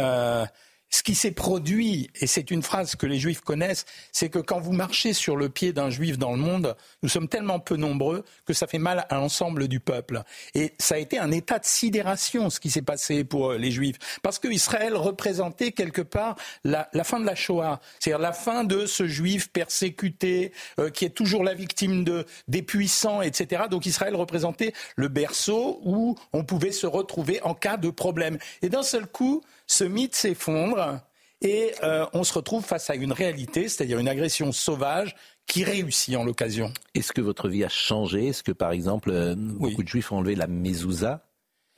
[0.91, 4.59] ce qui s'est produit, et c'est une phrase que les juifs connaissent, c'est que quand
[4.59, 8.25] vous marchez sur le pied d'un juif dans le monde, nous sommes tellement peu nombreux
[8.45, 10.23] que ça fait mal à l'ensemble du peuple.
[10.55, 13.71] Et ça a été un état de sidération, ce qui s'est passé pour euh, les
[13.71, 13.97] juifs.
[14.23, 18.87] Parce que Israël représentait quelque part la, fin de la Shoah, c'est-à-dire la fin de
[18.87, 23.65] ce juif persécuté, euh, qui est toujours la victime de, des puissants, etc.
[23.71, 28.39] Donc Israël représentait le berceau où on pouvait se retrouver en cas de problème.
[28.63, 31.01] Et d'un seul coup, ce mythe s'effondre
[31.43, 35.15] et euh, on se retrouve face à une réalité, c'est-à-dire une agression sauvage
[35.47, 36.73] qui réussit en l'occasion.
[36.95, 38.27] Est-ce que votre vie a changé?
[38.27, 41.25] Est-ce que, par exemple, euh, beaucoup de juifs ont enlevé la mezouza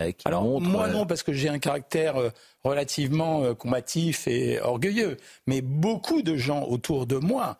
[0.00, 2.14] euh, Alors, moi non, parce que j'ai un caractère
[2.64, 5.18] relativement combatif et orgueilleux.
[5.46, 7.58] Mais beaucoup de gens autour de moi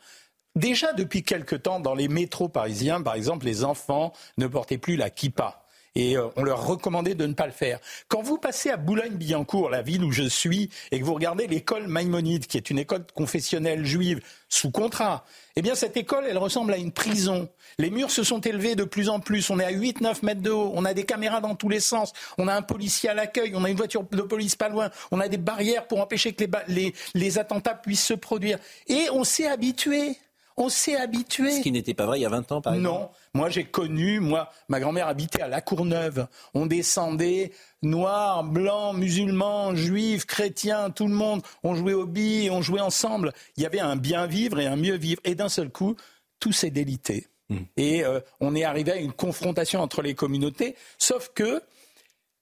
[0.54, 4.96] Déjà depuis quelque temps, dans les métros parisiens, par exemple, les enfants ne portaient plus
[4.96, 5.61] la kippa
[5.94, 7.78] et euh, on leur recommandait de ne pas le faire.
[8.08, 11.86] Quand vous passez à Boulogne-Billancourt, la ville où je suis, et que vous regardez l'école
[11.86, 15.24] Maïmonide, qui est une école confessionnelle juive sous contrat,
[15.56, 17.48] eh bien cette école, elle ressemble à une prison.
[17.78, 20.50] Les murs se sont élevés de plus en plus, on est à 8-9 mètres de
[20.50, 23.52] haut, on a des caméras dans tous les sens, on a un policier à l'accueil,
[23.54, 26.44] on a une voiture de police pas loin, on a des barrières pour empêcher que
[26.68, 28.58] les, les attentats puissent se produire.
[28.88, 30.16] Et on s'est habitué.
[30.56, 31.50] On s'est habitué.
[31.50, 33.00] Ce qui n'était pas vrai il y a 20 ans, par exemple.
[33.00, 33.10] Non.
[33.34, 36.26] Moi, j'ai connu, moi, ma grand-mère habitait à La Courneuve.
[36.54, 41.42] On descendait noirs, blancs, musulmans, juifs, chrétiens, tout le monde.
[41.62, 43.32] On jouait au billes, on jouait ensemble.
[43.56, 45.20] Il y avait un bien vivre et un mieux vivre.
[45.24, 45.96] Et d'un seul coup,
[46.40, 47.28] tout s'est délité.
[47.48, 47.58] Hmm.
[47.76, 50.76] Et euh, on est arrivé à une confrontation entre les communautés.
[50.98, 51.62] Sauf que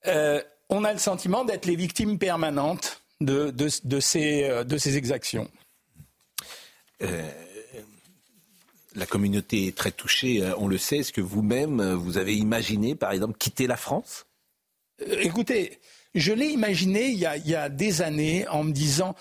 [0.07, 4.97] euh, on a le sentiment d'être les victimes permanentes de, de, ces, euh, de ces
[4.97, 5.49] exactions.
[7.03, 7.31] Euh
[8.95, 10.99] la communauté est très touchée, euh, on le sait.
[10.99, 14.27] Est-ce que vous-même, euh, vous avez imaginé, par exemple, quitter la France?
[15.03, 15.79] Euh, Écoutez,
[16.15, 19.15] je l'ai imaginé il y, a, des années en me disant,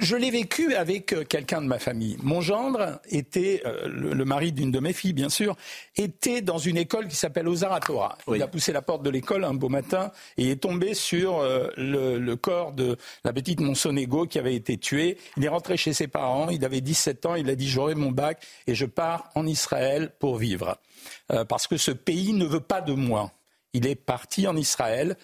[0.00, 2.16] je l'ai vécu avec euh, quelqu'un de ma famille.
[2.22, 5.56] Mon gendre était, euh, le, mari d'une de mes filles bien sûr,
[5.96, 8.18] était dans une école qui s'appelle Ozaratora.
[8.32, 11.68] Il a poussé la porte de l'école un beau matin et est tombé sur euh,
[11.76, 15.18] le, corps de la petite Monsonego qui avait été tuée.
[15.36, 18.10] Il est rentré chez ses parents, il avait 17 ans, il a dit j'aurai mon
[18.10, 20.78] bac et je pars en Israël pour vivre.
[21.48, 23.30] parce que ce pays ne veut pas de moi.
[23.72, 25.16] Il est parti en Israël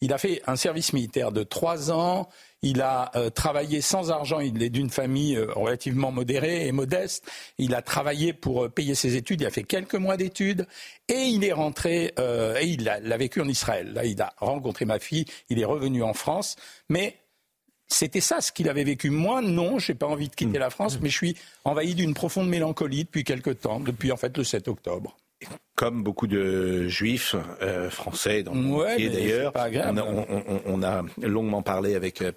[0.00, 2.28] il a fait un service militaire de trois ans.
[2.62, 4.40] Il a euh, travaillé sans argent.
[4.40, 7.24] Il est d'une famille euh, relativement modérée et modeste.
[7.58, 9.40] Il a travaillé pour euh, payer ses études.
[9.40, 10.66] Il a fait quelques mois d'études
[11.08, 13.92] et il est rentré et il a, vécu en Israël.
[13.94, 15.24] Là, il a rencontré ma fille.
[15.48, 16.56] Il est revenu en France,
[16.88, 17.16] mais
[17.88, 19.10] c'était ça ce qu'il avait vécu.
[19.10, 20.60] Moi, non, je n'ai pas envie de quitter mmh.
[20.60, 24.36] la France, mais je suis envahi d'une profonde mélancolie depuis quelque temps, depuis en fait
[24.36, 25.16] le 7 octobre
[25.74, 29.52] comme beaucoup de juifs euh, français dans le monde d'ailleurs.
[30.66, 32.32] On, a longuement parlé avec euh,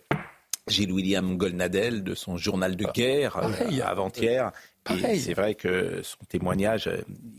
[0.68, 4.52] Gilles William Golnadel de son journal de guerre euh, avant-hier.
[4.86, 6.90] C'est vrai que son témoignage,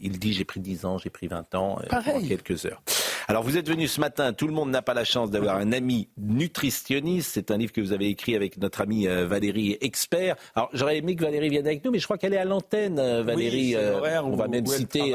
[0.00, 2.82] il dit j'ai pris 10 ans, j'ai pris 20 ans en quelques heures.
[3.28, 5.72] Alors vous êtes venu ce matin, tout le monde n'a pas la chance d'avoir un
[5.72, 7.32] ami nutritionniste.
[7.34, 10.36] C'est un livre que vous avez écrit avec notre amie euh, Valérie Expert.
[10.54, 12.98] Alors j'aurais aimé que Valérie vienne avec nous, mais je crois qu'elle est à l'antenne,
[12.98, 13.74] euh, Valérie.
[13.76, 15.14] Euh, on va même citer.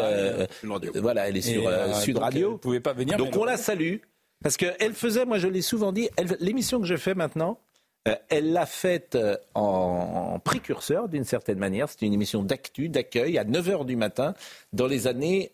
[0.95, 2.51] voilà, elle est sur Sud Radio.
[2.51, 3.17] Vous pouvez pas venir.
[3.17, 3.97] Donc on la salue.
[4.43, 7.57] Parce qu'elle faisait, moi je l'ai souvent dit, l'émission que je fais maintenant,
[8.29, 9.17] elle l'a faite
[9.55, 11.89] en, précurseur d'une certaine manière.
[11.89, 14.35] C'était une émission d'actu, d'accueil à 9h du matin
[14.73, 15.51] dans les années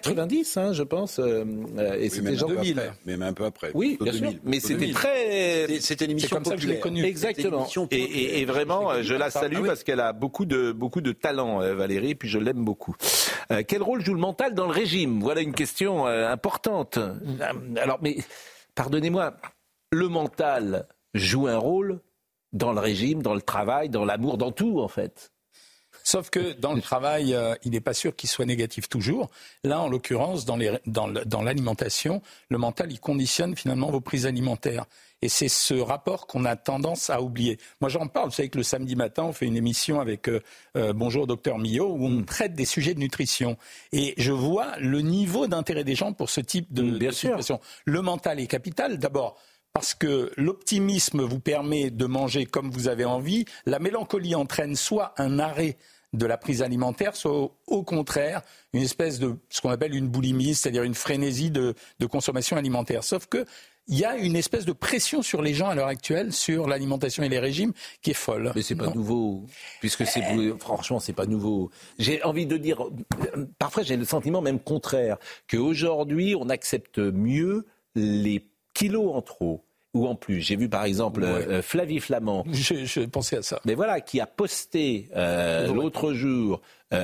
[0.00, 1.18] 90, hein, je pense.
[1.18, 1.44] Euh,
[1.76, 2.76] euh, et c'était genre 2000.
[3.04, 3.70] mais même un peu après.
[3.74, 4.32] Oui, bien sûr.
[4.44, 5.80] Mais c'était très.
[5.80, 7.04] C'était une émission comme ça que je l'ai connue.
[7.04, 7.68] Exactement.
[7.90, 11.74] Et, vraiment, je la salue ah parce qu'elle a beaucoup de beaucoup de talent, euh,
[11.74, 12.96] Valérie, puis je l'aime beaucoup.
[13.68, 15.20] quel rôle joue le mental dans le régime?
[15.20, 16.98] Voilà une question importante.
[17.76, 18.16] Alors, mais
[18.74, 19.34] pardonnez-moi,
[19.90, 22.00] le mental joue un rôle
[22.52, 25.31] dans le régime, dans le travail, dans l'amour, dans tout en fait.
[26.12, 29.30] Sauf que dans le travail, euh, il n'est pas sûr qu'il soit négatif toujours.
[29.64, 32.20] Là, en l'occurrence, dans, dans l'alimentation,
[32.50, 34.84] le mental, il conditionne finalement vos prises alimentaires.
[35.22, 37.56] Et c'est ce rapport qu'on a tendance à oublier.
[37.80, 38.26] Moi, j'en parle.
[38.28, 40.42] Vous savez que le samedi matin, on fait une émission avec euh,
[40.76, 42.24] euh, Bonjour Docteur Millot où on mm.
[42.26, 43.56] traite des sujets de nutrition.
[43.92, 47.58] Et je vois le niveau d'intérêt des gens pour ce type de, mm, situation.
[47.86, 48.98] Le mental est capital.
[48.98, 49.38] D'abord,
[49.72, 53.46] parce que l'optimisme vous permet de manger comme vous avez envie.
[53.64, 55.78] La mélancolie entraîne soit un arrêt
[56.12, 60.54] de la prise alimentaire, soit au contraire une espèce de ce qu'on appelle une boulimie,
[60.54, 63.02] c'est-à-dire une frénésie de, de, consommation alimentaire.
[63.04, 63.44] Sauf que
[63.88, 67.22] il y a une espèce de pression sur les gens à l'heure actuelle sur l'alimentation
[67.24, 68.52] et les régimes qui est folle.
[68.54, 69.44] Mais c'est pas nouveau,
[69.80, 70.56] puisque c'est euh...
[70.58, 71.70] franchement c'est pas nouveau.
[71.98, 72.84] J'ai envie de dire,
[73.58, 75.16] parfois j'ai le sentiment même contraire
[75.50, 77.66] qu'aujourd'hui on accepte mieux
[77.96, 79.64] les kilos en trop
[79.94, 80.40] ou en plus.
[80.40, 82.44] J'ai vu par exemple euh, Flavie Flamand.
[82.52, 83.60] Je, pensais à ça.
[83.64, 86.60] Mais voilà, qui a posté euh, l'autre jour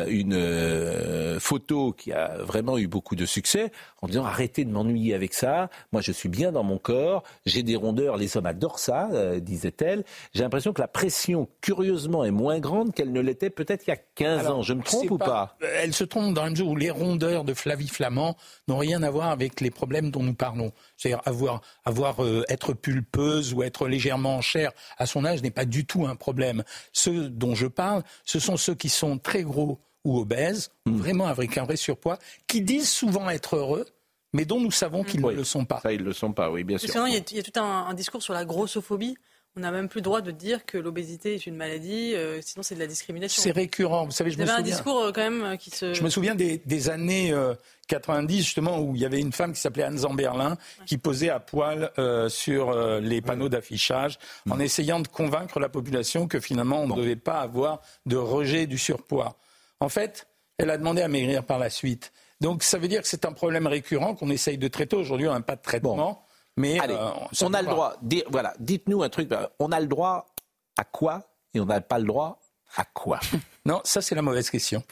[0.09, 5.15] une euh, photo qui a vraiment eu beaucoup de succès en disant arrêtez de m'ennuyer
[5.15, 5.71] avec ça.
[5.93, 7.23] Moi, je suis bien dans mon corps.
[7.47, 8.17] J'ai des rondeurs.
[8.17, 10.05] Les hommes adorent ça, euh, disait-elle.
[10.35, 13.93] J'ai l'impression que la pression, curieusement, est moins grande qu'elle ne l'était peut-être il y
[13.93, 14.63] a 15 ans.
[14.63, 17.55] Je me trompe ou pas, Elle se trompe dans la mesure où les rondeurs de
[17.55, 18.37] Flavie Flamand
[18.67, 20.73] n'ont rien à voir avec les problèmes dont nous parlons.
[20.97, 22.17] C'est-à-dire avoir, avoir
[22.49, 26.17] être pulpeuse ou être légèrement en chair à son âge n'est pas du tout un
[26.17, 26.65] problème.
[26.93, 29.78] Ceux dont je parle, ce sont ceux qui sont très gros
[30.09, 30.97] ou obèses, hmm.
[30.97, 33.87] vraiment avec un vrai surpoids, qui disent souvent être heureux,
[34.33, 35.81] mais dont nous savons qu'ils ne le sont pas.
[35.81, 36.89] Ça, ils ne le sont pas, oui, bien sûr.
[37.07, 39.17] il, y a, tout un, discours sur la grossophobie.
[39.57, 42.63] On n'a même plus le droit de dire que l'obésité est une maladie, euh, sinon
[42.63, 43.43] c'est de la discrimination.
[43.43, 44.05] C'est récurrent.
[44.05, 44.59] Vous savez, je me souviens.
[44.59, 45.95] un discours euh, quand même euh, qui se.
[45.95, 47.35] Je me souviens des, années
[47.89, 50.57] 90 justement où il y avait une femme qui s'appelait Anne Zamberlin
[50.87, 51.91] qui posait à poil
[52.29, 54.19] sur les panneaux d'affichage
[54.49, 54.61] en hmm.
[54.61, 58.79] essayant de convaincre la population que finalement on ne devait pas avoir de rejet du
[58.79, 59.37] surpoids.
[59.81, 60.27] En fait,
[60.59, 62.13] elle a demandé à maigrir par la suite.
[62.41, 64.97] Donc ça veut dire que c'est un problème récurrent qu'on essaye de traiter.
[64.97, 66.25] Aujourd'hui, on n'a pas de traitement.
[66.57, 67.11] Mais Allez, euh,
[67.43, 67.97] on a le droit.
[68.31, 69.31] Voilà, dites-nous un truc.
[69.59, 70.27] On a le droit
[70.77, 71.23] à quoi
[71.55, 72.41] et on n'a pas le droit
[72.77, 73.21] à quoi?
[73.67, 74.83] Non, ça c'est la mauvaise question.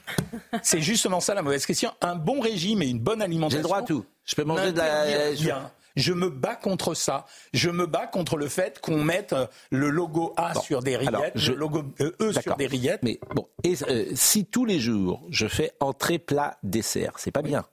[0.62, 1.92] c'est justement ça la mauvaise question.
[2.02, 3.56] Un bon régime et une bonne alimentation.
[3.56, 4.04] J'ai le droit à tout.
[4.26, 5.70] Je peux manger de la.
[5.96, 7.26] Je me bats contre ça.
[7.52, 11.34] Je me bats contre le fait qu'on mette euh, le logo A sur des rillettes,
[11.34, 13.02] le logo euh, E sur des rillettes.
[13.02, 17.42] Mais bon, et, euh, si tous les jours je fais entrée, plat, dessert, c'est pas
[17.42, 17.64] bien.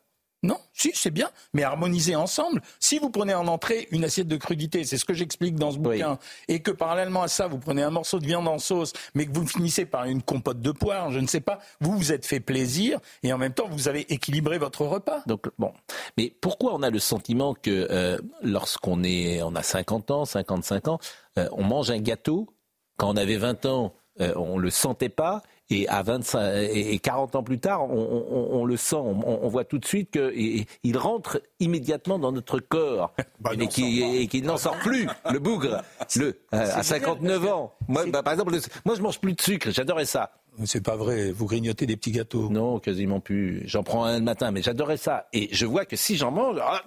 [0.43, 2.61] Non, si, c'est bien, mais harmoniser ensemble.
[2.79, 5.77] Si vous prenez en entrée une assiette de crudité, c'est ce que j'explique dans ce
[5.77, 9.25] bouquin, et que parallèlement à ça, vous prenez un morceau de viande en sauce, mais
[9.25, 12.25] que vous finissez par une compote de poire, je ne sais pas, vous vous êtes
[12.25, 15.23] fait plaisir, et en même temps, vous avez équilibré votre repas.
[15.27, 15.71] Donc, bon.
[16.17, 20.89] Mais pourquoi on a le sentiment que euh, lorsqu'on est, on a 50 ans, 55
[20.89, 20.99] ans,
[21.37, 22.49] euh, on mange un gâteau,
[22.97, 27.35] quand on avait 20 ans, euh, on le sentait pas, et à 25 et 40
[27.35, 32.31] ans plus tard, on, le sent, on, voit tout de suite qu'il rentre immédiatement dans
[32.31, 35.81] notre corps bah et qu'il n'en sort plus, le bougre,
[36.15, 37.73] le, euh, à 59 ans.
[37.87, 40.31] Moi, bah, par exemple, moi je mange plus de sucre, j'adorais ça.
[40.65, 42.49] C'est pas vrai, vous grignotez des petits gâteaux.
[42.49, 43.63] Non, quasiment plus.
[43.65, 45.27] J'en prends un le matin, mais j'adorais ça.
[45.33, 46.83] Et je vois que si j'en mange, ah,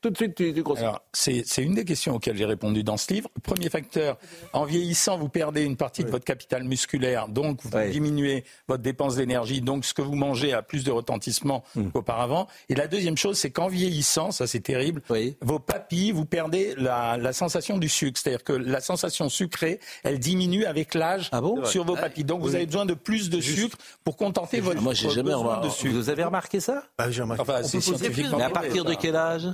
[0.00, 3.12] tout de suite, tu, tu Alors, c'est, une des questions auxquelles j'ai répondu dans ce
[3.12, 3.28] livre.
[3.42, 4.16] Premier facteur,
[4.52, 9.16] en vieillissant, vous perdez une partie de votre capital musculaire, donc vous diminuez votre dépense
[9.16, 11.90] d'énergie, donc ce que vous mangez a plus de retentissement hmm.
[11.90, 12.46] qu'auparavant.
[12.68, 15.02] Et la deuxième chose, c'est qu'en vieillissant, ça c'est terrible,
[15.40, 18.18] vos papilles, vous perdez la, sensation du sucre.
[18.18, 22.24] C'est-à-dire que la sensation sucrée, elle diminue avec l'âge ah sur vos papilles.
[22.24, 25.60] Donc vous avez besoin de plus de sucre pour contenter votre Moi, j'ai jamais besoin
[25.60, 25.94] de sucre.
[25.94, 26.84] Vous avez remarqué ça?
[26.98, 27.42] Bah, J'ai remarqué.
[27.42, 28.38] Enfin, c'est scientifiquement.
[28.38, 29.48] Mais à partir de quel âge?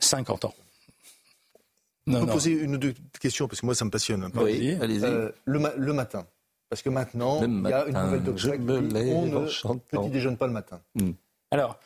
[0.00, 0.54] 50 ans.
[2.06, 4.30] Non, peux poser une ou deux questions parce que moi ça me passionne.
[4.34, 5.04] Oui, allez-y.
[5.04, 6.26] Euh, le, matin.
[6.70, 10.52] Parce que maintenant, il y a une nouvelle dit on ne petit déjeune pas le
[10.52, 10.80] matin.
[10.94, 11.12] Hmm.
[11.50, 11.78] Alors,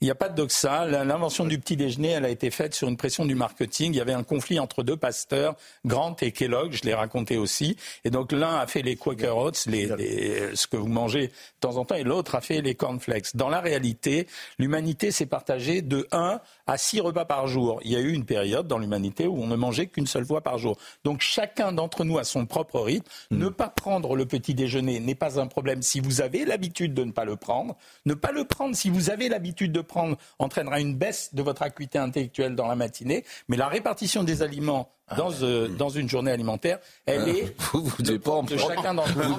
[0.00, 0.86] il n'y a pas de doxa.
[0.86, 3.92] L'invention du petit déjeuner, elle a été faite sur une pression du marketing.
[3.92, 7.76] Il y avait un conflit entre deux pasteurs, Grant et Kellogg, je l'ai raconté aussi.
[8.04, 11.76] Et donc l'un a fait les Quaker Oats, les, ce que vous mangez de temps
[11.76, 13.36] en temps, et l'autre a fait les cornflakes.
[13.36, 14.26] Dans la réalité,
[14.58, 17.80] l'humanité s'est partagée de 1 à 6 repas par jour.
[17.84, 20.40] Il y a eu une période dans l'humanité où on ne mangeait qu'une seule fois
[20.40, 20.78] par jour.
[21.04, 23.06] Donc chacun d'entre nous a son propre rythme.
[23.30, 23.38] Hmm.
[23.38, 27.04] Ne pas prendre le petit déjeuner n'est pas un problème si vous avez l'habitude de
[27.04, 27.76] ne pas le prendre.
[28.06, 31.62] Ne pas le prendre si vous avez l'habitude de prendre entraînera une baisse de votre
[31.62, 36.08] acuité intellectuelle dans la matinée, mais la répartition des aliments dans, ah, euh, dans une
[36.08, 39.36] journée alimentaire, elle ah, est vous, vous de, pas de chacun d'entre nous.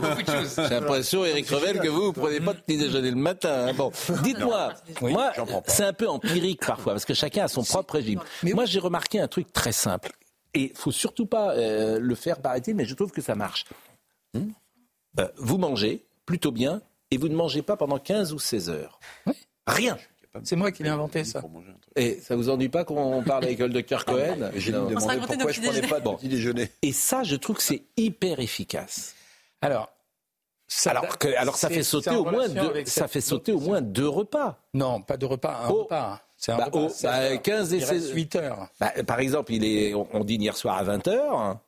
[0.57, 3.67] J'ai l'impression, Eric Revel, que vous, vous prenez pas de petit déjeuner le matin.
[3.69, 3.73] Hein.
[3.73, 3.91] Bon,
[4.21, 5.31] dites-moi, moi,
[5.67, 8.19] c'est un peu empirique parfois, parce que chacun a son propre régime.
[8.43, 10.11] Mais moi, j'ai remarqué un truc très simple,
[10.53, 13.65] et il faut surtout pas euh, le faire par mais je trouve que ça marche.
[14.33, 14.49] Hmm
[15.19, 18.99] euh, vous mangez, plutôt bien et vous ne mangez pas pendant 15 ou 16 heures.
[19.67, 19.97] Rien.
[20.43, 21.41] C'est moi qui l'ai inventé, ça.
[21.95, 25.61] Et ça vous ennuie pas qu'on parle avec le docteur Cohen J'ai demandé pourquoi je
[25.61, 26.69] prenais pas de petit déjeuner.
[26.81, 29.15] Et ça, je trouve que c'est hyper efficace.
[29.61, 29.91] Alors,
[30.67, 33.81] ça, alors, que, alors ça fait sauter au moins deux, ça fait sauter au moins
[33.81, 34.57] deux repas.
[34.73, 35.83] Non, pas deux repas, un oh.
[35.83, 36.21] repas.
[36.37, 36.87] C'est un bah, repas.
[37.03, 38.67] bah, 15 et 16 8 heures.
[38.79, 41.59] Bah, par exemple, il est, on, dîne hier soir à 20 heures.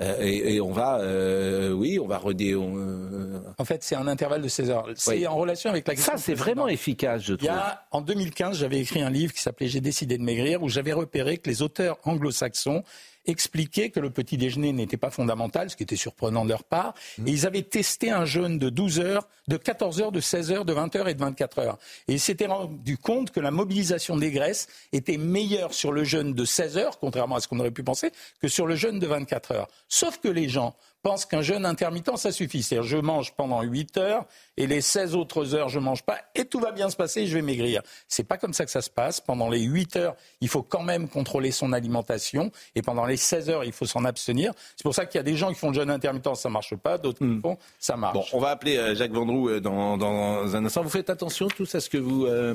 [0.00, 2.52] Euh, et, on va, euh, oui, on va redé.
[2.52, 4.88] Euh, en fait, c'est un intervalle de 16 heures.
[4.96, 6.14] C'est en relation avec la question.
[6.14, 7.48] Ça, c'est vraiment efficace, je trouve.
[7.48, 10.62] Il y a, en 2015, j'avais écrit un livre qui s'appelait J'ai décidé de maigrir,
[10.64, 12.82] où j'avais repéré que les auteurs anglo-saxons
[13.26, 16.94] expliquaient que le petit déjeuner n'était pas fondamental, ce qui était surprenant de leur part.
[17.18, 17.28] Mmh.
[17.28, 20.64] Et ils avaient testé un jeûne de 12 heures, de 14 heures, de 16 heures,
[20.64, 21.78] de 20 heures et de 24 heures.
[22.08, 26.34] Et ils s'étaient rendu compte que la mobilisation des graisses était meilleure sur le jeûne
[26.34, 28.10] de 16 heures, contrairement à ce qu'on aurait pu penser,
[28.40, 29.68] que sur le jeûne de 24 heures.
[29.88, 30.74] Sauf que les gens
[31.04, 32.62] pense qu'un jeûne intermittent, ça suffit.
[32.62, 34.24] C'est-à-dire, je mange pendant 8 heures
[34.56, 37.26] et les 16 autres heures, je mange pas et tout va bien se passer et
[37.26, 37.82] je vais maigrir.
[38.08, 39.20] C'est pas comme ça que ça se passe.
[39.20, 43.50] Pendant les 8 heures, il faut quand même contrôler son alimentation et pendant les 16
[43.50, 44.52] heures, il faut s'en abstenir.
[44.76, 46.74] C'est pour ça qu'il y a des gens qui font le jeûne intermittent, ça marche
[46.74, 47.42] pas, d'autres qui hmm.
[47.42, 48.14] font, ça marche.
[48.14, 50.82] Bon, on va appeler euh, Jacques Vendroux euh, dans, dans, un instant.
[50.82, 52.54] Vous faites attention tous à ce que vous euh,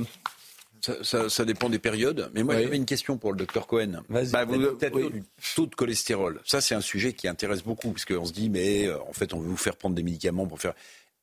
[0.82, 2.30] ça, dépend des périodes.
[2.34, 4.04] Mais moi, j'avais une question pour le docteur Cohen.
[4.10, 5.24] Bah, vous, du
[5.56, 6.42] taux de cholestérol.
[6.46, 9.34] Ça, c'est un sujet qui intéresse beaucoup, parce qu'on se dit, mais euh, en fait,
[9.34, 10.74] on veut vous faire prendre des médicaments pour faire.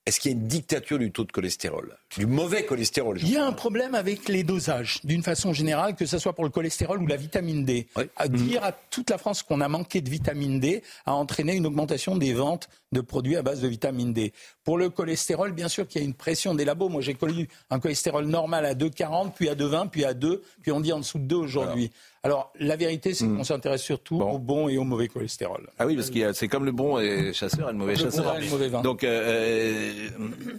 [0.07, 1.97] Est-ce qu'il y a une dictature du taux de cholestérol?
[2.17, 6.07] Du mauvais cholestérol Il y a un problème avec les dosages, d'une façon générale, que
[6.07, 7.89] ce soit pour le cholestérol ou la vitamine D.
[8.15, 11.67] À dire à toute la France qu'on a manqué de vitamine D a entraîné une
[11.67, 14.33] augmentation des ventes de produits à base de vitamine D.
[14.65, 16.89] Pour le cholestérol, bien sûr qu'il y a une pression des labos.
[16.89, 20.73] Moi, j'ai connu un cholestérol normal à 2,40, puis à 2,20, puis à 2, puis
[20.73, 21.91] on dit en dessous de 2 aujourd'hui.
[22.23, 23.45] Alors, la vérité, c'est qu'on hmm.
[23.45, 25.69] s'intéresse surtout au bon et au mauvais cholestérol.
[25.79, 26.97] Ah oui, parce que c'est comme le bon
[27.33, 28.39] chasseur et le mauvais chasseur.
[28.39, 28.83] le mauvais vin.
[28.83, 30.09] Donc, euh,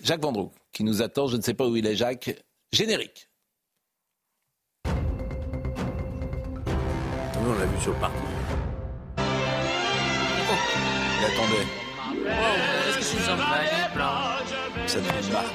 [0.03, 2.35] Jacques Vendroux, qui nous attend, je ne sais pas où il est, Jacques.
[2.71, 3.29] Générique.
[7.49, 8.17] on l'a vu sur le parti.
[11.19, 11.86] Il attendait.
[12.27, 13.19] Est-ce que c'est
[14.87, 15.53] Ça devient marque.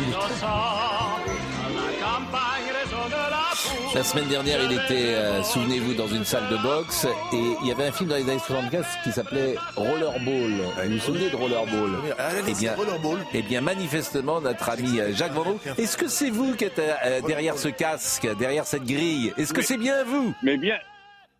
[0.00, 0.14] Il
[3.94, 7.72] la semaine dernière, il était, euh, souvenez-vous, dans une salle de boxe et il y
[7.72, 10.52] avait un film dans les années 75 qui s'appelait Rollerball.
[10.84, 11.92] Vous vous souvenez de Rollerball?
[12.46, 12.74] Eh bien.
[13.32, 17.22] Eh bien, manifestement, notre ami euh, Jacques Vendroux, est-ce que c'est vous qui êtes euh,
[17.22, 19.32] derrière ce casque, derrière cette grille?
[19.38, 20.34] Est-ce que c'est bien vous?
[20.42, 20.78] Mais bien,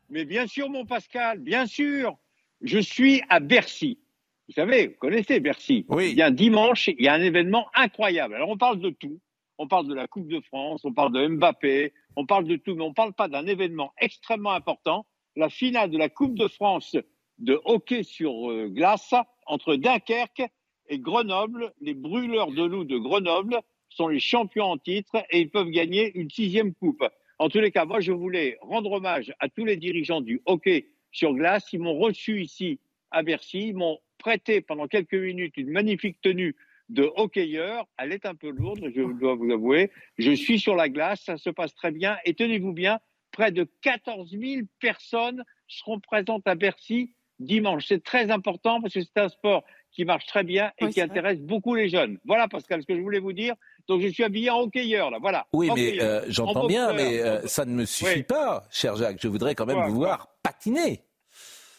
[0.09, 2.17] mais bien sûr, mon Pascal, bien sûr.
[2.63, 3.99] Je suis à Bercy.
[4.49, 5.85] Vous savez, vous connaissez Bercy.
[5.89, 6.11] Oui.
[6.13, 8.35] Il y a un dimanche, il y a un événement incroyable.
[8.35, 9.21] Alors, on parle de tout.
[9.59, 12.75] On parle de la Coupe de France, on parle de Mbappé, on parle de tout,
[12.75, 16.47] mais on ne parle pas d'un événement extrêmement important, la finale de la Coupe de
[16.47, 16.95] France
[17.39, 19.15] de hockey sur euh, glace
[19.47, 20.43] entre Dunkerque
[20.89, 21.73] et Grenoble.
[21.81, 26.13] Les brûleurs de loups de Grenoble sont les champions en titre et ils peuvent gagner
[26.15, 27.05] une sixième coupe.
[27.39, 30.89] En tous les cas, moi, je voulais rendre hommage à tous les dirigeants du hockey
[31.13, 31.73] sur glace.
[31.73, 32.79] Ils m'ont reçu ici
[33.11, 36.57] à Bercy, ils m'ont prêté pendant quelques minutes une magnifique tenue
[36.89, 37.87] de hockeyeur.
[37.99, 39.91] Elle est un peu lourde, je dois vous avouer.
[40.19, 42.17] Je suis sur la glace, ça se passe très bien.
[42.25, 43.01] Et tenez-vous bien,
[43.33, 47.85] près de 14 000 personnes seront présentes à Bercy dimanche.
[47.89, 51.41] C'est très important parce que c'est un sport qui marche très bien et qui intéresse
[51.41, 52.19] beaucoup les jeunes.
[52.25, 53.55] Voilà, Pascal, ce que je voulais vous dire.
[53.89, 55.47] Donc, je suis habillé en hockeyeur, là, voilà.
[55.53, 59.19] Oui, mais euh, j'entends bien, mais euh, ça ne me suffit pas, cher Jacques.
[59.21, 61.03] Je voudrais quand même vous voir patiner.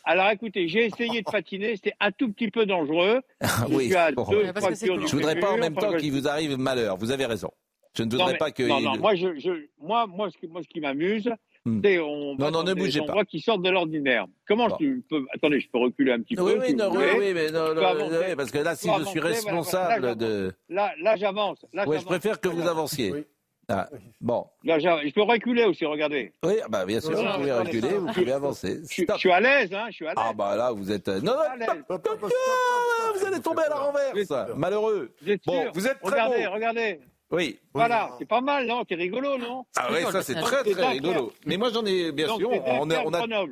[0.10, 3.20] Alors écoutez, j'ai essayé de patiner, c'était un tout petit peu dangereux.
[3.42, 6.96] Ah oui, je voudrais pas en même temps qu'il vous arrive malheur.
[6.98, 7.52] Vous avez raison.
[7.98, 8.64] Je ne voudrais pas que.
[8.64, 9.28] Non, non, moi, je,
[9.82, 11.30] moi, moi, ce qui, moi, ce qui m'amuse,
[11.66, 11.82] hmm.
[11.84, 13.26] c'est on non, non, ne bougez pas.
[13.26, 14.28] qui sortent de l'ordinaire.
[14.48, 16.44] Comment je peux Attendez, je peux reculer un petit peu.
[16.44, 20.16] Oui, oui, non, oui, oui, mais non, oui, parce que là, si je suis responsable
[20.16, 20.54] de.
[20.70, 21.66] Là, là, j'avance.
[21.86, 23.14] Oui, je préfère que vous avanciez.
[23.70, 23.90] Ah,
[24.22, 24.48] bon.
[24.64, 26.34] Là, je peux reculer aussi, regardez.
[26.44, 28.82] Oui, bah, bien sûr, vous pouvez reculer, vous pouvez avancer.
[28.90, 30.24] Je, suis à l'aise, hein, je suis à l'aise.
[30.26, 31.08] Ah, bah là, vous êtes.
[31.08, 31.98] Non, non,
[33.16, 34.34] vous allez tomber à la renverse.
[34.56, 35.14] Malheureux.
[35.46, 37.00] Bon, vous êtes très Regardez, regardez.
[37.30, 37.60] Oui.
[37.74, 39.66] Voilà, c'est pas mal, non C'est rigolo, non?
[39.76, 41.34] Ah oui, ça c'est très très rigolo.
[41.46, 43.46] Mais moi j'en ai, bien sûr, on, on a,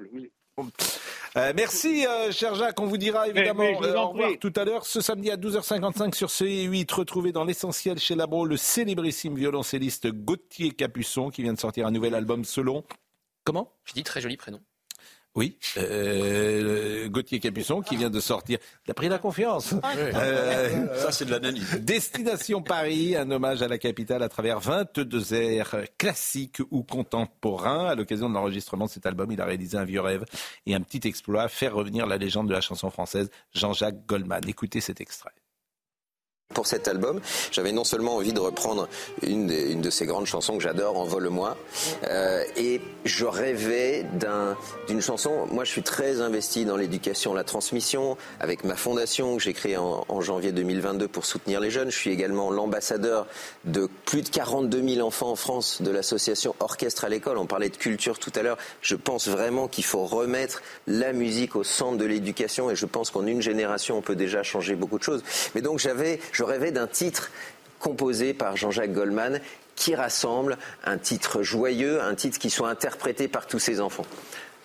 [1.37, 2.79] euh, merci, euh, cher Jacques.
[2.79, 4.85] On vous dira évidemment euh, au revoir tout à l'heure.
[4.85, 10.71] Ce samedi à 12h55 sur CE8, retrouvé dans l'essentiel chez Labro le célébrissime violoncelliste Gauthier
[10.71, 12.83] Capuçon qui vient de sortir un nouvel album selon.
[13.43, 13.73] Comment?
[13.83, 14.61] Je dis très joli prénom.
[15.35, 18.57] Oui, euh, Gauthier Capuçon qui vient de sortir.
[18.87, 19.73] Il a pris la confiance.
[19.97, 21.73] Euh, Ça, c'est de l'analyse.
[21.81, 27.87] Destination Paris, un hommage à la capitale à travers 22 airs classiques ou contemporains.
[27.87, 30.23] À l'occasion de l'enregistrement de cet album, il a réalisé un vieux rêve
[30.65, 34.47] et un petit exploit, faire revenir la légende de la chanson française, Jean-Jacques Goldman.
[34.47, 35.31] Écoutez cet extrait.
[36.53, 37.19] Pour cet album,
[37.51, 38.87] j'avais non seulement envie de reprendre
[39.23, 41.57] une, une de ces grandes chansons que j'adore, Envole-moi,
[42.07, 44.05] euh, et je rêvais
[44.87, 45.47] d'une chanson.
[45.51, 49.77] Moi, je suis très investi dans l'éducation, la transmission, avec ma fondation que j'ai créée
[49.77, 51.89] en, en, janvier 2022 pour soutenir les jeunes.
[51.89, 53.25] Je suis également l'ambassadeur
[53.63, 57.39] de plus de 42 000 enfants en France de l'association Orchestre à l'école.
[57.39, 58.57] On parlait de culture tout à l'heure.
[58.81, 63.09] Je pense vraiment qu'il faut remettre la musique au centre de l'éducation, et je pense
[63.09, 65.23] qu'en une génération, on peut déjà changer beaucoup de choses.
[65.55, 67.31] Mais donc, j'avais je rêvais d'un titre
[67.79, 69.39] composé par Jean-Jacques Goldman
[69.77, 74.05] qui rassemble un titre joyeux, un titre qui soit interprété par tous ses enfants.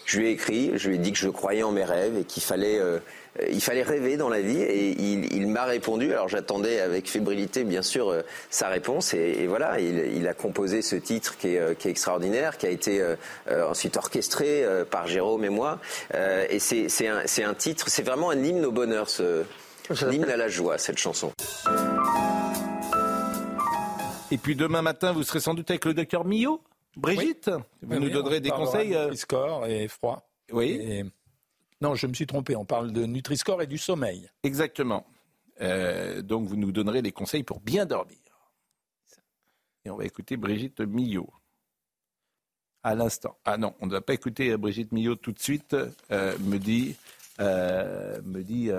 [0.05, 2.25] Je lui ai écrit, je lui ai dit que je croyais en mes rêves et
[2.25, 2.99] qu'il fallait, euh,
[3.53, 6.13] il fallait rêver dans la vie et il, m'a répondu.
[6.13, 10.97] Alors j'attendais avec fébrilité bien sûr euh, sa réponse et, voilà, il, a composé ce
[10.97, 13.01] titre qui est, euh, extraordinaire, qui a été
[13.49, 15.79] ensuite orchestré par Jérôme et moi.
[16.15, 19.09] et c'est un, titre, c'est vraiment un hymne au bonheur
[20.09, 21.33] L'hymne à la joie, cette chanson.
[24.31, 26.63] Et puis demain matin, vous serez sans doute avec le docteur Millot,
[26.97, 27.51] Brigitte.
[27.83, 28.95] Vous nous donnerez des conseils.
[28.95, 30.31] Euh, Nutri-score et froid.
[30.53, 31.03] Oui.
[31.81, 32.55] Non, je me suis trompé.
[32.55, 34.29] On parle de Nutri-score et du sommeil.
[34.45, 35.07] Exactement.
[35.61, 38.17] Euh, donc vous nous donnerez des conseils pour bien dormir.
[39.85, 41.31] Et on va écouter Brigitte Millot.
[42.83, 43.37] À l'instant.
[43.45, 45.77] Ah non, on ne va pas écouter Brigitte Millot tout de suite,
[46.11, 46.97] euh, me dit,
[47.39, 48.71] me dit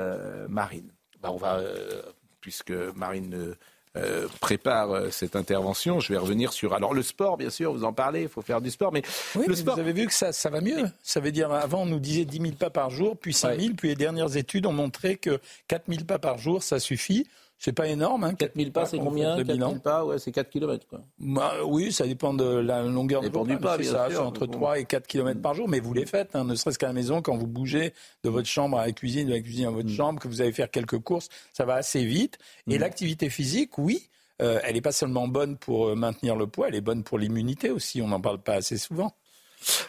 [0.48, 0.92] Marine.
[1.22, 2.02] Bah, on va, euh,
[2.39, 3.56] puisque Marine
[3.98, 6.73] euh, prépare euh, cette intervention, je vais revenir sur.
[6.73, 9.03] Alors le sport, bien sûr, vous en parlez, il faut faire du sport, mais
[9.35, 9.76] le sport.
[9.76, 10.85] Vous avez vu que ça, ça va mieux.
[11.03, 13.73] Ça veut dire avant on nous disait 10 000 pas par jour, puis 5 000,
[13.77, 17.27] puis les dernières études ont montré que 4 000 pas par jour, ça suffit.
[17.64, 18.24] C'est pas énorme.
[18.24, 20.88] Hein, 4000 pas, c'est combien 4000 pas, ouais, c'est 4 km.
[20.88, 21.02] Quoi.
[21.20, 23.78] Bah, oui, ça dépend de la longueur de du pas.
[23.78, 25.70] C'est ça, entre 3 et 4 km par jour.
[25.70, 27.94] Mais vous les faites, hein, ne serait-ce qu'à la maison, quand vous bougez
[28.24, 29.96] de votre chambre à la cuisine, de la cuisine à votre mm.
[29.96, 32.40] chambre, que vous allez faire quelques courses, ça va assez vite.
[32.68, 32.82] Et mm.
[32.82, 34.10] l'activité physique, oui,
[34.42, 37.20] euh, elle n'est pas seulement bonne pour euh, maintenir le poids, elle est bonne pour
[37.20, 38.02] l'immunité aussi.
[38.02, 39.14] On n'en parle pas assez souvent.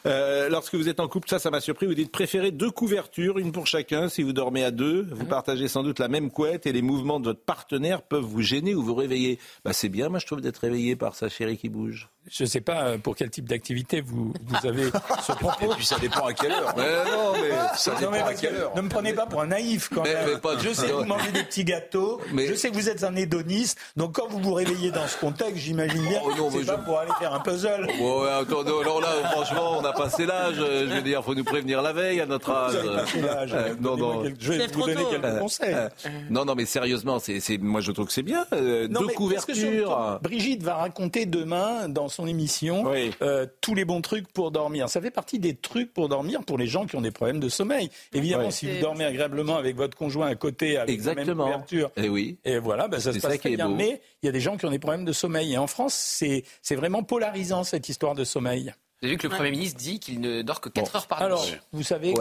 [0.07, 1.87] Euh, lorsque vous êtes en couple, ça, ça m'a surpris.
[1.87, 4.09] Vous dites préférer deux couvertures, une pour chacun.
[4.09, 5.29] Si vous dormez à deux, vous mmh.
[5.29, 8.75] partagez sans doute la même couette et les mouvements de votre partenaire peuvent vous gêner
[8.75, 9.39] ou vous réveiller.
[9.65, 12.09] Bah, c'est bien, moi, je trouve, d'être réveillé par sa chérie qui bouge.
[12.31, 14.85] Je ne sais pas euh, pour quel type d'activité vous, vous avez
[15.27, 15.73] ce propos.
[15.73, 16.73] Et puis ça dépend à quelle heure.
[16.77, 18.73] Mais non, mais ça dépend à quelle heure.
[18.77, 20.41] Ne me prenez pas pour un naïf quand même.
[20.61, 22.21] je sais que vous mangez des petits gâteaux.
[22.33, 22.47] Mais...
[22.47, 23.79] Je sais que vous êtes un hédoniste.
[23.97, 26.99] Donc quand vous vous réveillez dans ce contexte, j'imagine bien oh, que c'est pas pour
[26.99, 27.89] aller faire un puzzle.
[27.99, 30.57] Bon, ouais, attends, alors là, franchement, on a passé l'âge.
[30.57, 32.75] Je veux dire, faut nous prévenir la veille à notre âge.
[33.21, 33.53] l'âge.
[33.53, 34.23] Euh, non, non.
[34.39, 35.75] Je vais vous donner quelques conseils.
[35.75, 35.89] Euh,
[36.31, 38.47] non, non, mais sérieusement, c'est, moi je trouve que c'est bien.
[38.53, 40.21] deux couvertures.
[40.23, 42.85] Brigitte va raconter demain dans son émission
[43.23, 44.89] euh, tous les bons trucs pour dormir.
[44.89, 47.49] Ça fait partie des trucs pour dormir pour les gens qui ont des problèmes de
[47.49, 47.91] sommeil.
[48.13, 51.45] Évidemment, si vous dormez agréablement avec votre conjoint à côté, avec Exactement.
[51.45, 52.39] la même couverture, et, eh oui.
[52.45, 53.69] et voilà, ben ça se passe très bien.
[53.69, 55.53] Mais il y a des gens qui ont des problèmes de sommeil.
[55.53, 58.75] Et en France, c'est vraiment polarisant cette histoire de sommeil.
[59.01, 61.19] Vous avez vu que le Premier ministre dit qu'il ne dort que 4 heures par
[61.19, 61.27] nuit.
[61.27, 62.15] Alors, vous savez,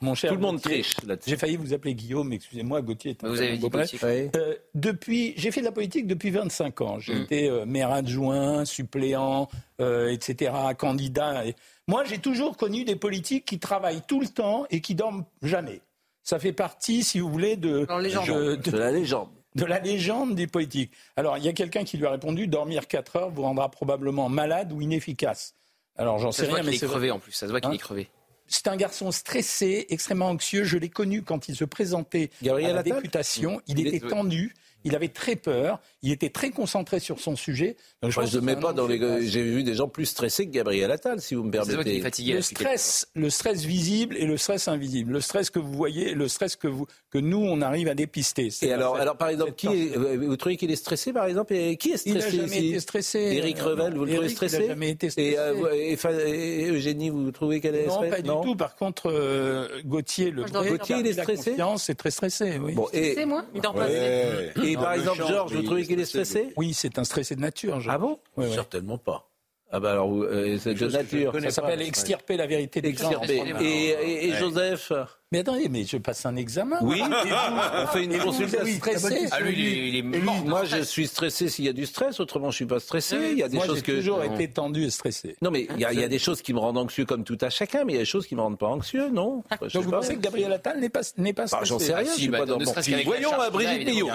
[0.00, 0.96] mon cher Tout le monde triche
[1.26, 3.16] J'ai failli vous appeler Guillaume, excusez-moi, Gauthier.
[3.22, 3.68] Vous avez dit
[4.04, 6.98] euh, depuis, J'ai fait de la politique depuis 25 ans.
[6.98, 7.22] J'ai mm.
[7.22, 9.48] été euh, maire adjoint, suppléant,
[9.80, 11.44] euh, etc., candidat.
[11.86, 15.80] Moi, j'ai toujours connu des politiques qui travaillent tout le temps et qui dorment jamais.
[16.22, 20.92] Ça fait partie, si vous voulez, de, de, la légende de la légende des politiques.
[21.16, 24.28] Alors, il y a quelqu'un qui lui a répondu dormir 4 heures vous rendra probablement
[24.28, 25.54] malade ou inefficace.
[25.96, 27.32] Alors, j'en sais rien, mais c'est crevé en plus.
[27.32, 28.08] Ça se voit qu'il est hein crevé.
[28.48, 30.64] C'est un garçon stressé, extrêmement anxieux.
[30.64, 33.60] Je l'ai connu quand il se présentait à la députation.
[33.66, 34.54] Il, était tendu.
[34.84, 37.76] Il avait très peur, il était très concentré sur son sujet.
[38.02, 39.28] Donc, je, mets pas dans les.
[39.28, 42.00] J'ai vu des gens plus stressés que Gabriel Attal, si vous me permettez.
[42.00, 45.12] Fatigué, le stress, le stress visible et le stress invisible.
[45.12, 48.50] Le stress que vous voyez, le stress que vous, que nous on arrive à dépister.
[48.62, 51.54] Et alors, alors par exemple, qui est, vous trouvez qu'il est stressé, par exemple?
[51.54, 53.18] Et Qui est stressé Il n'a jamais été stressé.
[53.18, 55.36] Éric Revel, vous le trouvez stressé Il n'a jamais été stressé.
[56.26, 58.56] Et, Eugénie, vous trouvez qu'elle est stressée Non, pas du tout.
[58.56, 61.56] Par contre, euh, Gauthier, le Gauthier, il est stressé?
[61.78, 62.58] C'est très stressé.
[62.58, 62.74] Oui.
[62.74, 63.88] Bon, et moi, il dort pas.
[64.72, 67.80] Et par exemple, Georges, vous trouvez qu'il est stressé Oui, c'est un stressé de nature.
[67.88, 68.18] Ah bon
[68.52, 69.28] Certainement pas.
[69.70, 71.34] Ah bah alors, euh, c'est de nature.
[71.42, 73.42] Ça s'appelle extirper la vérité des extirper.
[73.60, 74.92] Et, et, Joseph
[75.30, 76.78] mais attendez, mais je passe un examen.
[76.80, 78.76] Oui, on fait une consultation.
[78.76, 80.42] stressé ah, lui, il est, mort.
[80.44, 83.18] Moi, je suis stressé s'il y a du stress, autrement, je suis pas stressé.
[83.32, 83.92] Il y a des moi, choses que.
[83.92, 85.36] J'ai toujours été tendu et stressé.
[85.42, 87.24] Non, mais il y, a, il y, a, des choses qui me rendent anxieux comme
[87.24, 89.44] tout à chacun, mais il y a des choses qui me rendent pas anxieux, non
[89.74, 92.10] Donc vous pensez que Gabriel Attal n'est pas, n'est pas stressé J'en sais rien.
[92.10, 92.58] je suis pas dans
[93.04, 94.08] Voyons Brigitte Millot.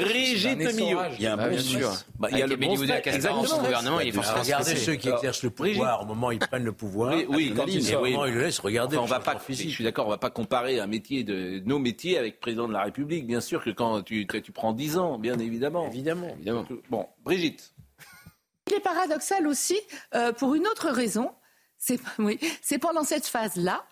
[0.00, 1.00] Brigitte Millot.
[1.18, 1.92] Il y a un bon sûr.
[2.30, 3.58] Il y a le bon Exactement.
[3.58, 6.64] Gouvernement, il est forcément Regardez ceux qui exercent le pouvoir au moment où ils prennent
[6.64, 7.14] le pouvoir.
[7.28, 8.60] Oui, quand ils le laissent.
[8.60, 8.96] Regardez.
[8.96, 9.36] On va pas.
[9.46, 10.06] Je suis d'accord.
[10.06, 13.26] On va pas comparer comparer un métier de nos métiers avec président de la République.
[13.26, 15.88] Bien sûr que quand tu, tu prends 10 ans, bien évidemment.
[15.88, 16.28] Évidemment.
[16.28, 16.64] évidemment.
[16.90, 17.72] Bon, Brigitte.
[18.68, 19.76] Il est paradoxal aussi
[20.14, 21.32] euh, pour une autre raison.
[21.76, 22.38] C'est oui,
[22.80, 23.84] pendant cette phase-là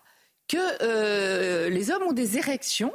[0.47, 2.93] que euh, les hommes ont des érections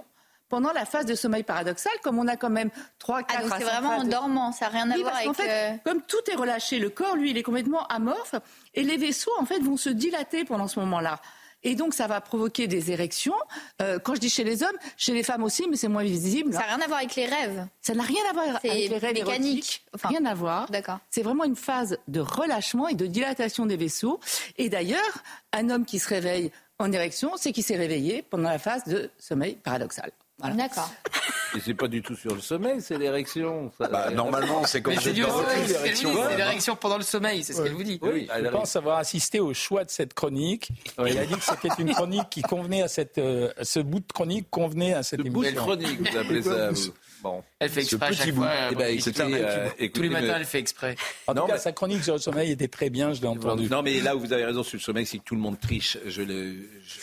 [0.48, 2.70] pendant la phase de sommeil paradoxal, comme on a quand même
[3.00, 5.28] 3, 4 ah, C'est vraiment en dormant, ça n'a rien à voir avec...
[5.28, 8.34] En fait, euh, comme tout est relâché, le corps, lui, il est complètement amorphe,
[8.72, 11.20] et les vaisseaux, en fait, vont se dilater pendant ce moment-là.
[11.62, 13.34] Et donc, ça va provoquer des érections.
[13.82, 16.52] Euh, quand je dis chez les hommes, chez les femmes aussi, mais c'est moins visible.
[16.52, 17.66] Ça n'a rien à voir avec les rêves.
[17.80, 19.84] Ça n'a rien à voir avec les rêves mécaniques.
[19.94, 20.70] Enfin, rien à voir.
[20.70, 20.98] D'accord.
[21.10, 24.20] C'est vraiment une phase de relâchement et de dilatation des vaisseaux.
[24.56, 25.22] Et d'ailleurs,
[25.52, 29.10] un homme qui se réveille en érection, c'est qu'il s'est réveillé pendant la phase de
[29.18, 30.12] sommeil paradoxal.
[30.40, 30.90] D'accord.
[31.56, 33.72] Et c'est pas du tout sur le sommeil, c'est l'érection.
[33.78, 36.12] Bah, normalement, c'est comme c'est l'érection.
[36.26, 37.98] C'est l'érection pendant le sommeil, c'est ce qu'elle vous dit.
[38.02, 40.68] Oui, je pense avoir assisté au choix de cette chronique.
[41.06, 44.12] Il a dit que c'était une chronique qui convenait à cette, euh, ce bout de
[44.12, 45.40] chronique convenait à cette ce émission.
[45.40, 46.70] Bout de chronique, vous appelez ça.
[46.70, 46.92] Vous.
[47.22, 47.42] Bon.
[47.58, 48.50] Elle fait exprès à chaque fois.
[48.70, 50.96] Eh ben, euh, tous les matins, elle fait exprès.
[51.26, 53.68] En tout cas, sa chronique sur le sommeil était très bien, je l'ai entendu.
[53.68, 55.58] Non, mais là où vous avez raison sur le sommeil, c'est que tout le monde
[55.58, 55.98] triche.
[56.06, 56.54] Je le,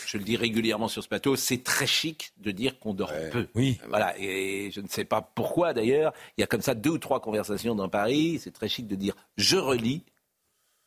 [0.06, 1.36] je, le dis régulièrement sur ce plateau.
[1.36, 3.46] C'est très chic de dire qu'on dort peu.
[3.54, 3.78] Oui.
[3.88, 4.14] Voilà.
[4.18, 6.12] Et je ne sais pas pourquoi d'ailleurs.
[6.36, 8.40] Il y a comme ça deux ou trois conversations dans Paris.
[8.42, 10.04] C'est très chic de dire je relis.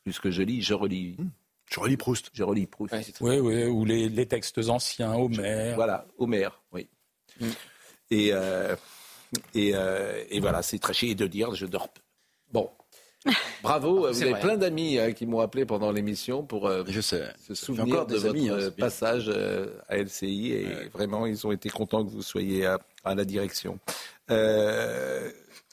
[0.03, 1.15] Puisque je lis, je relis.
[1.17, 1.29] Hmm.
[1.69, 2.29] Je relis Proust.
[2.33, 2.95] Je relis Proust.
[3.21, 5.75] oui, oui, ou les, les, textes anciens, Homère.
[5.75, 6.87] Voilà, Homère, oui.
[7.39, 7.47] Mm.
[8.09, 8.29] Et.
[8.33, 8.75] Euh,
[9.55, 11.89] euh, et, voilà, c'est très chier de dire je dors.
[12.51, 12.69] Bon.
[13.63, 17.25] Bravo, vous avez plein d'amis hein, qui m'ont appelé pendant l'émission pour euh, je sais.
[17.45, 21.69] se souvenir de votre amis, hein, passage euh, à LCI et vraiment ils ont été
[21.69, 23.77] contents que vous soyez à, à la direction.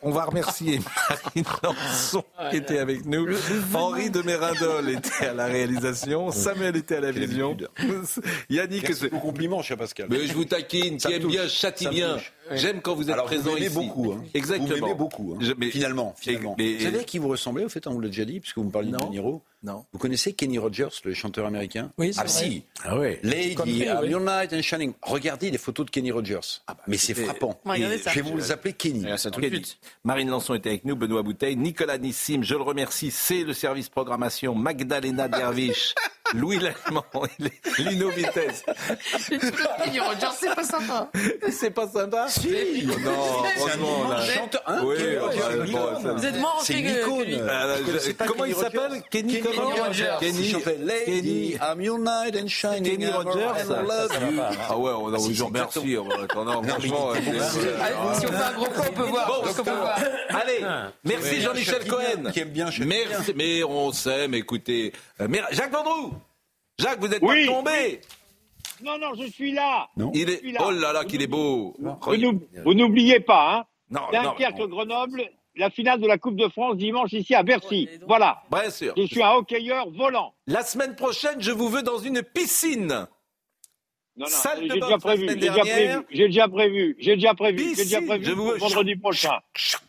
[0.02, 0.78] On va remercier
[1.08, 3.26] Marine Lançon qui était avec nous.
[3.72, 6.30] Henri de Mérindol était à la réalisation.
[6.32, 7.56] Samuel était à la vision.
[8.50, 10.08] Yannick, c'est au compliment, cher Pascal.
[10.10, 10.98] Mais je vous taquine.
[10.98, 12.18] Qui aime bien châtie bien.
[12.52, 13.74] J'aime quand vous êtes présent vous ici.
[13.74, 14.12] beaucoup.
[14.12, 14.22] Hein.
[14.34, 14.68] Exactement.
[14.68, 15.34] Vous m'aimez beaucoup.
[15.34, 15.54] Hein.
[15.56, 16.56] mais, finalement, finalement.
[16.58, 18.64] vous savez à qui vous ressemblez au fait On vous l'a déjà dit puisque vous
[18.64, 19.42] me parlez de Niro.
[19.62, 19.84] Non.
[19.92, 22.64] Vous connaissez Kenny Rogers, le chanteur américain Oui, Ah si.
[22.84, 23.18] Ah ouais.
[23.22, 23.88] Lady, oui.
[24.08, 24.92] Your Night and Shining.
[25.02, 26.62] Regardez les photos de Kenny Rogers.
[26.68, 27.58] Ah bah, mais c'est frappant.
[27.66, 29.06] Je vais vous les appeler Kenny.
[29.16, 29.78] Ça tout de suite.
[30.04, 33.88] Marine Lançon était avec nous, Benoît Bouteille, Nicolas Nissim, je le remercie, c'est le service
[33.88, 35.94] programmation, Magdalena Dervish,
[36.34, 37.04] Louis Lallemand,
[37.78, 38.64] Lino Vitesse.
[39.28, 41.10] Kenny Rogers, c'est pas sympa.
[41.50, 42.86] C'est pas sympa Si.
[43.04, 44.20] Non, franchement, là.
[44.22, 44.96] Chanteur, hein Oui,
[46.16, 47.48] Vous êtes moins C'est une icône.
[48.26, 50.16] Comment il s'appelle Kenny comment Rogers.
[50.20, 52.82] Kenny Lady, I'm your night and shining.
[52.82, 53.70] Kenny Rogers.
[54.68, 55.96] Ah ouais, on a vous remercie.
[56.68, 57.12] Franchement,
[58.14, 59.42] si on fait un gros coup, on peut voir.
[60.30, 60.64] Allez,
[61.04, 62.30] merci Jean-Michel Cohen.
[62.32, 64.92] Qui aime bien Merci, mais on sait, mais écoutez.
[65.50, 66.14] Jacques Vendroux
[66.78, 68.00] Jacques, vous êtes pas tombé
[68.84, 69.88] Non, non, je suis là.
[70.14, 70.42] Il est...
[70.60, 71.74] Oh là là, qu'il est beau.
[71.78, 73.64] Vous n'oubliez pas, hein
[74.12, 75.22] Dunkerque-Grenoble,
[75.56, 77.88] la finale de la Coupe de France dimanche ici à Bercy.
[78.06, 78.42] Voilà.
[78.50, 78.92] Bien sûr.
[78.96, 80.34] Je suis un hockeyeur volant.
[80.46, 83.06] La semaine prochaine, je vous veux dans une piscine.
[84.18, 87.84] Non, non, j'ai déjà, prévu, j'ai déjà prévu, j'ai déjà prévu, j'ai déjà prévu, j'ai
[87.84, 89.38] déjà prévu, je vous vendredi prochain.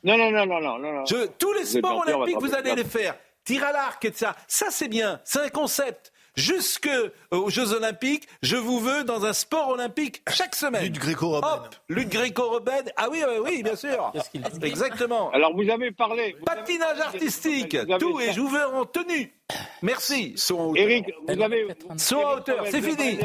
[0.04, 1.06] Non, non, non, non, non, non.
[1.06, 3.16] Je, tous les sports olympiques, vous allez les faire.
[3.45, 4.36] Tir à l'arc et ça.
[4.45, 5.22] Ça, c'est bien.
[5.24, 6.90] C'est un concept jusque
[7.32, 10.84] aux Jeux Olympiques, je vous veux dans un sport olympique chaque semaine.
[10.84, 11.44] Lutte gréco-romaine.
[11.44, 12.90] Hop, lutte gréco-romaine.
[12.96, 14.14] Ah oui, oui, oui, bien sûr.
[14.62, 15.32] Exactement.
[15.32, 16.36] Alors vous avez parlé.
[16.46, 19.34] Patinage artistique, tout, et je vous veux en tenue.
[19.82, 20.36] Merci.
[20.76, 21.68] Eric, vous avez.
[21.98, 23.18] Saut à hauteur, c'est fini.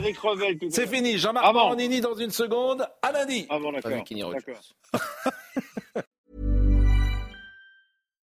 [0.71, 1.19] C'est fini.
[1.19, 2.87] Jean-Marc Morandini dans une seconde.
[3.03, 3.47] À lundi.
[3.51, 3.93] Ah bon, d'accord.